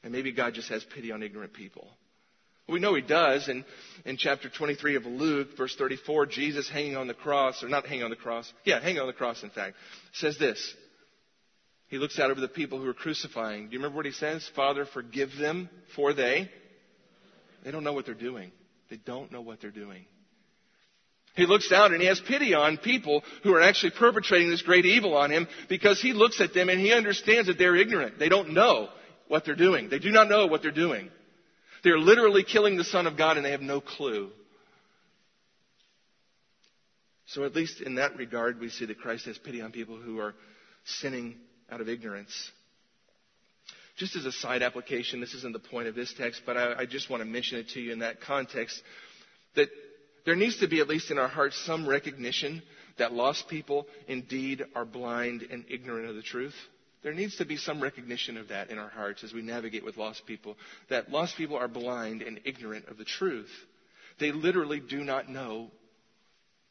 And 0.04 0.12
maybe 0.12 0.32
God 0.32 0.56
just 0.56 0.70
has 0.70 0.84
pity 0.84 1.12
on 1.12 1.22
ignorant 1.22 1.54
people. 1.54 1.88
We 2.68 2.80
know 2.80 2.96
he 2.96 3.02
does. 3.02 3.50
In, 3.50 3.66
in 4.04 4.18
chapter 4.18 4.50
23 4.50 4.96
of 4.96 5.06
Luke, 5.06 5.50
verse 5.58 5.76
34, 5.76 6.26
Jesus 6.26 6.68
hanging 6.68 6.98
on 6.98 7.08
the 7.08 7.14
cross, 7.14 7.64
or 7.64 7.70
not 7.70 7.86
hanging 7.86 8.04
on 8.04 8.10
the 8.10 8.16
cross, 8.16 8.52
yeah, 8.64 8.80
hanging 8.80 9.00
on 9.00 9.08
the 9.08 9.14
cross, 9.14 9.44
in 9.44 9.52
fact, 9.52 9.76
says 10.14 10.40
this. 10.40 10.74
He 11.90 11.98
looks 11.98 12.18
out 12.20 12.32
over 12.32 12.40
the 12.40 12.48
people 12.48 12.80
who 12.80 12.90
are 12.90 12.96
crucifying. 12.96 13.68
Do 13.68 13.74
you 13.74 13.80
remember 13.80 13.98
what 13.98 14.06
he 14.06 14.12
says? 14.12 14.50
Father, 14.56 14.86
forgive 14.86 15.30
them, 15.38 15.70
for 15.96 16.14
they, 16.14 16.50
they 17.64 17.70
don't 17.70 17.84
know 17.84 17.94
what 17.94 18.06
they're 18.06 18.16
doing. 18.16 18.52
They 18.92 18.98
don't 18.98 19.32
know 19.32 19.42
what 19.42 19.62
they're 19.62 19.72
doing. 19.72 20.06
He 21.36 21.46
looks 21.46 21.70
down 21.70 21.94
and 21.94 22.02
he 22.02 22.10
has 22.10 22.20
pity 22.20 22.54
on 22.54 22.78
people 22.78 23.24
who 23.42 23.56
are 23.56 23.62
actually 23.62 23.92
perpetrating 23.92 24.50
this 24.50 24.62
great 24.62 24.86
evil 24.86 25.16
on 25.16 25.32
him 25.32 25.48
because 25.70 26.02
he 26.02 26.12
looks 26.12 26.42
at 26.42 26.54
them 26.54 26.68
and 26.68 26.78
he 26.78 26.92
understands 26.92 27.48
that 27.48 27.58
they're 27.58 27.78
ignorant. 27.78 28.20
They 28.20 28.28
don't 28.28 28.54
know 28.54 28.90
what 29.30 29.46
they're 29.46 29.56
doing. 29.56 29.88
They 29.88 30.00
do 30.00 30.12
not 30.12 30.28
know 30.28 30.46
what 30.46 30.62
they're 30.62 30.72
doing. 30.72 31.10
They're 31.86 31.98
literally 31.98 32.44
killing 32.44 32.76
the 32.76 32.84
Son 32.84 33.08
of 33.08 33.18
God 33.18 33.38
and 33.38 33.46
they 33.46 33.52
have 33.52 33.62
no 33.62 33.80
clue. 33.80 34.30
So, 37.28 37.46
at 37.46 37.56
least 37.56 37.80
in 37.80 37.96
that 37.96 38.18
regard, 38.18 38.60
we 38.60 38.68
see 38.68 38.86
that 38.88 39.00
Christ 39.00 39.26
has 39.26 39.38
pity 39.38 39.62
on 39.62 39.72
people 39.72 39.96
who 39.96 40.20
are 40.20 40.36
sinning 40.84 41.38
out 41.72 41.80
of 41.80 41.88
ignorance. 41.88 42.52
Just 44.02 44.16
as 44.16 44.26
a 44.26 44.32
side 44.32 44.64
application, 44.64 45.20
this 45.20 45.36
isn't 45.36 45.54
the 45.54 45.60
point 45.60 45.88
of 45.88 45.94
this 45.94 46.12
text, 46.18 46.42
but 46.44 46.58
I, 46.58 46.74
I 46.80 46.86
just 46.88 47.08
want 47.12 47.22
to 47.22 47.30
mention 47.30 47.60
it 47.60 47.70
to 47.76 47.80
you 47.80 47.92
in 47.92 48.00
that 48.00 48.20
context 48.20 48.82
that 49.56 49.70
there 50.26 50.36
needs 50.36 50.58
to 50.62 50.68
be, 50.68 50.80
at 50.80 50.88
least 50.88 51.12
in 51.12 51.20
our 51.20 51.28
hearts, 51.28 51.56
some 51.68 51.88
recognition 51.88 52.64
that 52.98 53.14
lost 53.14 53.48
people 53.48 53.86
indeed 54.08 54.66
are 54.74 54.86
blind 54.86 55.44
and 55.44 55.66
ignorant 55.70 56.10
of 56.10 56.16
the 56.16 56.24
truth. 56.24 56.56
There 57.04 57.14
needs 57.14 57.36
to 57.36 57.46
be 57.46 57.58
some 57.58 57.80
recognition 57.80 58.38
of 58.38 58.48
that 58.48 58.72
in 58.72 58.80
our 58.80 58.90
hearts 58.90 59.24
as 59.24 59.34
we 59.34 59.44
navigate 59.44 59.86
with 59.86 59.98
lost 59.98 60.26
people, 60.26 60.58
that 60.90 61.12
lost 61.12 61.38
people 61.38 61.58
are 61.58 61.68
blind 61.68 62.24
and 62.24 62.40
ignorant 62.44 62.88
of 62.88 62.98
the 62.98 63.06
truth. 63.06 63.52
They 64.20 64.32
literally 64.32 64.80
do 64.80 65.04
not 65.04 65.30
know 65.30 65.70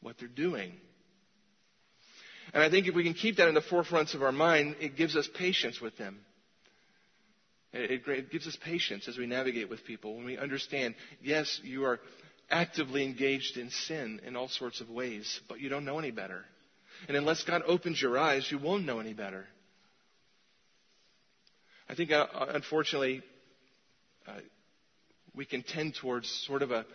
what 0.01 0.17
they're 0.19 0.27
doing. 0.27 0.73
And 2.53 2.61
I 2.61 2.69
think 2.69 2.87
if 2.87 2.93
we 2.93 3.05
can 3.05 3.13
keep 3.13 3.37
that 3.37 3.47
in 3.47 3.53
the 3.55 3.61
forefronts 3.61 4.15
of 4.15 4.21
our 4.21 4.33
mind, 4.33 4.75
it 4.81 4.97
gives 4.97 5.15
us 5.15 5.29
patience 5.33 5.79
with 5.79 5.97
them. 5.97 6.19
It, 7.73 8.05
it 8.05 8.31
gives 8.31 8.47
us 8.47 8.57
patience 8.63 9.07
as 9.07 9.17
we 9.17 9.25
navigate 9.25 9.69
with 9.69 9.85
people 9.85 10.15
when 10.15 10.25
we 10.25 10.37
understand, 10.37 10.95
yes, 11.21 11.59
you 11.63 11.85
are 11.85 11.99
actively 12.49 13.03
engaged 13.03 13.57
in 13.57 13.69
sin 13.69 14.19
in 14.25 14.35
all 14.35 14.49
sorts 14.49 14.81
of 14.81 14.89
ways, 14.89 15.39
but 15.47 15.61
you 15.61 15.69
don't 15.69 15.85
know 15.85 15.97
any 15.97 16.11
better. 16.11 16.43
And 17.07 17.15
unless 17.15 17.43
God 17.43 17.61
opens 17.65 18.01
your 18.01 18.17
eyes, 18.17 18.47
you 18.51 18.57
won't 18.57 18.85
know 18.85 18.99
any 18.99 19.13
better. 19.13 19.47
I 21.87 21.95
think, 21.95 22.11
uh, 22.11 22.27
uh 22.33 22.47
unfortunately, 22.49 23.21
uh, 24.27 24.33
we 25.33 25.45
can 25.45 25.63
tend 25.63 25.95
towards 25.95 26.29
sort 26.45 26.61
of 26.61 26.71
a, 26.71 26.85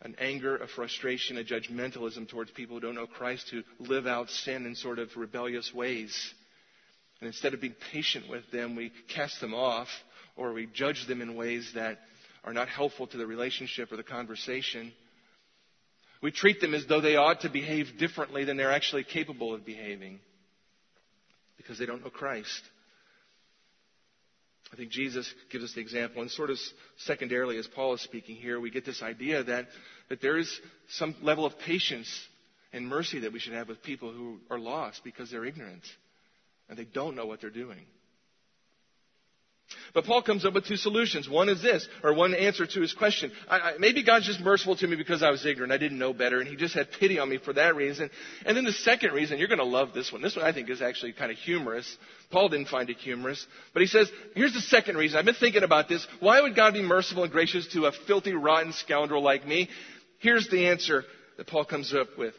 an 0.00 0.16
anger, 0.18 0.56
a 0.56 0.66
frustration, 0.66 1.36
a 1.36 1.44
judgmentalism 1.44 2.28
towards 2.28 2.50
people 2.50 2.76
who 2.76 2.80
don't 2.80 2.94
know 2.94 3.06
Christ, 3.06 3.50
who 3.50 3.62
live 3.78 4.06
out 4.06 4.30
sin 4.30 4.64
in 4.64 4.74
sort 4.74 4.98
of 4.98 5.14
rebellious 5.16 5.72
ways. 5.74 6.34
And 7.20 7.26
instead 7.26 7.52
of 7.52 7.60
being 7.60 7.76
patient 7.92 8.28
with 8.28 8.50
them, 8.50 8.74
we 8.74 8.90
cast 9.14 9.40
them 9.40 9.54
off 9.54 9.88
or 10.36 10.52
we 10.52 10.66
judge 10.66 11.06
them 11.06 11.20
in 11.20 11.36
ways 11.36 11.70
that 11.74 11.98
are 12.44 12.52
not 12.52 12.68
helpful 12.68 13.06
to 13.06 13.16
the 13.16 13.26
relationship 13.26 13.92
or 13.92 13.96
the 13.96 14.02
conversation. 14.02 14.92
We 16.20 16.30
treat 16.30 16.60
them 16.60 16.74
as 16.74 16.86
though 16.86 17.00
they 17.00 17.16
ought 17.16 17.40
to 17.40 17.48
behave 17.48 17.98
differently 17.98 18.44
than 18.44 18.56
they're 18.56 18.72
actually 18.72 19.04
capable 19.04 19.54
of 19.54 19.64
behaving 19.64 20.20
because 21.56 21.78
they 21.78 21.86
don't 21.86 22.02
know 22.02 22.10
Christ. 22.10 22.62
I 24.72 24.76
think 24.76 24.90
Jesus 24.90 25.32
gives 25.50 25.64
us 25.64 25.72
the 25.74 25.80
example, 25.80 26.20
and 26.20 26.30
sort 26.30 26.50
of 26.50 26.58
secondarily, 26.98 27.58
as 27.58 27.66
Paul 27.66 27.94
is 27.94 28.00
speaking 28.00 28.34
here, 28.34 28.58
we 28.58 28.70
get 28.70 28.84
this 28.84 29.02
idea 29.02 29.44
that, 29.44 29.66
that 30.08 30.20
there 30.20 30.36
is 30.36 30.50
some 30.88 31.14
level 31.22 31.46
of 31.46 31.58
patience 31.60 32.08
and 32.72 32.88
mercy 32.88 33.20
that 33.20 33.32
we 33.32 33.38
should 33.38 33.52
have 33.52 33.68
with 33.68 33.82
people 33.82 34.12
who 34.12 34.40
are 34.50 34.58
lost 34.58 35.04
because 35.04 35.30
they're 35.30 35.44
ignorant 35.44 35.84
and 36.68 36.76
they 36.76 36.84
don't 36.84 37.14
know 37.14 37.26
what 37.26 37.40
they're 37.40 37.50
doing. 37.50 37.86
But 39.92 40.04
Paul 40.04 40.22
comes 40.22 40.44
up 40.44 40.54
with 40.54 40.66
two 40.66 40.76
solutions. 40.76 41.28
One 41.28 41.48
is 41.48 41.62
this, 41.62 41.88
or 42.02 42.14
one 42.14 42.34
answer 42.34 42.66
to 42.66 42.80
his 42.80 42.92
question. 42.92 43.32
I, 43.48 43.58
I, 43.58 43.72
maybe 43.78 44.02
God's 44.02 44.26
just 44.26 44.40
merciful 44.40 44.76
to 44.76 44.86
me 44.86 44.96
because 44.96 45.22
I 45.22 45.30
was 45.30 45.44
ignorant. 45.46 45.72
I 45.72 45.78
didn't 45.78 45.98
know 45.98 46.12
better, 46.12 46.40
and 46.40 46.48
he 46.48 46.56
just 46.56 46.74
had 46.74 46.88
pity 46.98 47.18
on 47.18 47.28
me 47.28 47.38
for 47.38 47.52
that 47.52 47.76
reason. 47.76 48.10
And 48.44 48.56
then 48.56 48.64
the 48.64 48.72
second 48.72 49.12
reason, 49.12 49.38
you're 49.38 49.48
going 49.48 49.58
to 49.58 49.64
love 49.64 49.94
this 49.94 50.12
one. 50.12 50.22
This 50.22 50.36
one 50.36 50.44
I 50.44 50.52
think 50.52 50.70
is 50.70 50.82
actually 50.82 51.12
kind 51.12 51.30
of 51.30 51.38
humorous. 51.38 51.96
Paul 52.30 52.48
didn't 52.48 52.68
find 52.68 52.90
it 52.90 52.98
humorous. 52.98 53.46
But 53.72 53.82
he 53.82 53.86
says, 53.86 54.10
here's 54.34 54.54
the 54.54 54.60
second 54.60 54.96
reason. 54.96 55.18
I've 55.18 55.24
been 55.24 55.34
thinking 55.34 55.62
about 55.62 55.88
this. 55.88 56.06
Why 56.20 56.40
would 56.40 56.56
God 56.56 56.74
be 56.74 56.82
merciful 56.82 57.24
and 57.24 57.32
gracious 57.32 57.66
to 57.74 57.86
a 57.86 57.92
filthy, 58.06 58.32
rotten 58.32 58.72
scoundrel 58.72 59.22
like 59.22 59.46
me? 59.46 59.68
Here's 60.18 60.48
the 60.48 60.68
answer 60.68 61.04
that 61.36 61.46
Paul 61.46 61.64
comes 61.64 61.94
up 61.94 62.16
with. 62.18 62.34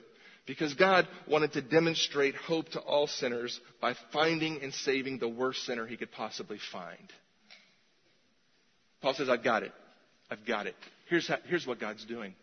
Because 0.47 0.75
God 0.75 1.07
wanted 1.27 1.53
to 1.53 1.61
demonstrate 1.61 2.35
hope 2.35 2.69
to 2.69 2.79
all 2.79 3.07
sinners 3.07 3.59
by 3.81 3.95
finding 4.13 4.61
and 4.61 4.71
saving 4.73 5.17
the 5.17 5.27
worst 5.27 5.65
sinner 5.65 5.87
he 5.87 5.97
could 5.97 6.11
possibly 6.11 6.59
find. 6.71 7.11
Paul 9.05 9.13
says, 9.13 9.29
I've 9.29 9.43
got 9.43 9.61
it. 9.61 9.71
I've 10.31 10.47
got 10.47 10.65
it. 10.65 10.73
Here's, 11.07 11.27
how, 11.27 11.37
here's 11.47 11.67
what 11.67 11.79
God's 11.79 12.03
doing. 12.05 12.33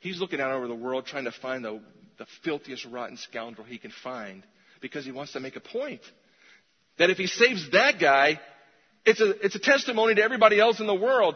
He's 0.00 0.18
looking 0.18 0.40
out 0.40 0.50
over 0.50 0.66
the 0.66 0.74
world 0.74 1.04
trying 1.04 1.24
to 1.24 1.30
find 1.30 1.62
the, 1.62 1.78
the 2.16 2.24
filthiest, 2.42 2.86
rotten 2.86 3.18
scoundrel 3.18 3.66
he 3.66 3.76
can 3.76 3.92
find 4.02 4.42
because 4.80 5.04
he 5.04 5.12
wants 5.12 5.34
to 5.34 5.40
make 5.40 5.56
a 5.56 5.60
point. 5.60 6.00
That 6.96 7.10
if 7.10 7.18
he 7.18 7.26
saves 7.26 7.72
that 7.72 8.00
guy, 8.00 8.40
it's 9.04 9.20
a, 9.20 9.44
it's 9.44 9.56
a 9.56 9.58
testimony 9.58 10.14
to 10.14 10.22
everybody 10.22 10.58
else 10.58 10.80
in 10.80 10.86
the 10.86 10.94
world 10.94 11.34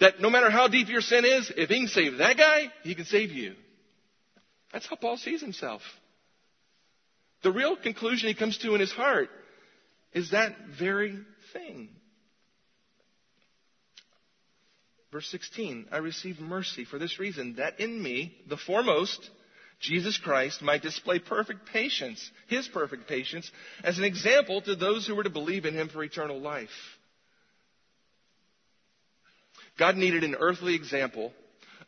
that 0.00 0.18
no 0.18 0.30
matter 0.30 0.50
how 0.50 0.66
deep 0.66 0.88
your 0.88 1.00
sin 1.00 1.24
is, 1.24 1.52
if 1.56 1.68
he 1.68 1.78
can 1.78 1.86
save 1.86 2.18
that 2.18 2.36
guy, 2.36 2.72
he 2.82 2.96
can 2.96 3.04
save 3.04 3.30
you. 3.30 3.54
That's 4.72 4.88
how 4.88 4.96
Paul 4.96 5.16
sees 5.16 5.40
himself. 5.40 5.82
The 7.44 7.52
real 7.52 7.76
conclusion 7.76 8.26
he 8.26 8.34
comes 8.34 8.58
to 8.58 8.74
in 8.74 8.80
his 8.80 8.90
heart 8.90 9.28
is 10.12 10.32
that 10.32 10.56
very 10.76 11.20
thing. 11.52 11.90
Verse 15.12 15.28
16, 15.28 15.88
I 15.92 15.98
received 15.98 16.40
mercy 16.40 16.86
for 16.86 16.98
this 16.98 17.20
reason, 17.20 17.56
that 17.56 17.78
in 17.78 18.02
me, 18.02 18.34
the 18.48 18.56
foremost, 18.56 19.30
Jesus 19.78 20.16
Christ 20.16 20.62
might 20.62 20.80
display 20.80 21.18
perfect 21.18 21.66
patience, 21.66 22.30
his 22.48 22.66
perfect 22.66 23.08
patience, 23.08 23.50
as 23.84 23.98
an 23.98 24.04
example 24.04 24.62
to 24.62 24.74
those 24.74 25.06
who 25.06 25.14
were 25.14 25.24
to 25.24 25.30
believe 25.30 25.66
in 25.66 25.74
him 25.74 25.90
for 25.90 26.02
eternal 26.02 26.40
life. 26.40 26.70
God 29.78 29.96
needed 29.96 30.24
an 30.24 30.36
earthly 30.38 30.74
example 30.74 31.32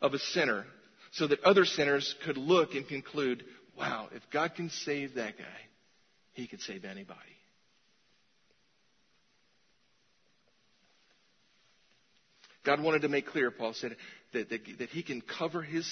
of 0.01 0.13
a 0.13 0.19
sinner 0.19 0.65
so 1.13 1.25
that 1.25 1.43
other 1.43 1.65
sinners 1.65 2.13
could 2.25 2.37
look 2.37 2.75
and 2.75 2.87
conclude, 2.87 3.43
wow, 3.75 4.07
if 4.13 4.21
God 4.31 4.53
can 4.53 4.69
save 4.69 5.15
that 5.15 5.37
guy, 5.37 5.43
he 6.33 6.45
can 6.45 6.59
save 6.59 6.85
anybody. 6.85 7.19
God 12.65 12.81
wanted 12.81 13.03
to 13.03 13.09
make 13.09 13.27
clear, 13.27 13.51
Paul 13.51 13.73
said, 13.73 13.95
that, 14.33 14.49
that, 14.49 14.61
that 14.79 14.89
he 14.89 15.03
can 15.03 15.21
cover 15.21 15.61
his, 15.61 15.87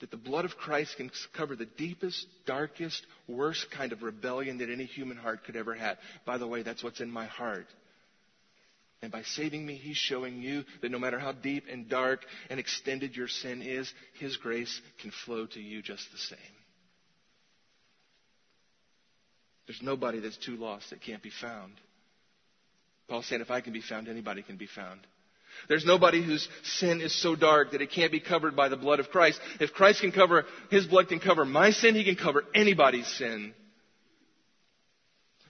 that 0.00 0.10
the 0.10 0.16
blood 0.16 0.44
of 0.44 0.56
Christ 0.56 0.96
can 0.96 1.10
cover 1.34 1.56
the 1.56 1.66
deepest, 1.66 2.26
darkest, 2.44 3.06
worst 3.26 3.70
kind 3.70 3.92
of 3.92 4.02
rebellion 4.02 4.58
that 4.58 4.70
any 4.70 4.84
human 4.84 5.16
heart 5.16 5.44
could 5.44 5.56
ever 5.56 5.74
have. 5.74 5.96
By 6.26 6.38
the 6.38 6.46
way, 6.46 6.62
that's 6.62 6.82
what's 6.82 7.00
in 7.00 7.10
my 7.10 7.26
heart. 7.26 7.66
And 9.00 9.12
by 9.12 9.22
saving 9.22 9.64
me, 9.64 9.76
He's 9.76 9.96
showing 9.96 10.42
you 10.42 10.64
that 10.82 10.90
no 10.90 10.98
matter 10.98 11.20
how 11.20 11.30
deep 11.30 11.64
and 11.70 11.88
dark 11.88 12.24
and 12.50 12.58
extended 12.58 13.14
your 13.14 13.28
sin 13.28 13.62
is, 13.62 13.92
His 14.18 14.36
grace 14.36 14.80
can 15.00 15.12
flow 15.24 15.46
to 15.46 15.60
you 15.60 15.82
just 15.82 16.10
the 16.10 16.18
same. 16.18 16.38
There's 19.68 19.82
nobody 19.82 20.18
that's 20.18 20.38
too 20.38 20.56
lost 20.56 20.90
that 20.90 21.02
can't 21.02 21.22
be 21.22 21.30
found. 21.30 21.74
Paul 23.06 23.22
said, 23.22 23.40
if 23.40 23.50
I 23.50 23.60
can 23.60 23.72
be 23.72 23.82
found, 23.82 24.08
anybody 24.08 24.42
can 24.42 24.56
be 24.56 24.66
found. 24.66 25.00
There's 25.68 25.84
nobody 25.84 26.22
whose 26.22 26.48
sin 26.62 27.00
is 27.00 27.14
so 27.20 27.34
dark 27.34 27.72
that 27.72 27.82
it 27.82 27.90
can't 27.90 28.12
be 28.12 28.20
covered 28.20 28.54
by 28.54 28.68
the 28.68 28.76
blood 28.76 29.00
of 29.00 29.10
Christ. 29.10 29.40
If 29.60 29.72
Christ 29.72 30.00
can 30.00 30.12
cover, 30.12 30.44
His 30.70 30.86
blood 30.86 31.08
can 31.08 31.20
cover 31.20 31.44
my 31.44 31.70
sin, 31.70 31.94
He 31.94 32.04
can 32.04 32.16
cover 32.16 32.44
anybody's 32.54 33.06
sin. 33.06 33.54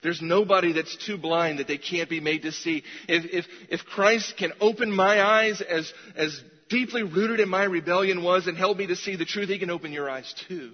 There's 0.01 0.21
nobody 0.21 0.71
that's 0.71 0.95
too 1.05 1.17
blind 1.17 1.59
that 1.59 1.67
they 1.67 1.77
can't 1.77 2.09
be 2.09 2.19
made 2.21 2.43
to 2.43 2.51
see. 2.51 2.83
If, 3.07 3.25
if, 3.33 3.45
if 3.69 3.85
Christ 3.85 4.35
can 4.37 4.53
open 4.61 4.91
my 4.91 5.21
eyes 5.21 5.61
as, 5.61 5.91
as 6.15 6.41
deeply 6.69 7.03
rooted 7.03 7.39
in 7.39 7.49
my 7.49 7.63
rebellion 7.63 8.23
was 8.23 8.47
and 8.47 8.57
help 8.57 8.77
me 8.77 8.87
to 8.87 8.95
see 8.95 9.15
the 9.15 9.25
truth, 9.25 9.49
He 9.49 9.59
can 9.59 9.69
open 9.69 9.91
your 9.91 10.09
eyes 10.09 10.33
too. 10.47 10.71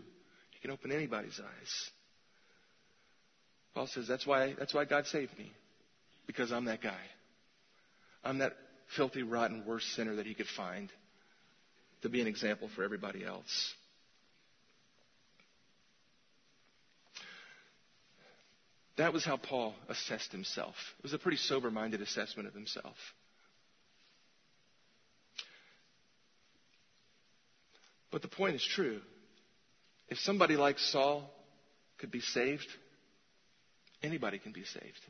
He 0.51 0.59
can 0.61 0.71
open 0.71 0.91
anybody's 0.91 1.39
eyes. 1.39 1.89
Paul 3.73 3.88
says 3.88 4.07
that's 4.07 4.25
why, 4.25 4.55
that's 4.57 4.73
why 4.73 4.86
God 4.86 5.05
saved 5.07 5.38
me. 5.38 5.51
Because 6.27 6.51
I'm 6.51 6.65
that 6.65 6.81
guy. 6.81 7.01
I'm 8.23 8.39
that 8.39 8.53
filthy, 8.95 9.23
rotten, 9.23 9.63
worst 9.65 9.93
sinner 9.95 10.15
that 10.15 10.25
he 10.25 10.33
could 10.33 10.47
find 10.47 10.91
to 12.01 12.09
be 12.09 12.21
an 12.21 12.27
example 12.27 12.69
for 12.75 12.83
everybody 12.83 13.23
else. 13.25 13.73
That 18.97 19.11
was 19.11 19.25
how 19.25 19.37
Paul 19.37 19.75
assessed 19.89 20.31
himself. 20.31 20.75
It 20.99 21.03
was 21.03 21.13
a 21.13 21.17
pretty 21.17 21.37
sober 21.37 21.69
minded 21.69 22.01
assessment 22.01 22.47
of 22.47 22.53
himself. 22.53 22.95
But 28.11 28.21
the 28.21 28.29
point 28.29 28.55
is 28.55 28.63
true. 28.63 29.01
If 30.07 30.19
somebody 30.19 30.55
like 30.55 30.79
Saul 30.79 31.29
could 31.97 32.11
be 32.11 32.21
saved, 32.21 32.67
anybody 34.01 34.39
can 34.39 34.53
be 34.53 34.63
saved. 34.63 35.01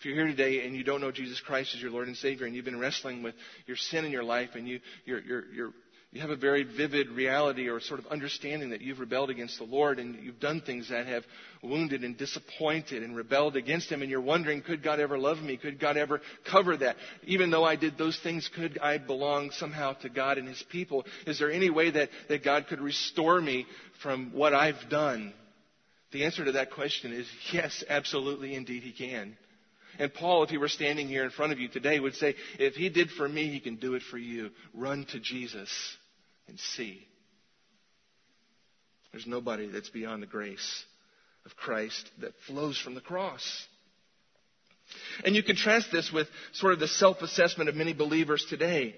If 0.00 0.06
you're 0.06 0.14
here 0.14 0.28
today 0.28 0.64
and 0.64 0.74
you 0.74 0.82
don't 0.82 1.02
know 1.02 1.10
Jesus 1.10 1.42
Christ 1.42 1.74
as 1.74 1.82
your 1.82 1.90
Lord 1.90 2.08
and 2.08 2.16
Savior 2.16 2.46
and 2.46 2.56
you've 2.56 2.64
been 2.64 2.80
wrestling 2.80 3.22
with 3.22 3.34
your 3.66 3.76
sin 3.76 4.06
in 4.06 4.10
your 4.10 4.24
life 4.24 4.48
and 4.54 4.66
you, 4.66 4.80
you're, 5.04 5.20
you're, 5.20 5.44
you're, 5.52 5.72
you 6.10 6.22
have 6.22 6.30
a 6.30 6.36
very 6.36 6.62
vivid 6.62 7.10
reality 7.10 7.68
or 7.68 7.80
sort 7.80 8.00
of 8.00 8.06
understanding 8.06 8.70
that 8.70 8.80
you've 8.80 8.98
rebelled 8.98 9.28
against 9.28 9.58
the 9.58 9.64
Lord 9.64 9.98
and 9.98 10.14
you've 10.24 10.40
done 10.40 10.62
things 10.62 10.88
that 10.88 11.06
have 11.06 11.24
wounded 11.62 12.02
and 12.02 12.16
disappointed 12.16 13.02
and 13.02 13.14
rebelled 13.14 13.56
against 13.56 13.92
Him 13.92 14.00
and 14.00 14.10
you're 14.10 14.22
wondering, 14.22 14.62
could 14.62 14.82
God 14.82 15.00
ever 15.00 15.18
love 15.18 15.36
me? 15.36 15.58
Could 15.58 15.78
God 15.78 15.98
ever 15.98 16.22
cover 16.50 16.78
that? 16.78 16.96
Even 17.24 17.50
though 17.50 17.64
I 17.64 17.76
did 17.76 17.98
those 17.98 18.18
things, 18.20 18.48
could 18.56 18.78
I 18.78 18.96
belong 18.96 19.50
somehow 19.50 19.92
to 19.92 20.08
God 20.08 20.38
and 20.38 20.48
His 20.48 20.64
people? 20.70 21.04
Is 21.26 21.38
there 21.38 21.52
any 21.52 21.68
way 21.68 21.90
that, 21.90 22.08
that 22.30 22.42
God 22.42 22.68
could 22.68 22.80
restore 22.80 23.38
me 23.38 23.66
from 24.02 24.30
what 24.32 24.54
I've 24.54 24.88
done? 24.88 25.34
The 26.12 26.24
answer 26.24 26.42
to 26.46 26.52
that 26.52 26.70
question 26.70 27.12
is 27.12 27.28
yes, 27.52 27.84
absolutely, 27.86 28.54
indeed, 28.54 28.82
He 28.82 28.92
can. 28.92 29.36
And 30.00 30.12
Paul, 30.14 30.42
if 30.42 30.48
he 30.48 30.56
were 30.56 30.68
standing 30.68 31.08
here 31.08 31.24
in 31.24 31.30
front 31.30 31.52
of 31.52 31.60
you 31.60 31.68
today, 31.68 32.00
would 32.00 32.14
say, 32.14 32.34
if 32.58 32.74
he 32.74 32.88
did 32.88 33.10
for 33.10 33.28
me, 33.28 33.48
he 33.50 33.60
can 33.60 33.76
do 33.76 33.94
it 33.94 34.02
for 34.10 34.16
you. 34.16 34.48
Run 34.72 35.04
to 35.12 35.20
Jesus 35.20 35.68
and 36.48 36.58
see. 36.58 37.06
There's 39.12 39.26
nobody 39.26 39.66
that's 39.66 39.90
beyond 39.90 40.22
the 40.22 40.26
grace 40.26 40.84
of 41.44 41.54
Christ 41.54 42.10
that 42.20 42.32
flows 42.46 42.78
from 42.78 42.94
the 42.94 43.02
cross. 43.02 43.66
And 45.22 45.36
you 45.36 45.42
contrast 45.42 45.92
this 45.92 46.10
with 46.10 46.28
sort 46.54 46.72
of 46.72 46.80
the 46.80 46.88
self 46.88 47.20
assessment 47.20 47.68
of 47.68 47.76
many 47.76 47.92
believers 47.92 48.44
today. 48.48 48.96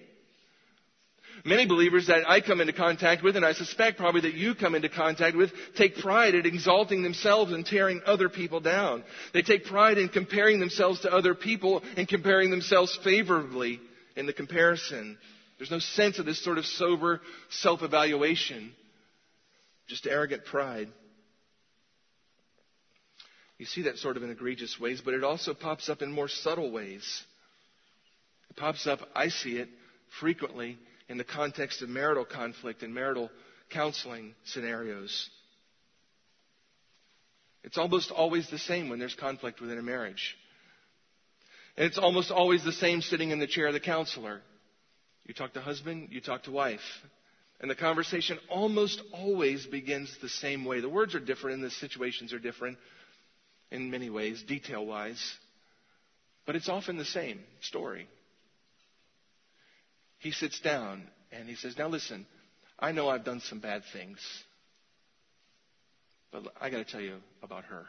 Many 1.45 1.67
believers 1.67 2.07
that 2.07 2.29
I 2.29 2.41
come 2.41 2.61
into 2.61 2.73
contact 2.73 3.23
with, 3.23 3.37
and 3.37 3.45
I 3.45 3.53
suspect 3.53 3.99
probably 3.99 4.21
that 4.23 4.35
you 4.35 4.55
come 4.55 4.75
into 4.77 4.89
contact 4.89 5.37
with, 5.37 5.51
take 5.77 5.97
pride 5.99 6.35
in 6.35 6.47
exalting 6.47 7.03
themselves 7.03 7.53
and 7.53 7.67
tearing 7.67 8.01
other 8.07 8.29
people 8.29 8.61
down. 8.61 9.03
They 9.35 9.43
take 9.43 9.65
pride 9.65 9.99
in 9.99 10.09
comparing 10.09 10.61
themselves 10.61 11.01
to 11.01 11.13
other 11.13 11.35
people 11.35 11.83
and 11.97 12.07
comparing 12.07 12.51
themselves 12.51 12.97
favorably 13.03 13.81
in 14.15 14.27
the 14.27 14.33
comparison. 14.33 15.19
There's 15.59 15.71
no 15.71 15.81
sense 15.81 16.21
of 16.21 16.27
this 16.27 16.43
sort 16.43 16.59
of 16.59 16.67
sober 16.67 17.21
self 17.51 17.83
evaluation, 17.83 18.73
just 19.89 20.07
arrogant 20.07 20.45
pride. 20.45 20.89
You 23.59 23.67
see 23.67 23.83
that 23.83 23.99
sort 23.99 24.17
of 24.17 24.23
in 24.23 24.31
egregious 24.31 24.79
ways, 24.79 25.01
but 25.05 25.15
it 25.15 25.25
also 25.25 25.55
pops 25.55 25.89
up 25.89 26.03
in 26.03 26.13
more 26.13 26.29
subtle 26.29 26.71
ways. 26.71 27.25
It 28.51 28.57
pops 28.57 28.87
up, 28.87 29.01
I 29.15 29.29
see 29.29 29.57
it 29.57 29.69
frequently 30.21 30.79
in 31.09 31.19
the 31.19 31.25
context 31.25 31.83
of 31.83 31.89
marital 31.89 32.25
conflict 32.25 32.83
and 32.83 32.95
marital 32.95 33.31
counseling 33.71 34.35
scenarios. 34.45 35.29
It's 37.65 37.79
almost 37.79 38.11
always 38.11 38.49
the 38.51 38.59
same 38.59 38.89
when 38.89 38.99
there's 38.99 39.15
conflict 39.15 39.61
within 39.61 39.79
a 39.79 39.83
marriage. 39.83 40.37
And 41.77 41.87
it's 41.87 41.99
almost 41.99 42.31
always 42.31 42.65
the 42.65 42.73
same 42.73 43.01
sitting 43.01 43.31
in 43.31 43.39
the 43.39 43.47
chair 43.47 43.69
of 43.69 43.73
the 43.73 43.81
counselor. 43.81 44.41
You 45.27 45.35
talk 45.35 45.55
to 45.55 45.61
husband, 45.61 46.09
you 46.11 46.21
talk 46.21 46.45
to 46.45 46.51
wife. 46.51 46.81
And 47.61 47.71
the 47.71 47.77
conversation 47.77 48.39
almost 48.51 49.01
always 49.13 49.67
begins 49.67 50.15
the 50.21 50.29
same 50.29 50.65
way. 50.65 50.81
The 50.81 50.89
words 50.89 51.15
are 51.15 51.21
different 51.21 51.57
and 51.57 51.65
the 51.65 51.71
situations 51.71 52.33
are 52.33 52.41
different 52.41 52.77
in 53.71 53.91
many 53.91 54.11
ways, 54.11 54.43
detail 54.43 54.85
wise. 54.85 55.23
But 56.45 56.57
it's 56.57 56.69
often 56.69 56.99
the 56.99 57.05
same 57.05 57.41
story 57.61 58.09
he 60.23 60.31
sits 60.31 60.61
down 60.61 61.03
and 61.33 61.49
he 61.49 61.57
says, 61.57 61.77
Now 61.77 61.89
listen, 61.89 62.27
I 62.79 62.93
know 62.93 63.09
I've 63.09 63.25
done 63.25 63.41
some 63.41 63.59
bad 63.59 63.83
things, 63.93 64.19
but 66.31 66.45
I 66.61 66.71
got 66.71 66.79
to 66.79 66.85
tell 66.85 67.01
you 67.01 67.17
about 67.43 67.65
her. 67.65 67.87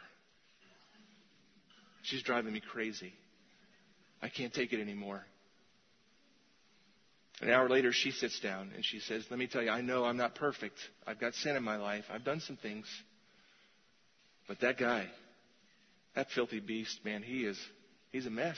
She's 2.02 2.24
driving 2.24 2.52
me 2.52 2.60
crazy. 2.60 3.14
I 4.22 4.30
can't 4.30 4.54
take 4.54 4.74
it 4.74 4.82
anymore. 4.82 5.24
An 7.42 7.50
hour 7.50 7.70
later, 7.70 7.92
she 7.94 8.12
sits 8.12 8.40
down 8.40 8.72
and 8.76 8.84
she 8.84 9.00
says, 9.00 9.26
Let 9.30 9.40
me 9.40 9.48
tell 9.48 9.62
you, 9.62 9.70
I 9.70 9.82
know 9.82 10.06
I'm 10.06 10.18
not 10.18 10.34
perfect. 10.36 10.78
I've 11.06 11.20
got 11.20 11.36
sin 11.36 11.56
in 11.56 11.64
my 11.64 11.78
life. 11.78 12.06
I've 12.12 12.26
done 12.26 12.40
some 12.40 12.58
things. 12.58 12.88
But 14.48 14.60
that 14.62 14.78
guy, 14.78 15.08
that 16.16 16.28
filthy 16.32 16.60
beast, 16.60 17.00
man, 17.06 17.22
he 17.22 17.46
is, 17.46 17.60
he's 18.12 18.26
a 18.26 18.32
mess. 18.32 18.58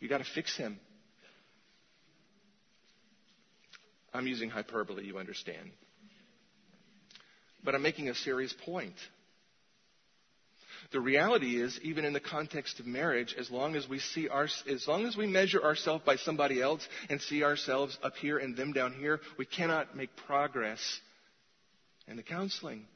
You 0.00 0.08
got 0.08 0.18
to 0.18 0.26
fix 0.34 0.56
him. 0.56 0.78
I'm 4.12 4.26
using 4.26 4.50
hyperbole, 4.50 5.04
you 5.04 5.18
understand. 5.18 5.70
But 7.64 7.74
I'm 7.74 7.82
making 7.82 8.08
a 8.08 8.14
serious 8.14 8.54
point. 8.64 8.96
The 10.92 11.00
reality 11.00 11.60
is, 11.60 11.78
even 11.82 12.04
in 12.04 12.12
the 12.12 12.20
context 12.20 12.80
of 12.80 12.86
marriage, 12.86 13.34
as 13.38 13.50
long 13.50 13.76
as 13.76 13.88
we 13.88 14.00
see 14.00 14.28
our, 14.28 14.48
as 14.68 14.88
long 14.88 15.06
as 15.06 15.16
we 15.16 15.26
measure 15.26 15.62
ourselves 15.62 16.02
by 16.04 16.16
somebody 16.16 16.60
else 16.60 16.86
and 17.08 17.20
see 17.20 17.44
ourselves 17.44 17.96
up 18.02 18.16
here 18.16 18.38
and 18.38 18.56
them 18.56 18.72
down 18.72 18.94
here, 18.94 19.20
we 19.38 19.46
cannot 19.46 19.96
make 19.96 20.10
progress 20.26 20.80
in 22.08 22.16
the 22.16 22.22
counseling. 22.24 22.86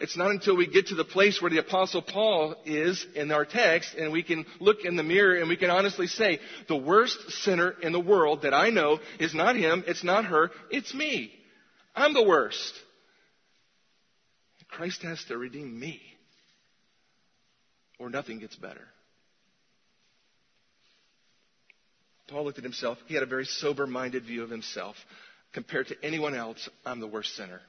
It's 0.00 0.16
not 0.16 0.30
until 0.30 0.56
we 0.56 0.66
get 0.66 0.88
to 0.88 0.94
the 0.94 1.04
place 1.04 1.40
where 1.40 1.50
the 1.50 1.58
apostle 1.58 2.02
Paul 2.02 2.56
is 2.64 3.04
in 3.14 3.30
our 3.32 3.44
text 3.44 3.94
and 3.94 4.12
we 4.12 4.22
can 4.22 4.44
look 4.60 4.84
in 4.84 4.96
the 4.96 5.02
mirror 5.02 5.36
and 5.36 5.48
we 5.48 5.56
can 5.56 5.70
honestly 5.70 6.06
say, 6.06 6.38
the 6.68 6.76
worst 6.76 7.18
sinner 7.30 7.70
in 7.82 7.92
the 7.92 8.00
world 8.00 8.42
that 8.42 8.54
I 8.54 8.70
know 8.70 8.98
is 9.18 9.34
not 9.34 9.56
him, 9.56 9.84
it's 9.86 10.04
not 10.04 10.26
her, 10.26 10.50
it's 10.70 10.94
me. 10.94 11.32
I'm 11.94 12.14
the 12.14 12.24
worst. 12.24 12.72
Christ 14.68 15.02
has 15.02 15.24
to 15.28 15.38
redeem 15.38 15.78
me 15.78 16.00
or 17.98 18.10
nothing 18.10 18.38
gets 18.38 18.56
better. 18.56 18.86
Paul 22.28 22.44
looked 22.44 22.58
at 22.58 22.64
himself. 22.64 22.98
He 23.06 23.14
had 23.14 23.22
a 23.22 23.26
very 23.26 23.44
sober 23.44 23.86
minded 23.86 24.24
view 24.24 24.42
of 24.42 24.50
himself. 24.50 24.96
Compared 25.52 25.86
to 25.88 25.96
anyone 26.02 26.34
else, 26.34 26.68
I'm 26.84 27.00
the 27.00 27.06
worst 27.06 27.34
sinner, 27.36 27.60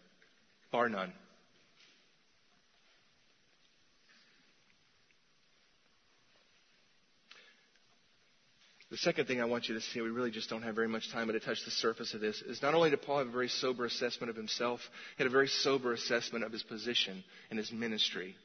bar 0.71 0.89
none. 0.89 1.13
The 8.97 9.03
second 9.03 9.27
thing 9.27 9.39
I 9.39 9.45
want 9.45 9.69
you 9.69 9.75
to 9.75 9.81
see, 9.81 10.01
we 10.01 10.09
really 10.09 10.31
just 10.31 10.49
don't 10.49 10.63
have 10.63 10.73
very 10.73 10.87
much 10.87 11.11
time 11.11 11.27
but 11.27 11.33
to 11.33 11.39
touch 11.39 11.63
the 11.63 11.69
surface 11.69 12.15
of 12.15 12.19
this, 12.19 12.41
is 12.41 12.63
not 12.63 12.73
only 12.73 12.89
did 12.89 13.03
Paul 13.03 13.19
have 13.19 13.27
a 13.27 13.31
very 13.31 13.47
sober 13.47 13.85
assessment 13.85 14.31
of 14.31 14.35
himself, 14.35 14.79
he 15.15 15.23
had 15.23 15.27
a 15.27 15.31
very 15.31 15.47
sober 15.47 15.93
assessment 15.93 16.43
of 16.43 16.51
his 16.51 16.63
position 16.63 17.23
in 17.51 17.57
his 17.57 17.71
ministry. 17.71 18.35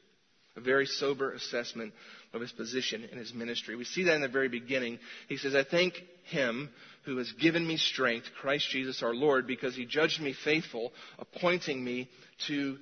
A 0.55 0.61
very 0.61 0.85
sober 0.85 1.31
assessment 1.31 1.91
of 2.33 2.41
his 2.41 2.51
position 2.51 3.03
in 3.11 3.17
his 3.17 3.33
ministry. 3.33 3.75
We 3.75 3.83
see 3.83 4.03
that 4.03 4.13
in 4.13 4.21
the 4.21 4.27
very 4.27 4.47
beginning. 4.47 4.99
He 5.27 5.37
says, 5.37 5.55
I 5.55 5.63
thank 5.63 5.95
him 6.25 6.69
who 7.05 7.17
has 7.17 7.31
given 7.41 7.65
me 7.65 7.77
strength, 7.77 8.27
Christ 8.39 8.69
Jesus 8.69 9.01
our 9.01 9.15
Lord, 9.15 9.47
because 9.47 9.75
he 9.75 9.87
judged 9.87 10.21
me 10.21 10.35
faithful, 10.43 10.93
appointing 11.17 11.83
me 11.83 12.09
to 12.47 12.77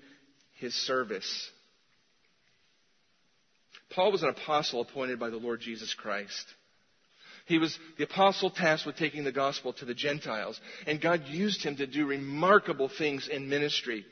his 0.58 0.74
service. 0.74 1.50
Paul 3.92 4.12
was 4.12 4.24
an 4.24 4.30
apostle 4.30 4.82
appointed 4.82 5.22
by 5.22 5.30
the 5.30 5.38
Lord 5.38 5.62
Jesus 5.62 5.94
Christ. 5.94 6.46
He 7.46 7.58
was 7.58 7.78
the 7.98 8.04
apostle 8.04 8.50
tasked 8.50 8.86
with 8.86 8.98
taking 8.98 9.24
the 9.24 9.32
gospel 9.32 9.74
to 9.74 9.86
the 9.86 9.94
Gentiles. 9.94 10.60
And 10.88 11.02
God 11.02 11.28
used 11.28 11.64
him 11.64 11.76
to 11.78 11.88
do 11.88 12.06
remarkable 12.06 12.90
things 12.90 13.28
in 13.28 13.50
ministry. 13.50 14.06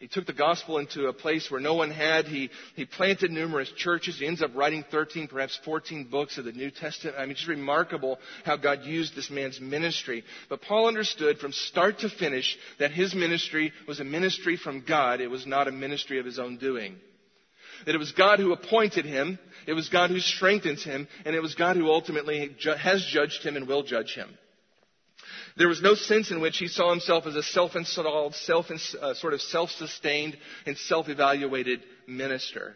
He 0.00 0.08
took 0.08 0.26
the 0.26 0.32
gospel 0.32 0.78
into 0.78 1.06
a 1.06 1.12
place 1.12 1.50
where 1.50 1.60
no 1.60 1.74
one 1.74 1.90
had. 1.90 2.26
He, 2.26 2.50
he 2.74 2.84
planted 2.84 3.30
numerous 3.30 3.70
churches. 3.76 4.18
He 4.18 4.26
ends 4.26 4.42
up 4.42 4.50
writing 4.54 4.84
13, 4.90 5.28
perhaps 5.28 5.58
14 5.64 6.08
books 6.10 6.38
of 6.38 6.44
the 6.44 6.52
New 6.52 6.70
Testament. 6.70 7.16
I 7.18 7.22
mean, 7.22 7.30
it's 7.30 7.48
remarkable 7.48 8.18
how 8.44 8.56
God 8.56 8.84
used 8.84 9.14
this 9.14 9.30
man's 9.30 9.60
ministry. 9.60 10.24
But 10.48 10.60
Paul 10.60 10.88
understood 10.88 11.38
from 11.38 11.52
start 11.52 12.00
to 12.00 12.10
finish 12.10 12.58
that 12.78 12.90
his 12.90 13.14
ministry 13.14 13.72
was 13.86 14.00
a 14.00 14.04
ministry 14.04 14.56
from 14.56 14.84
God. 14.86 15.20
It 15.20 15.30
was 15.30 15.46
not 15.46 15.68
a 15.68 15.72
ministry 15.72 16.18
of 16.18 16.26
his 16.26 16.38
own 16.38 16.58
doing. 16.58 16.96
That 17.84 17.94
it 17.94 17.98
was 17.98 18.12
God 18.12 18.38
who 18.38 18.52
appointed 18.52 19.04
him, 19.04 19.38
it 19.66 19.74
was 19.74 19.88
God 19.88 20.10
who 20.10 20.20
strengthens 20.20 20.82
him, 20.82 21.06
and 21.24 21.36
it 21.36 21.42
was 21.42 21.54
God 21.54 21.76
who 21.76 21.88
ultimately 21.88 22.56
has 22.78 23.04
judged 23.04 23.44
him 23.44 23.56
and 23.56 23.68
will 23.68 23.82
judge 23.82 24.14
him. 24.14 24.28
There 25.56 25.68
was 25.68 25.82
no 25.82 25.94
sense 25.94 26.30
in 26.30 26.40
which 26.40 26.58
he 26.58 26.68
saw 26.68 26.90
himself 26.90 27.26
as 27.26 27.34
a 27.34 27.42
self-installed, 27.42 28.34
self, 28.34 28.70
uh, 28.70 29.14
sort 29.14 29.32
of 29.32 29.40
self-sustained 29.40 30.36
and 30.66 30.76
self-evaluated 30.76 31.82
minister. 32.06 32.74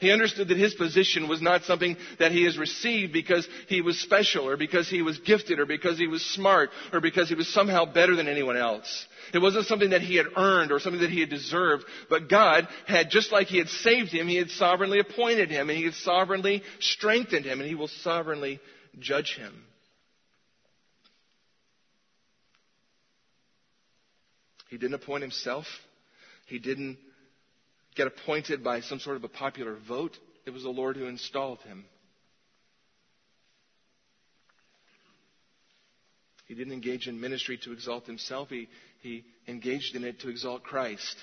He 0.00 0.10
understood 0.10 0.48
that 0.48 0.56
his 0.56 0.74
position 0.74 1.28
was 1.28 1.40
not 1.40 1.62
something 1.64 1.96
that 2.18 2.32
he 2.32 2.44
has 2.44 2.58
received 2.58 3.12
because 3.12 3.48
he 3.68 3.80
was 3.80 3.98
special 4.00 4.48
or 4.48 4.56
because 4.56 4.88
he 4.88 5.02
was 5.02 5.18
gifted 5.18 5.60
or 5.60 5.66
because 5.66 5.98
he 5.98 6.08
was 6.08 6.24
smart 6.24 6.70
or 6.92 7.00
because 7.00 7.28
he 7.28 7.36
was 7.36 7.46
somehow 7.48 7.84
better 7.84 8.16
than 8.16 8.26
anyone 8.26 8.56
else. 8.56 9.06
It 9.32 9.38
wasn't 9.38 9.66
something 9.66 9.90
that 9.90 10.02
he 10.02 10.16
had 10.16 10.26
earned 10.36 10.72
or 10.72 10.80
something 10.80 11.00
that 11.00 11.10
he 11.10 11.20
had 11.20 11.30
deserved, 11.30 11.84
but 12.10 12.28
God 12.28 12.66
had, 12.86 13.08
just 13.08 13.30
like 13.30 13.46
he 13.46 13.58
had 13.58 13.68
saved 13.68 14.10
him, 14.10 14.26
he 14.26 14.36
had 14.36 14.50
sovereignly 14.50 14.98
appointed 14.98 15.50
him 15.50 15.70
and 15.70 15.78
he 15.78 15.84
had 15.84 15.94
sovereignly 15.94 16.62
strengthened 16.80 17.44
him 17.44 17.60
and 17.60 17.68
he 17.68 17.76
will 17.76 17.88
sovereignly 17.88 18.60
judge 18.98 19.36
him. 19.36 19.64
He 24.70 24.76
didn't 24.76 24.94
appoint 24.94 25.22
himself. 25.22 25.66
He 26.46 26.58
didn't 26.58 26.98
get 27.94 28.06
appointed 28.06 28.62
by 28.64 28.80
some 28.80 29.00
sort 29.00 29.16
of 29.16 29.24
a 29.24 29.28
popular 29.28 29.76
vote. 29.88 30.16
It 30.46 30.50
was 30.50 30.62
the 30.62 30.70
Lord 30.70 30.96
who 30.96 31.06
installed 31.06 31.60
him. 31.60 31.84
He 36.46 36.54
didn't 36.54 36.74
engage 36.74 37.08
in 37.08 37.20
ministry 37.20 37.58
to 37.64 37.72
exalt 37.72 38.06
himself. 38.06 38.50
He, 38.50 38.68
he 39.00 39.24
engaged 39.48 39.96
in 39.96 40.04
it 40.04 40.20
to 40.20 40.28
exalt 40.28 40.62
Christ. 40.62 41.16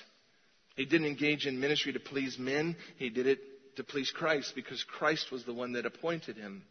He 0.74 0.84
didn't 0.84 1.06
engage 1.06 1.46
in 1.46 1.60
ministry 1.60 1.92
to 1.92 2.00
please 2.00 2.38
men. 2.38 2.76
He 2.96 3.08
did 3.10 3.26
it 3.26 3.38
to 3.76 3.84
please 3.84 4.10
Christ 4.10 4.52
because 4.54 4.82
Christ 4.84 5.30
was 5.30 5.44
the 5.44 5.54
one 5.54 5.72
that 5.72 5.86
appointed 5.86 6.36
him. 6.36 6.64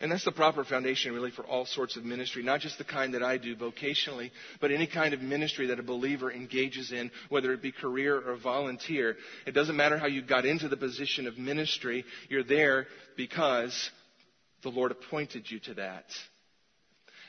And 0.00 0.10
that's 0.10 0.24
the 0.24 0.32
proper 0.32 0.64
foundation, 0.64 1.12
really, 1.12 1.30
for 1.30 1.44
all 1.44 1.66
sorts 1.66 1.96
of 1.96 2.06
ministry, 2.06 2.42
not 2.42 2.60
just 2.60 2.78
the 2.78 2.84
kind 2.84 3.12
that 3.12 3.22
I 3.22 3.36
do 3.36 3.54
vocationally, 3.54 4.30
but 4.58 4.70
any 4.70 4.86
kind 4.86 5.12
of 5.12 5.20
ministry 5.20 5.66
that 5.66 5.78
a 5.78 5.82
believer 5.82 6.32
engages 6.32 6.90
in, 6.90 7.10
whether 7.28 7.52
it 7.52 7.60
be 7.60 7.70
career 7.70 8.18
or 8.18 8.36
volunteer. 8.36 9.18
It 9.46 9.52
doesn't 9.52 9.76
matter 9.76 9.98
how 9.98 10.06
you 10.06 10.22
got 10.22 10.46
into 10.46 10.68
the 10.68 10.76
position 10.76 11.26
of 11.26 11.36
ministry, 11.36 12.06
you're 12.30 12.42
there 12.42 12.86
because 13.16 13.90
the 14.62 14.70
Lord 14.70 14.90
appointed 14.90 15.50
you 15.50 15.60
to 15.60 15.74
that. 15.74 16.06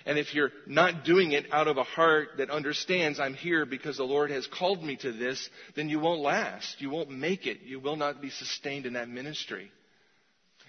And 0.06 0.18
if 0.18 0.34
you're 0.34 0.52
not 0.66 1.04
doing 1.04 1.34
it 1.34 1.46
out 1.52 1.68
of 1.68 1.78
a 1.78 1.84
heart 1.84 2.30
that 2.38 2.50
understands 2.50 3.20
I'm 3.20 3.34
here 3.34 3.66
because 3.66 3.98
the 3.98 4.04
Lord 4.04 4.32
has 4.32 4.48
called 4.48 4.82
me 4.82 4.96
to 4.98 5.12
this, 5.12 5.50
then 5.76 5.90
you 5.90 6.00
won't 6.00 6.22
last. 6.22 6.82
You 6.82 6.90
won't 6.90 7.12
make 7.12 7.46
it. 7.46 7.62
You 7.64 7.80
will 7.80 7.98
not 7.98 8.22
be 8.22 8.30
sustained 8.30 8.86
in 8.86 8.94
that 8.94 9.10
ministry. 9.10 9.72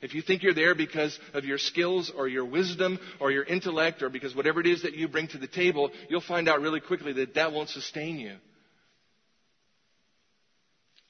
If 0.03 0.14
you 0.14 0.20
think 0.22 0.42
you're 0.42 0.53
there 0.53 0.74
because 0.74 1.18
of 1.32 1.44
your 1.44 1.59
skills 1.59 2.12
or 2.14 2.28
your 2.28 2.44
wisdom 2.44 2.98
or 3.20 3.30
your 3.30 3.44
intellect 3.44 4.03
or 4.03 4.11
because 4.11 4.34
whatever 4.34 4.61
it 4.61 4.66
is 4.66 4.82
that 4.82 4.94
you 4.94 5.09
bring 5.09 5.28
to 5.28 5.38
the 5.38 5.46
table, 5.46 5.90
you'll 6.09 6.20
find 6.20 6.48
out 6.48 6.61
really 6.61 6.80
quickly 6.80 7.12
that 7.14 7.34
that 7.34 7.53
won't 7.53 7.68
sustain 7.68 8.18
you. 8.18 8.34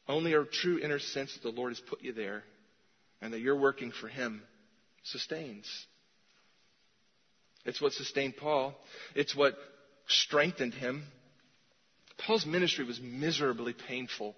Only 0.07 0.34
a 0.34 0.45
true 0.45 0.78
inner 0.78 0.99
sense 0.99 1.32
that 1.32 1.43
the 1.43 1.59
Lord 1.59 1.70
has 1.72 1.80
put 1.80 2.03
you 2.03 2.12
there 2.12 2.45
and 3.20 3.32
that 3.32 3.40
you're 3.40 3.59
working 3.59 3.93
for 3.93 4.09
Him 4.09 4.43
sustains. 5.05 5.66
It's 7.64 7.80
what 7.80 7.93
sustained 7.93 8.36
Paul. 8.36 8.74
It's 9.14 9.36
what 9.36 9.55
strengthened 10.09 10.74
him. 10.74 11.05
Paul's 12.18 12.47
ministry 12.47 12.84
was 12.84 13.01
miserably 13.01 13.74
painful. 13.88 14.34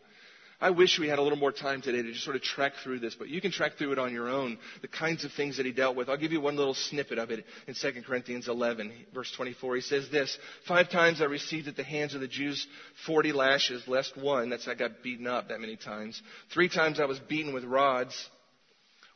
I 0.64 0.70
wish 0.70 0.98
we 0.98 1.08
had 1.08 1.18
a 1.18 1.22
little 1.22 1.36
more 1.36 1.52
time 1.52 1.82
today 1.82 2.00
to 2.00 2.10
just 2.10 2.24
sort 2.24 2.36
of 2.36 2.42
track 2.42 2.72
through 2.82 3.00
this, 3.00 3.14
but 3.14 3.28
you 3.28 3.42
can 3.42 3.50
track 3.50 3.76
through 3.76 3.92
it 3.92 3.98
on 3.98 4.14
your 4.14 4.30
own, 4.30 4.56
the 4.80 4.88
kinds 4.88 5.22
of 5.22 5.30
things 5.32 5.58
that 5.58 5.66
he 5.66 5.72
dealt 5.72 5.94
with. 5.94 6.08
I'll 6.08 6.16
give 6.16 6.32
you 6.32 6.40
one 6.40 6.56
little 6.56 6.72
snippet 6.72 7.18
of 7.18 7.30
it 7.30 7.44
in 7.68 7.74
2 7.74 8.00
Corinthians 8.00 8.48
11, 8.48 8.90
verse 9.12 9.30
24. 9.36 9.74
He 9.74 9.80
says 9.82 10.08
this, 10.08 10.38
Five 10.66 10.88
times 10.88 11.20
I 11.20 11.26
received 11.26 11.68
at 11.68 11.76
the 11.76 11.84
hands 11.84 12.14
of 12.14 12.22
the 12.22 12.28
Jews 12.28 12.66
40 13.04 13.32
lashes, 13.32 13.86
lest 13.86 14.16
one, 14.16 14.48
that's 14.48 14.66
I 14.66 14.72
got 14.74 15.02
beaten 15.02 15.26
up 15.26 15.50
that 15.50 15.60
many 15.60 15.76
times. 15.76 16.22
Three 16.50 16.70
times 16.70 16.98
I 16.98 17.04
was 17.04 17.18
beaten 17.18 17.52
with 17.52 17.64
rods. 17.64 18.14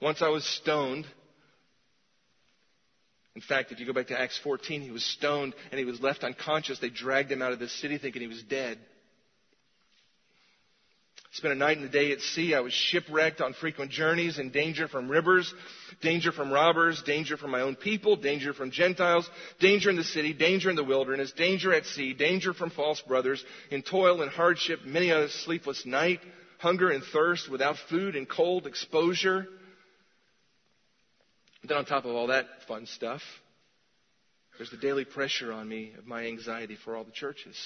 Once 0.02 0.20
I 0.20 0.28
was 0.28 0.44
stoned. 0.44 1.06
In 3.34 3.40
fact, 3.40 3.72
if 3.72 3.80
you 3.80 3.86
go 3.86 3.94
back 3.94 4.08
to 4.08 4.20
Acts 4.20 4.38
14, 4.44 4.82
he 4.82 4.90
was 4.90 5.02
stoned 5.02 5.54
and 5.70 5.78
he 5.78 5.86
was 5.86 5.98
left 6.02 6.24
unconscious. 6.24 6.78
They 6.78 6.90
dragged 6.90 7.32
him 7.32 7.40
out 7.40 7.52
of 7.52 7.58
the 7.58 7.70
city 7.70 7.96
thinking 7.96 8.20
he 8.20 8.28
was 8.28 8.42
dead. 8.42 8.78
Spent 11.32 11.52
a 11.52 11.56
night 11.56 11.76
and 11.76 11.86
a 11.86 11.90
day 11.90 12.10
at 12.12 12.20
sea. 12.20 12.54
I 12.54 12.60
was 12.60 12.72
shipwrecked 12.72 13.42
on 13.42 13.52
frequent 13.52 13.90
journeys 13.90 14.38
in 14.38 14.50
danger 14.50 14.88
from 14.88 15.10
rivers, 15.10 15.52
danger 16.00 16.32
from 16.32 16.50
robbers, 16.50 17.02
danger 17.02 17.36
from 17.36 17.50
my 17.50 17.60
own 17.60 17.76
people, 17.76 18.16
danger 18.16 18.54
from 18.54 18.70
Gentiles, 18.70 19.28
danger 19.60 19.90
in 19.90 19.96
the 19.96 20.04
city, 20.04 20.32
danger 20.32 20.70
in 20.70 20.76
the 20.76 20.84
wilderness, 20.84 21.32
danger 21.32 21.72
at 21.74 21.84
sea, 21.84 22.14
danger 22.14 22.54
from 22.54 22.70
false 22.70 23.02
brothers, 23.02 23.44
in 23.70 23.82
toil 23.82 24.22
and 24.22 24.30
hardship, 24.30 24.80
many 24.86 25.10
a 25.10 25.28
sleepless 25.28 25.84
night, 25.84 26.20
hunger 26.58 26.90
and 26.90 27.04
thirst, 27.04 27.50
without 27.50 27.76
food 27.90 28.16
and 28.16 28.26
cold, 28.26 28.66
exposure. 28.66 29.46
Then 31.62 31.76
on 31.76 31.84
top 31.84 32.06
of 32.06 32.12
all 32.12 32.28
that 32.28 32.46
fun 32.66 32.86
stuff, 32.86 33.20
there's 34.56 34.70
the 34.70 34.78
daily 34.78 35.04
pressure 35.04 35.52
on 35.52 35.68
me 35.68 35.92
of 35.98 36.06
my 36.06 36.26
anxiety 36.26 36.76
for 36.84 36.96
all 36.96 37.04
the 37.04 37.12
churches. 37.12 37.56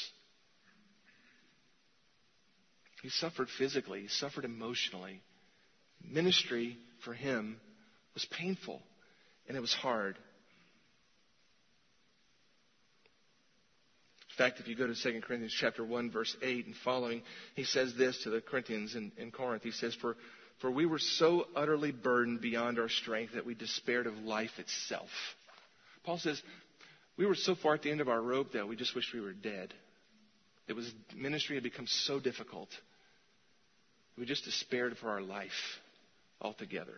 He 3.03 3.11
suffered 3.11 3.48
physically, 3.59 4.03
he 4.03 4.09
suffered 4.09 4.44
emotionally. 4.44 5.20
Ministry 6.03 6.78
for 7.05 7.12
him 7.12 7.57
was 8.14 8.24
painful 8.26 8.80
and 9.48 9.57
it 9.57 9.61
was 9.61 9.74
hard. 9.74 10.16
In 14.30 14.36
fact, 14.38 14.61
if 14.61 14.68
you 14.68 14.76
go 14.76 14.86
to 14.86 14.94
2 14.94 15.20
Corinthians 15.20 15.55
chapter 15.59 15.84
1, 15.84 16.11
verse 16.11 16.34
8 16.40 16.66
and 16.66 16.74
following, 16.84 17.22
he 17.55 17.64
says 17.64 17.92
this 17.98 18.22
to 18.22 18.30
the 18.30 18.40
Corinthians 18.40 18.94
in, 18.94 19.12
in 19.18 19.30
Corinth. 19.30 19.62
He 19.62 19.72
says, 19.72 19.94
for, 20.00 20.16
for 20.61 20.70
we 20.70 20.86
were 20.86 20.98
so 20.98 21.46
utterly 21.55 21.92
burdened 21.92 22.40
beyond 22.40 22.78
our 22.78 22.88
strength 22.88 23.34
that 23.34 23.44
we 23.44 23.55
despaired 23.55 24.07
of 24.07 24.16
life 24.18 24.53
itself. 24.59 25.11
Paul 26.05 26.18
says, 26.18 26.40
we 27.18 27.26
were 27.26 27.34
so 27.34 27.55
far 27.55 27.74
at 27.74 27.82
the 27.82 27.90
end 27.90 28.00
of 28.00 28.09
our 28.09 28.22
rope 28.22 28.53
that 28.53 28.66
we 28.66 28.74
just 28.74 28.94
wished 28.94 29.12
we 29.12 29.20
were 29.20 29.34
dead. 29.34 29.74
It 30.66 30.72
was 30.72 30.90
ministry 31.14 31.57
had 31.57 31.62
become 31.62 31.86
so 31.86 32.18
difficult 32.18 32.70
we 34.22 34.26
just 34.26 34.44
despaired 34.44 34.96
for 34.98 35.10
our 35.10 35.20
life 35.20 35.80
altogether. 36.40 36.94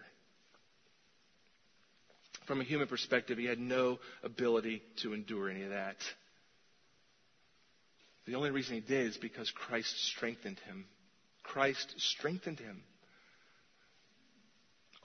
From 2.47 2.61
a 2.61 2.65
human 2.65 2.87
perspective, 2.87 3.39
he 3.39 3.47
had 3.47 3.59
no 3.59 3.99
ability 4.23 4.83
to 5.01 5.15
endure 5.15 5.49
any 5.49 5.63
of 5.63 5.71
that. 5.71 5.97
The 8.27 8.35
only 8.35 8.51
reason 8.51 8.75
he 8.75 8.83
did 8.83 9.07
is 9.07 9.17
because 9.17 9.51
Christ 9.51 10.05
strengthened 10.05 10.59
him. 10.67 10.85
Christ 11.43 11.95
strengthened 11.97 12.59
him. 12.61 12.83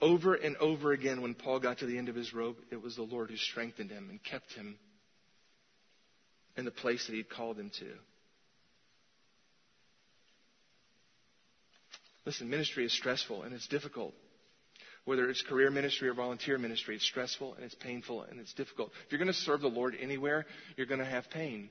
Over 0.02 0.34
and 0.34 0.58
over 0.58 0.92
again, 0.92 1.22
when 1.22 1.32
Paul 1.32 1.58
got 1.58 1.78
to 1.78 1.86
the 1.86 1.96
end 1.96 2.10
of 2.10 2.14
his 2.14 2.34
rope, 2.34 2.58
it 2.70 2.82
was 2.82 2.96
the 2.96 3.02
Lord 3.02 3.30
who 3.30 3.38
strengthened 3.38 3.90
him 3.90 4.10
and 4.10 4.22
kept 4.22 4.52
him 4.52 4.78
in 6.54 6.66
the 6.66 6.70
place 6.70 7.06
that 7.06 7.12
he 7.12 7.18
had 7.20 7.30
called 7.30 7.58
him 7.58 7.70
to. 7.78 7.94
Listen, 12.30 12.48
ministry 12.48 12.84
is 12.84 12.92
stressful 12.92 13.42
and 13.42 13.52
it's 13.52 13.66
difficult. 13.66 14.14
Whether 15.04 15.28
it's 15.28 15.42
career 15.42 15.68
ministry 15.68 16.08
or 16.08 16.14
volunteer 16.14 16.58
ministry, 16.58 16.94
it's 16.94 17.04
stressful 17.04 17.54
and 17.54 17.64
it's 17.64 17.74
painful 17.74 18.22
and 18.22 18.38
it's 18.38 18.54
difficult. 18.54 18.92
If 19.04 19.10
you're 19.10 19.18
going 19.18 19.26
to 19.26 19.40
serve 19.40 19.62
the 19.62 19.66
Lord 19.66 19.96
anywhere, 20.00 20.46
you're 20.76 20.86
going 20.86 21.00
to 21.00 21.04
have 21.04 21.28
pain 21.28 21.70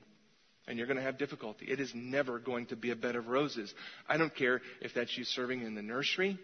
and 0.68 0.76
you're 0.76 0.86
going 0.86 0.98
to 0.98 1.02
have 1.02 1.16
difficulty. 1.16 1.64
It 1.64 1.80
is 1.80 1.92
never 1.94 2.38
going 2.38 2.66
to 2.66 2.76
be 2.76 2.90
a 2.90 2.94
bed 2.94 3.16
of 3.16 3.28
roses. 3.28 3.72
I 4.06 4.18
don't 4.18 4.36
care 4.36 4.60
if 4.82 4.92
that's 4.92 5.16
you 5.16 5.24
serving 5.24 5.62
in 5.62 5.74
the 5.74 5.80
nursery. 5.80 6.38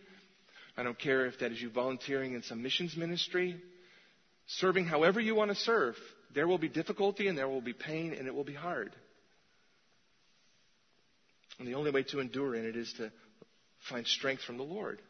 I 0.79 0.83
don't 0.83 0.99
care 0.99 1.27
if 1.27 1.41
that 1.41 1.53
is 1.53 1.61
you 1.61 1.69
volunteering 1.69 2.33
in 2.33 2.43
some 2.43 2.63
missions 2.63 2.97
ministry. 2.97 3.61
Serving 4.47 4.87
however 4.87 5.21
you 5.21 5.35
want 5.35 5.51
to 5.51 5.57
serve, 5.59 5.95
there 6.35 6.49
will 6.49 6.57
be 6.57 6.71
difficulty 6.71 7.29
and 7.29 7.37
there 7.37 7.51
will 7.51 7.61
be 7.61 7.75
pain 7.75 8.15
and 8.15 8.27
it 8.27 8.35
will 8.35 8.45
be 8.45 8.55
hard. 8.55 8.97
And 11.59 11.69
the 11.69 11.75
only 11.75 11.91
way 11.91 12.03
to 12.05 12.21
endure 12.21 12.55
in 12.55 12.65
it 12.65 12.77
is 12.77 12.91
to 12.97 13.13
Find 13.89 14.07
strength 14.07 14.43
from 14.43 14.57
the 14.57 14.65
Lord. 14.65 15.01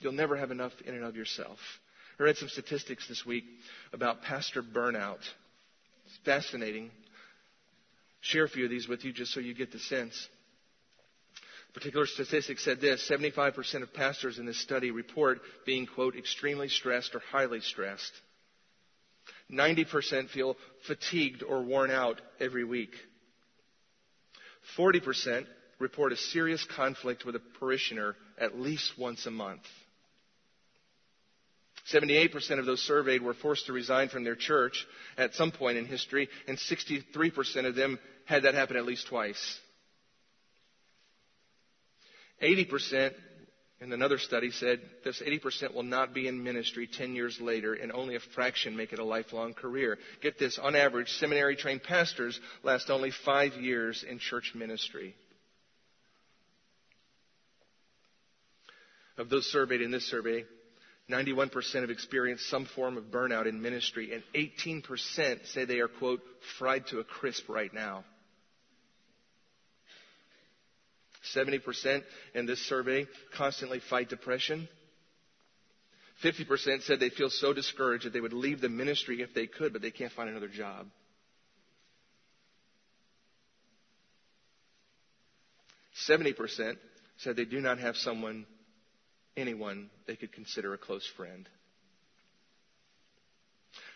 You'll 0.00 0.12
never 0.12 0.36
have 0.36 0.50
enough 0.50 0.72
in 0.84 0.94
and 0.94 1.04
of 1.04 1.16
yourself. 1.16 1.58
I 2.18 2.22
read 2.22 2.36
some 2.36 2.48
statistics 2.48 3.08
this 3.08 3.24
week 3.26 3.44
about 3.92 4.22
pastor 4.22 4.62
burnout. 4.62 5.18
It's 6.06 6.18
fascinating. 6.24 6.90
share 8.20 8.44
a 8.44 8.48
few 8.48 8.64
of 8.64 8.70
these 8.70 8.88
with 8.88 9.04
you 9.04 9.12
just 9.12 9.32
so 9.32 9.40
you 9.40 9.54
get 9.54 9.72
the 9.72 9.78
sense. 9.78 10.28
A 11.70 11.72
particular 11.72 12.06
statistic 12.06 12.58
said 12.58 12.80
this 12.80 13.08
75% 13.08 13.82
of 13.82 13.92
pastors 13.92 14.38
in 14.38 14.46
this 14.46 14.60
study 14.60 14.90
report 14.90 15.40
being, 15.66 15.86
quote, 15.86 16.16
extremely 16.16 16.68
stressed 16.68 17.14
or 17.14 17.20
highly 17.30 17.60
stressed. 17.60 18.12
90% 19.50 20.30
feel 20.30 20.56
fatigued 20.86 21.42
or 21.42 21.62
worn 21.62 21.90
out 21.90 22.20
every 22.40 22.64
week. 22.64 22.94
40% 24.76 25.46
report 25.78 26.12
a 26.12 26.16
serious 26.16 26.64
conflict 26.64 27.24
with 27.24 27.36
a 27.36 27.42
parishioner 27.58 28.16
at 28.38 28.58
least 28.58 28.92
once 28.98 29.26
a 29.26 29.30
month. 29.30 29.62
78% 31.92 32.58
of 32.58 32.66
those 32.66 32.82
surveyed 32.82 33.22
were 33.22 33.34
forced 33.34 33.66
to 33.66 33.72
resign 33.72 34.08
from 34.08 34.24
their 34.24 34.36
church 34.36 34.86
at 35.16 35.34
some 35.34 35.50
point 35.50 35.78
in 35.78 35.86
history, 35.86 36.28
and 36.46 36.58
63% 36.58 37.66
of 37.66 37.74
them 37.74 37.98
had 38.26 38.42
that 38.42 38.54
happen 38.54 38.76
at 38.76 38.84
least 38.84 39.06
twice. 39.08 39.58
80% 42.42 43.14
and 43.80 43.92
another 43.92 44.18
study 44.18 44.50
said 44.50 44.80
this 45.04 45.22
80% 45.22 45.72
will 45.72 45.84
not 45.84 46.12
be 46.12 46.26
in 46.26 46.42
ministry 46.42 46.88
10 46.92 47.14
years 47.14 47.40
later, 47.40 47.74
and 47.74 47.92
only 47.92 48.16
a 48.16 48.20
fraction 48.34 48.76
make 48.76 48.92
it 48.92 48.98
a 48.98 49.04
lifelong 49.04 49.54
career. 49.54 49.98
Get 50.20 50.38
this, 50.38 50.58
on 50.58 50.74
average, 50.74 51.08
seminary 51.12 51.56
trained 51.56 51.84
pastors 51.84 52.38
last 52.64 52.90
only 52.90 53.12
five 53.24 53.54
years 53.54 54.04
in 54.08 54.18
church 54.18 54.52
ministry. 54.54 55.14
Of 59.18 59.28
those 59.28 59.46
surveyed 59.50 59.82
in 59.82 59.90
this 59.90 60.08
survey, 60.08 60.44
91% 61.10 61.80
have 61.80 61.90
experienced 61.90 62.48
some 62.48 62.66
form 62.66 62.96
of 62.96 63.04
burnout 63.04 63.46
in 63.46 63.60
ministry, 63.60 64.12
and 64.12 64.22
18% 64.34 65.46
say 65.46 65.64
they 65.64 65.80
are, 65.80 65.88
quote, 65.88 66.20
fried 66.58 66.86
to 66.88 67.00
a 67.00 67.04
crisp 67.04 67.48
right 67.48 67.72
now. 67.72 68.04
70% 71.34 72.02
in 72.34 72.46
this 72.46 72.60
survey 72.68 73.06
constantly 73.36 73.80
fight 73.90 74.08
depression. 74.08 74.68
50% 76.24 76.82
said 76.82 77.00
they 77.00 77.10
feel 77.10 77.30
so 77.30 77.52
discouraged 77.52 78.04
that 78.06 78.12
they 78.12 78.20
would 78.20 78.32
leave 78.32 78.60
the 78.60 78.68
ministry 78.68 79.20
if 79.22 79.34
they 79.34 79.46
could, 79.46 79.72
but 79.72 79.82
they 79.82 79.90
can't 79.90 80.12
find 80.12 80.28
another 80.28 80.48
job. 80.48 80.86
Seventy 85.94 86.32
percent 86.32 86.78
said 87.18 87.36
they 87.36 87.44
do 87.44 87.60
not 87.60 87.78
have 87.78 87.96
someone, 87.96 88.46
anyone 89.38 89.90
they 90.06 90.16
could 90.16 90.32
consider 90.32 90.74
a 90.74 90.78
close 90.78 91.06
friend. 91.16 91.48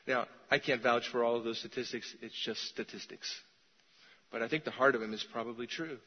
Now, 0.07 0.27
I 0.51 0.59
can't 0.59 0.83
vouch 0.83 1.09
for 1.11 1.23
all 1.23 1.37
of 1.37 1.45
those 1.45 1.59
statistics. 1.59 2.13
It's 2.23 2.35
just 2.45 2.61
statistics. 2.69 3.33
But 4.31 4.43
I 4.43 4.49
think 4.49 4.65
the 4.65 4.71
heart 4.71 4.95
of 4.95 5.01
them 5.01 5.15
is 5.15 5.25
probably 5.33 5.67
true. 5.67 5.99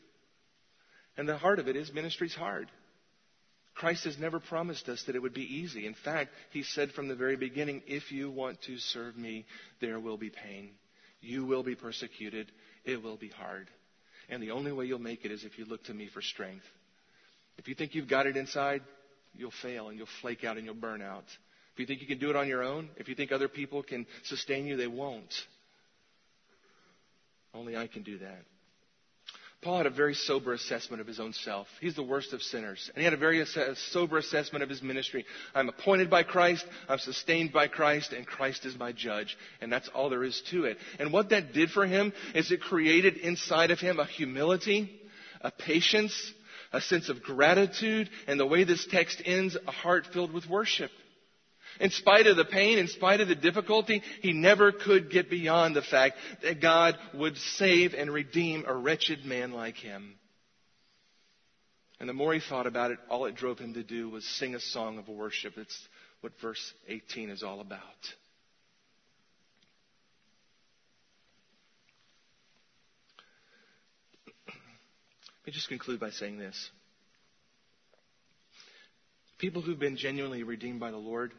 And 1.18 1.30
the 1.30 1.38
heart 1.38 1.60
of 1.60 1.68
it 1.68 1.76
is 1.76 1.94
ministry's 1.94 2.36
hard. 2.36 2.70
Christ 3.74 4.06
has 4.06 4.18
never 4.18 4.40
promised 4.40 4.88
us 4.88 5.04
that 5.04 5.16
it 5.16 5.22
would 5.22 5.34
be 5.34 5.56
easy. 5.58 5.86
In 5.86 5.96
fact, 5.96 6.32
he 6.52 6.64
said 6.64 6.92
from 6.92 7.08
the 7.08 7.16
very 7.16 7.36
beginning, 7.36 7.84
if 7.88 8.12
you 8.12 8.32
want 8.32 8.62
to 8.64 8.78
serve 8.78 9.18
me, 9.18 9.46
there 9.82 10.00
will 10.00 10.18
be 10.18 10.30
pain. 10.30 10.72
You 11.22 11.46
will 11.46 11.64
be 11.64 11.76
persecuted. 11.76 12.52
It 12.86 13.04
will 13.04 13.18
be 13.18 13.30
hard. 13.30 13.70
And 14.30 14.42
the 14.42 14.52
only 14.52 14.72
way 14.72 14.86
you'll 14.86 15.00
make 15.00 15.26
it 15.26 15.32
is 15.32 15.44
if 15.44 15.58
you 15.58 15.66
look 15.66 15.84
to 15.86 15.94
me 15.94 16.10
for 16.14 16.22
strength. 16.22 16.64
If 17.58 17.68
you 17.68 17.76
think 17.76 17.96
you've 17.96 18.10
got 18.10 18.28
it 18.28 18.38
inside, 18.38 18.82
you'll 19.38 19.52
fail 19.62 19.90
and 19.90 19.98
you'll 19.98 20.08
flake 20.22 20.44
out 20.44 20.58
and 20.58 20.66
you'll 20.66 20.76
burn 20.76 21.02
out. 21.02 21.26
If 21.74 21.80
you 21.80 21.86
think 21.86 22.02
you 22.02 22.08
can 22.08 22.20
do 22.20 22.30
it 22.30 22.36
on 22.36 22.48
your 22.48 22.64
own, 22.64 22.90
if 22.96 23.10
you 23.10 23.16
think 23.16 23.32
other 23.32 23.50
people 23.50 23.84
can 23.84 24.06
sustain 24.24 24.66
you, 24.66 24.78
they 24.78 24.88
won't. 24.88 25.34
Only 27.54 27.76
I 27.76 27.88
can 27.88 28.04
do 28.04 28.18
that. 28.20 28.44
Paul 29.62 29.78
had 29.78 29.88
a 29.88 29.90
very 29.90 30.14
sober 30.14 30.54
assessment 30.54 31.02
of 31.02 31.08
his 31.08 31.20
own 31.20 31.34
self. 31.34 31.68
He's 31.82 31.96
the 31.96 32.04
worst 32.04 32.34
of 32.34 32.42
sinners. 32.44 32.92
And 32.94 33.00
he 33.00 33.04
had 33.04 33.14
a 33.14 33.18
very 33.18 33.42
ass- 33.42 33.58
sober 33.92 34.20
assessment 34.20 34.62
of 34.62 34.70
his 34.70 34.84
ministry. 34.84 35.26
I'm 35.56 35.70
appointed 35.70 36.08
by 36.10 36.22
Christ, 36.22 36.64
I'm 36.88 37.00
sustained 37.00 37.52
by 37.52 37.68
Christ, 37.68 38.14
and 38.14 38.28
Christ 38.28 38.66
is 38.66 38.78
my 38.78 38.92
judge. 38.92 39.36
And 39.62 39.72
that's 39.72 39.88
all 39.90 40.10
there 40.10 40.24
is 40.24 40.40
to 40.52 40.66
it. 40.66 40.78
And 41.00 41.12
what 41.12 41.30
that 41.30 41.52
did 41.52 41.72
for 41.72 41.86
him 41.86 42.14
is 42.36 42.52
it 42.52 42.62
created 42.62 43.18
inside 43.18 43.72
of 43.72 43.80
him 43.80 44.00
a 44.00 44.06
humility, 44.06 45.02
a 45.42 45.50
patience, 45.50 46.14
a 46.72 46.82
sense 46.82 47.10
of 47.10 47.24
gratitude, 47.24 48.10
and 48.28 48.40
the 48.40 48.46
way 48.46 48.64
this 48.64 48.86
text 48.90 49.22
ends, 49.26 49.58
a 49.68 49.72
heart 49.72 50.08
filled 50.14 50.34
with 50.34 50.50
worship. 50.50 50.92
In 51.80 51.90
spite 51.90 52.28
of 52.28 52.38
the 52.38 52.46
pain, 52.46 52.78
in 52.78 52.88
spite 52.88 53.20
of 53.20 53.28
the 53.28 53.36
difficulty, 53.36 54.02
he 54.22 54.32
never 54.32 54.72
could 54.72 55.12
get 55.12 55.30
beyond 55.30 55.76
the 55.76 55.82
fact 55.82 56.18
that 56.42 56.62
God 56.62 56.98
would 57.14 57.38
save 57.38 57.94
and 57.94 58.12
redeem 58.12 58.64
a 58.66 58.74
wretched 58.74 59.26
man 59.26 59.52
like 59.52 59.76
him. 59.76 60.16
And 62.00 62.10
the 62.10 62.14
more 62.14 62.34
he 62.34 62.40
thought 62.40 62.68
about 62.68 62.92
it, 62.92 63.00
all 63.10 63.26
it 63.26 63.36
drove 63.36 63.60
him 63.60 63.74
to 63.74 63.84
do 63.84 64.10
was 64.10 64.26
sing 64.26 64.56
a 64.56 64.60
song 64.60 64.98
of 64.98 65.08
worship. 65.08 65.54
That's 65.56 65.88
what 66.22 66.34
verse 66.42 66.74
18 66.88 67.30
is 67.30 67.44
all 67.44 67.62
about. 67.62 67.82
Let 75.46 75.52
me 75.52 75.58
just 75.58 75.70
conclude 75.70 76.00
by 76.00 76.10
saying 76.10 76.40
this. 76.40 76.72
People 79.38 79.62
who've 79.62 79.78
been 79.78 79.96
genuinely 79.96 80.42
redeemed 80.42 80.80
by 80.80 80.90
the 80.90 80.98
Lord 80.98 81.34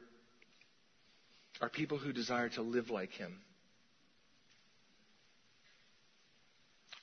are 1.60 1.68
people 1.68 1.98
who 1.98 2.12
desire 2.12 2.48
to 2.50 2.62
live 2.62 2.88
like 2.88 3.10
Him. 3.10 3.36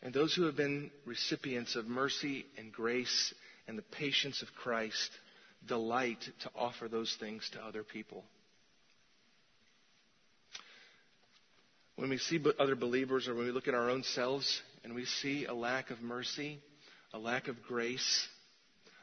And 0.02 0.14
those 0.14 0.34
who 0.34 0.44
have 0.44 0.56
been 0.56 0.92
recipients 1.06 1.76
of 1.76 1.88
mercy 1.88 2.46
and 2.58 2.72
grace 2.72 3.34
and 3.68 3.78
the 3.78 3.82
patience 3.82 4.42
of 4.42 4.48
Christ 4.56 5.10
delight 5.68 6.24
to 6.44 6.52
offer 6.56 6.88
those 6.88 7.14
things 7.20 7.50
to 7.52 7.62
other 7.62 7.84
people. 7.84 8.24
When 11.98 12.10
we 12.10 12.18
see 12.18 12.42
other 12.58 12.78
believers 12.78 13.28
or 13.28 13.36
when 13.36 13.46
we 13.46 13.52
look 13.52 13.68
at 13.68 13.74
our 13.74 13.90
own 13.90 14.04
selves 14.04 14.62
and 14.86 14.96
we 14.96 15.04
see 15.04 15.46
a 15.46 15.54
lack 15.54 15.90
of 15.90 16.02
mercy, 16.02 16.62
a 17.14 17.20
lack 17.20 17.48
of 17.48 17.62
grace, 17.64 18.28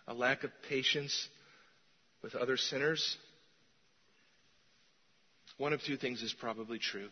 a 0.06 0.14
lack 0.14 0.44
of 0.44 0.50
patience 0.68 1.28
with 2.22 2.34
other 2.34 2.56
sinners, 2.56 3.16
one 5.56 5.72
of 5.72 5.82
two 5.82 5.96
things 5.96 6.22
is 6.22 6.32
probably 6.32 6.78
true. 6.78 7.08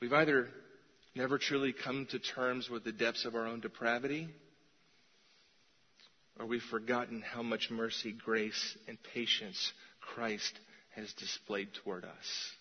We've 0.00 0.12
either 0.12 0.48
never 1.14 1.38
truly 1.38 1.72
come 1.72 2.06
to 2.10 2.18
terms 2.18 2.68
with 2.68 2.84
the 2.84 2.92
depths 2.92 3.24
of 3.24 3.34
our 3.34 3.46
own 3.46 3.60
depravity, 3.60 4.28
or 6.38 6.46
we've 6.46 6.62
forgotten 6.70 7.22
how 7.22 7.42
much 7.42 7.68
mercy, 7.70 8.12
grace, 8.12 8.76
and 8.86 8.98
patience 9.14 9.72
Christ 10.00 10.58
has 10.94 11.12
displayed 11.14 11.68
toward 11.82 12.04
us. 12.04 12.52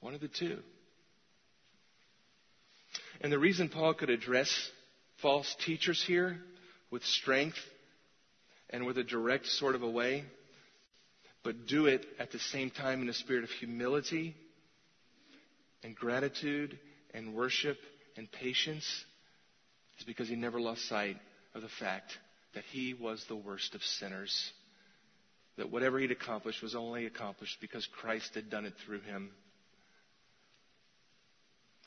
One 0.00 0.14
of 0.14 0.20
the 0.20 0.28
two. 0.28 0.60
And 3.20 3.32
the 3.32 3.38
reason 3.38 3.68
Paul 3.68 3.94
could 3.94 4.10
address 4.10 4.50
false 5.20 5.54
teachers 5.66 6.02
here 6.02 6.38
with 6.90 7.04
strength 7.04 7.58
and 8.70 8.86
with 8.86 8.98
a 8.98 9.04
direct 9.04 9.46
sort 9.46 9.74
of 9.74 9.82
a 9.82 9.90
way 9.90 10.24
but 11.42 11.66
do 11.66 11.86
it 11.86 12.06
at 12.18 12.32
the 12.32 12.38
same 12.38 12.70
time 12.70 13.00
in 13.02 13.08
a 13.08 13.14
spirit 13.14 13.44
of 13.44 13.50
humility 13.50 14.34
and 15.82 15.96
gratitude 15.96 16.78
and 17.14 17.34
worship 17.34 17.78
and 18.16 18.30
patience 18.30 18.84
is 19.98 20.04
because 20.04 20.28
he 20.28 20.36
never 20.36 20.60
lost 20.60 20.86
sight 20.88 21.16
of 21.54 21.62
the 21.62 21.68
fact 21.68 22.12
that 22.54 22.64
he 22.70 22.94
was 22.94 23.24
the 23.28 23.36
worst 23.36 23.74
of 23.74 23.82
sinners. 23.82 24.52
That 25.56 25.70
whatever 25.70 25.98
he'd 25.98 26.10
accomplished 26.10 26.62
was 26.62 26.74
only 26.74 27.06
accomplished 27.06 27.58
because 27.60 27.86
Christ 28.00 28.34
had 28.34 28.50
done 28.50 28.66
it 28.66 28.74
through 28.84 29.00
him. 29.00 29.30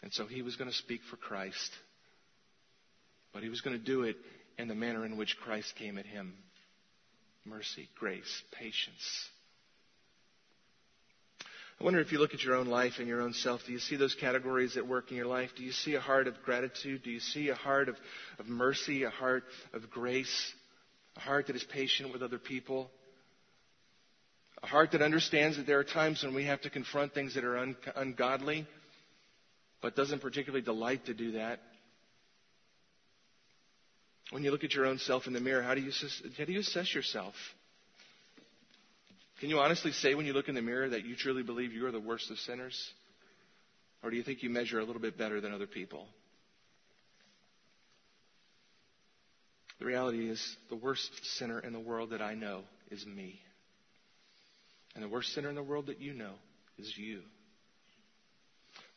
And 0.04 0.12
so 0.14 0.28
he 0.28 0.42
was 0.42 0.58
going 0.58 0.70
to 0.70 0.76
speak 0.76 1.02
for 1.10 1.16
Christ. 1.16 1.72
But 3.34 3.42
he 3.42 3.50
was 3.50 3.62
going 3.62 3.78
to 3.78 3.84
do 3.84 4.04
it 4.04 4.18
in 4.60 4.68
the 4.68 4.76
manner 4.76 5.06
in 5.06 5.18
which 5.18 5.38
Christ 5.42 5.74
came 5.78 5.98
at 5.98 6.06
him 6.06 6.36
mercy, 7.46 7.90
grace, 8.00 8.42
patience. 8.54 9.30
I 11.80 11.84
wonder 11.84 12.00
if 12.00 12.14
you 12.14 12.20
look 12.20 12.34
at 12.34 12.42
your 12.42 12.56
own 12.56 12.68
life 12.68 12.94
and 13.00 13.08
your 13.08 13.22
own 13.22 13.34
self, 13.34 13.62
do 13.66 13.74
you 13.74 13.80
see 13.80 13.98
those 13.98 14.16
categories 14.16 14.78
at 14.78 14.88
work 14.88 15.12
in 15.12 15.18
your 15.18 15.26
life? 15.26 15.50
Do 15.58 15.64
you 15.64 15.74
see 15.74 15.96
a 15.96 16.00
heart 16.00 16.28
of 16.28 16.36
gratitude? 16.46 17.04
Do 17.04 17.12
you 17.12 17.20
see 17.20 17.50
a 17.50 17.56
heart 17.56 17.90
of, 17.90 17.98
of 18.40 18.48
mercy, 18.48 19.04
a 19.04 19.10
heart 19.10 19.44
of 19.74 19.90
grace, 19.90 20.54
a 21.18 21.20
heart 21.20 21.48
that 21.48 21.58
is 21.58 21.66
patient 21.66 22.14
with 22.14 22.22
other 22.22 22.38
people? 22.38 22.90
A 24.62 24.68
heart 24.68 24.92
that 24.92 25.02
understands 25.02 25.58
that 25.58 25.68
there 25.68 25.80
are 25.80 25.84
times 25.84 26.24
when 26.24 26.34
we 26.34 26.46
have 26.46 26.62
to 26.62 26.70
confront 26.70 27.14
things 27.14 27.36
that 27.36 27.44
are 27.44 27.58
un- 27.58 27.76
ungodly, 27.98 28.66
but 29.84 29.98
doesn't 29.98 30.22
particularly 30.22 30.64
delight 30.64 31.06
to 31.08 31.14
do 31.14 31.34
that. 31.34 31.60
When 34.32 34.44
you 34.44 34.50
look 34.50 34.64
at 34.64 34.74
your 34.74 34.86
own 34.86 34.98
self 34.98 35.28
in 35.28 35.34
the 35.34 35.42
mirror, 35.42 35.62
how 35.62 35.76
do 35.76 35.82
you, 35.82 35.92
how 36.38 36.46
do 36.46 36.54
you 36.54 36.62
assess 36.62 36.96
yourself? 36.96 37.36
Can 39.42 39.50
you 39.50 39.60
honestly 39.60 39.92
say 39.92 40.16
when 40.16 40.26
you 40.26 40.32
look 40.32 40.48
in 40.48 40.56
the 40.56 40.62
mirror 40.62 40.88
that 40.90 41.06
you 41.06 41.18
truly 41.18 41.44
believe 41.44 41.74
you 41.74 41.86
are 41.86 41.92
the 41.92 42.00
worst 42.00 42.32
of 42.32 42.40
sinners? 42.40 42.92
Or 44.02 44.10
do 44.10 44.16
you 44.16 44.24
think 44.24 44.42
you 44.42 44.50
measure 44.50 44.80
a 44.80 44.86
little 44.86 45.02
bit 45.02 45.18
better 45.18 45.42
than 45.42 45.54
other 45.54 45.68
people? 45.68 46.08
The 49.80 49.86
reality 49.86 50.30
is, 50.30 50.56
the 50.70 50.78
worst 50.78 51.12
sinner 51.38 51.60
in 51.60 51.74
the 51.74 51.80
world 51.80 52.12
that 52.12 52.22
I 52.22 52.36
know 52.36 52.62
is 52.90 53.06
me. 53.06 53.42
And 54.96 55.04
the 55.04 55.10
worst 55.10 55.34
sinner 55.34 55.50
in 55.50 55.56
the 55.56 55.64
world 55.64 55.88
that 55.88 56.00
you 56.00 56.14
know 56.14 56.36
is 56.78 56.98
you. 56.98 57.24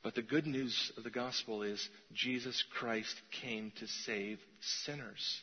But 0.02 0.14
the 0.14 0.22
good 0.22 0.46
news 0.46 0.92
of 0.96 1.04
the 1.04 1.10
gospel 1.10 1.62
is 1.62 1.88
Jesus 2.12 2.62
Christ 2.78 3.14
came 3.42 3.72
to 3.80 3.86
save 4.04 4.38
sinners, 4.84 5.40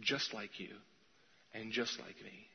just 0.00 0.34
like 0.34 0.60
you 0.60 0.70
and 1.54 1.72
just 1.72 1.98
like 1.98 2.16
me. 2.22 2.46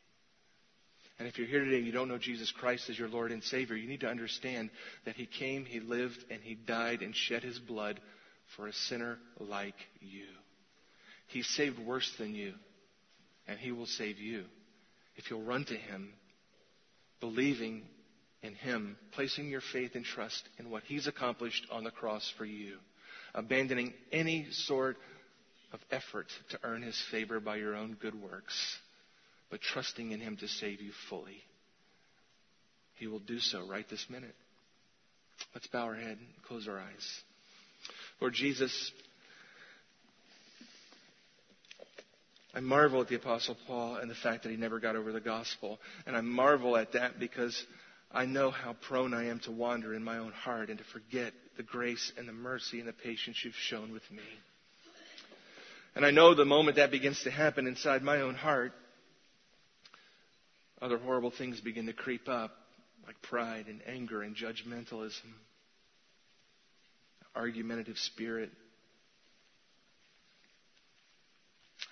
And 1.20 1.28
if 1.28 1.38
you're 1.38 1.47
here 1.47 1.64
today 1.66 1.78
and 1.78 1.86
you 1.86 1.91
don't 1.91 2.10
know 2.10 2.20
Jesus 2.20 2.51
Christ 2.51 2.89
as 2.89 2.99
your 2.99 3.10
Lord 3.10 3.32
and 3.32 3.43
Savior, 3.43 3.76
you 3.76 3.88
need 3.88 4.01
to 4.01 4.10
understand 4.10 4.70
that 5.05 5.16
He 5.16 5.26
came, 5.26 5.66
He 5.66 5.80
lived, 5.80 6.24
and 6.30 6.41
He 6.41 6.53
died 6.53 7.01
and 7.01 7.16
shed 7.16 7.43
His 7.43 7.58
blood 7.58 7.99
for 8.55 8.68
a 8.68 8.74
sinner 8.74 9.18
like 9.39 9.76
you. 9.99 10.26
He 11.28 11.41
saved 11.41 11.80
worse 11.80 12.12
than 12.20 12.36
you, 12.36 12.53
and 13.47 13.60
He 13.60 13.72
will 13.72 13.88
save 13.88 14.20
you 14.20 14.45
if 15.16 15.32
you'll 15.32 15.41
run 15.41 15.66
to 15.66 15.76
Him, 15.76 16.14
believing 17.20 17.84
in 18.41 18.53
Him, 18.53 18.97
placing 19.13 19.49
your 19.49 19.61
faith 19.61 19.95
and 19.95 20.05
trust 20.05 20.47
in 20.59 20.69
what 20.69 20.83
He's 20.83 21.07
accomplished 21.07 21.65
on 21.71 21.83
the 21.83 21.91
cross 21.91 22.31
for 22.38 22.45
you, 22.45 22.77
abandoning 23.33 23.93
any 24.11 24.47
sort 24.51 24.97
of 25.73 25.79
effort 25.91 26.27
to 26.49 26.59
earn 26.63 26.81
His 26.81 27.01
favor 27.11 27.39
by 27.39 27.57
your 27.57 27.75
own 27.75 27.97
good 27.99 28.15
works 28.15 28.79
but 29.49 29.61
trusting 29.61 30.11
in 30.11 30.19
Him 30.19 30.38
to 30.38 30.47
save 30.47 30.81
you 30.81 30.91
fully. 31.09 31.41
He 32.95 33.07
will 33.07 33.19
do 33.19 33.39
so 33.39 33.67
right 33.67 33.88
this 33.89 34.05
minute. 34.09 34.35
Let's 35.53 35.67
bow 35.67 35.85
our 35.85 35.95
head 35.95 36.17
and 36.17 36.27
close 36.47 36.67
our 36.67 36.79
eyes. 36.79 37.21
Lord 38.19 38.33
Jesus, 38.33 38.91
I 42.53 42.59
marvel 42.59 43.01
at 43.01 43.07
the 43.07 43.15
Apostle 43.15 43.55
Paul 43.67 43.97
and 43.97 44.09
the 44.09 44.15
fact 44.15 44.43
that 44.43 44.49
he 44.49 44.57
never 44.57 44.79
got 44.79 44.95
over 44.95 45.11
the 45.11 45.19
gospel. 45.19 45.79
And 46.07 46.15
I 46.15 46.21
marvel 46.21 46.75
at 46.75 46.93
that 46.93 47.19
because 47.19 47.55
I 48.12 48.26
know 48.26 48.51
how 48.51 48.74
prone 48.74 49.14
I 49.14 49.28
am 49.28 49.39
to 49.41 49.51
wander 49.51 49.93
in 49.93 50.03
my 50.03 50.18
own 50.18 50.32
heart 50.32 50.70
and 50.70 50.78
to 50.78 50.86
forget 50.86 51.34
the 51.58 51.64
grace 51.64 52.12
and 52.18 52.28
the 52.28 52.34
mercy 52.34 52.80
and 52.80 52.88
the 52.88 52.93
patience 52.93 53.38
you've 53.43 53.53
shown 53.55 53.91
with 53.91 54.10
me. 54.12 54.24
And 55.95 56.05
I 56.05 56.12
know 56.12 56.34
the 56.34 56.45
moment 56.45 56.78
that 56.78 56.91
begins 56.91 57.24
to 57.24 57.32
happen 57.32 57.68
inside 57.68 58.03
my 58.03 58.22
own 58.22 58.36
heart, 58.36 58.72
other 60.82 60.97
horrible 60.97 61.32
things 61.32 61.60
begin 61.60 61.88
to 61.88 61.93
creep 61.93 62.30
up, 62.30 62.51
like 63.05 63.22
pride 63.24 63.66
and 63.68 63.82
anger 63.88 64.22
and 64.22 64.36
judgmentalism, 64.36 65.34
argumentative 67.36 67.97
spirit. 67.97 68.51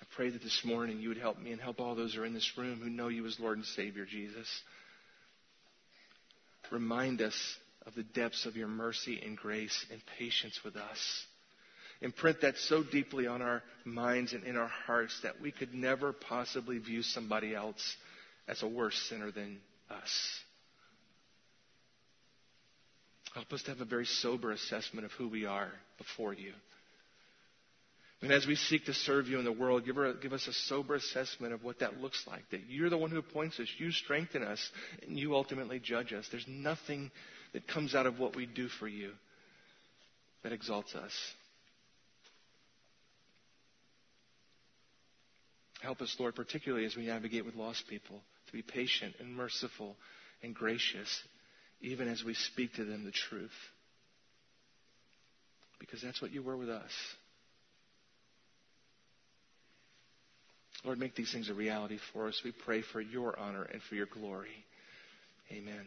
I 0.00 0.04
pray 0.14 0.30
that 0.30 0.42
this 0.42 0.62
morning 0.64 1.00
you 1.00 1.08
would 1.08 1.18
help 1.18 1.38
me 1.38 1.52
and 1.52 1.60
help 1.60 1.80
all 1.80 1.94
those 1.94 2.14
who 2.14 2.22
are 2.22 2.26
in 2.26 2.34
this 2.34 2.52
room 2.56 2.80
who 2.80 2.88
know 2.88 3.08
you 3.08 3.26
as 3.26 3.40
Lord 3.40 3.58
and 3.58 3.66
Savior, 3.66 4.04
Jesus. 4.04 4.46
Remind 6.70 7.22
us 7.22 7.56
of 7.86 7.94
the 7.94 8.02
depths 8.02 8.46
of 8.46 8.56
your 8.56 8.68
mercy 8.68 9.20
and 9.24 9.36
grace 9.36 9.86
and 9.90 10.00
patience 10.18 10.60
with 10.64 10.76
us. 10.76 11.26
Imprint 12.02 12.42
that 12.42 12.56
so 12.58 12.82
deeply 12.82 13.26
on 13.26 13.40
our 13.40 13.62
minds 13.84 14.32
and 14.32 14.44
in 14.44 14.56
our 14.56 14.68
hearts 14.68 15.18
that 15.22 15.40
we 15.40 15.50
could 15.50 15.72
never 15.72 16.12
possibly 16.12 16.78
view 16.78 17.02
somebody 17.02 17.54
else 17.54 17.96
as 18.48 18.62
a 18.62 18.68
worse 18.68 18.96
sinner 19.08 19.30
than 19.30 19.58
us. 19.90 20.40
Help 23.34 23.52
us 23.52 23.62
to 23.62 23.70
have 23.70 23.80
a 23.80 23.86
very 23.86 24.06
sober 24.06 24.50
assessment 24.50 25.04
of 25.04 25.12
who 25.12 25.28
we 25.28 25.46
are 25.46 25.70
before 25.98 26.32
you. 26.32 26.52
And 28.22 28.32
as 28.32 28.46
we 28.46 28.56
seek 28.56 28.86
to 28.86 28.94
serve 28.94 29.28
you 29.28 29.38
in 29.38 29.44
the 29.44 29.52
world, 29.52 29.84
give, 29.84 29.96
her, 29.96 30.14
give, 30.14 30.32
us 30.32 30.46
a 30.48 30.52
sober 30.52 30.94
assessment 30.94 31.52
of 31.52 31.62
what 31.62 31.80
that 31.80 32.00
looks 32.00 32.24
like. 32.26 32.48
That 32.50 32.62
you're 32.68 32.88
the 32.88 32.96
one 32.96 33.10
who 33.10 33.18
appoints 33.18 33.60
us, 33.60 33.68
you 33.76 33.92
strengthen 33.92 34.42
us, 34.42 34.70
and 35.06 35.18
you 35.18 35.34
ultimately 35.34 35.78
judge 35.78 36.14
us. 36.14 36.26
There's 36.30 36.46
nothing 36.48 37.10
that 37.52 37.68
comes 37.68 37.94
out 37.94 38.06
of 38.06 38.18
what 38.18 38.34
we 38.34 38.46
do 38.46 38.68
for 38.68 38.88
you 38.88 39.10
that 40.42 40.52
exalts 40.52 40.94
us. 40.94 41.12
Help 45.82 46.00
us, 46.00 46.16
Lord, 46.18 46.34
particularly 46.34 46.86
as 46.86 46.96
we 46.96 47.06
navigate 47.06 47.44
with 47.44 47.54
lost 47.54 47.86
people 47.86 48.20
to 48.46 48.52
be 48.52 48.62
patient 48.62 49.14
and 49.20 49.36
merciful 49.36 49.94
and 50.42 50.54
gracious, 50.54 51.22
even 51.82 52.08
as 52.08 52.24
we 52.24 52.32
speak 52.32 52.74
to 52.74 52.84
them 52.84 53.04
the 53.04 53.12
truth. 53.12 53.50
Because 55.78 56.00
that's 56.00 56.22
what 56.22 56.32
you 56.32 56.42
were 56.42 56.56
with 56.56 56.70
us. 56.70 56.90
Lord, 60.86 61.00
make 61.00 61.16
these 61.16 61.32
things 61.32 61.50
a 61.50 61.54
reality 61.54 61.98
for 62.12 62.28
us. 62.28 62.40
We 62.44 62.52
pray 62.52 62.80
for 62.80 63.00
your 63.00 63.38
honor 63.38 63.64
and 63.64 63.82
for 63.82 63.96
your 63.96 64.06
glory. 64.06 64.64
Amen. 65.50 65.84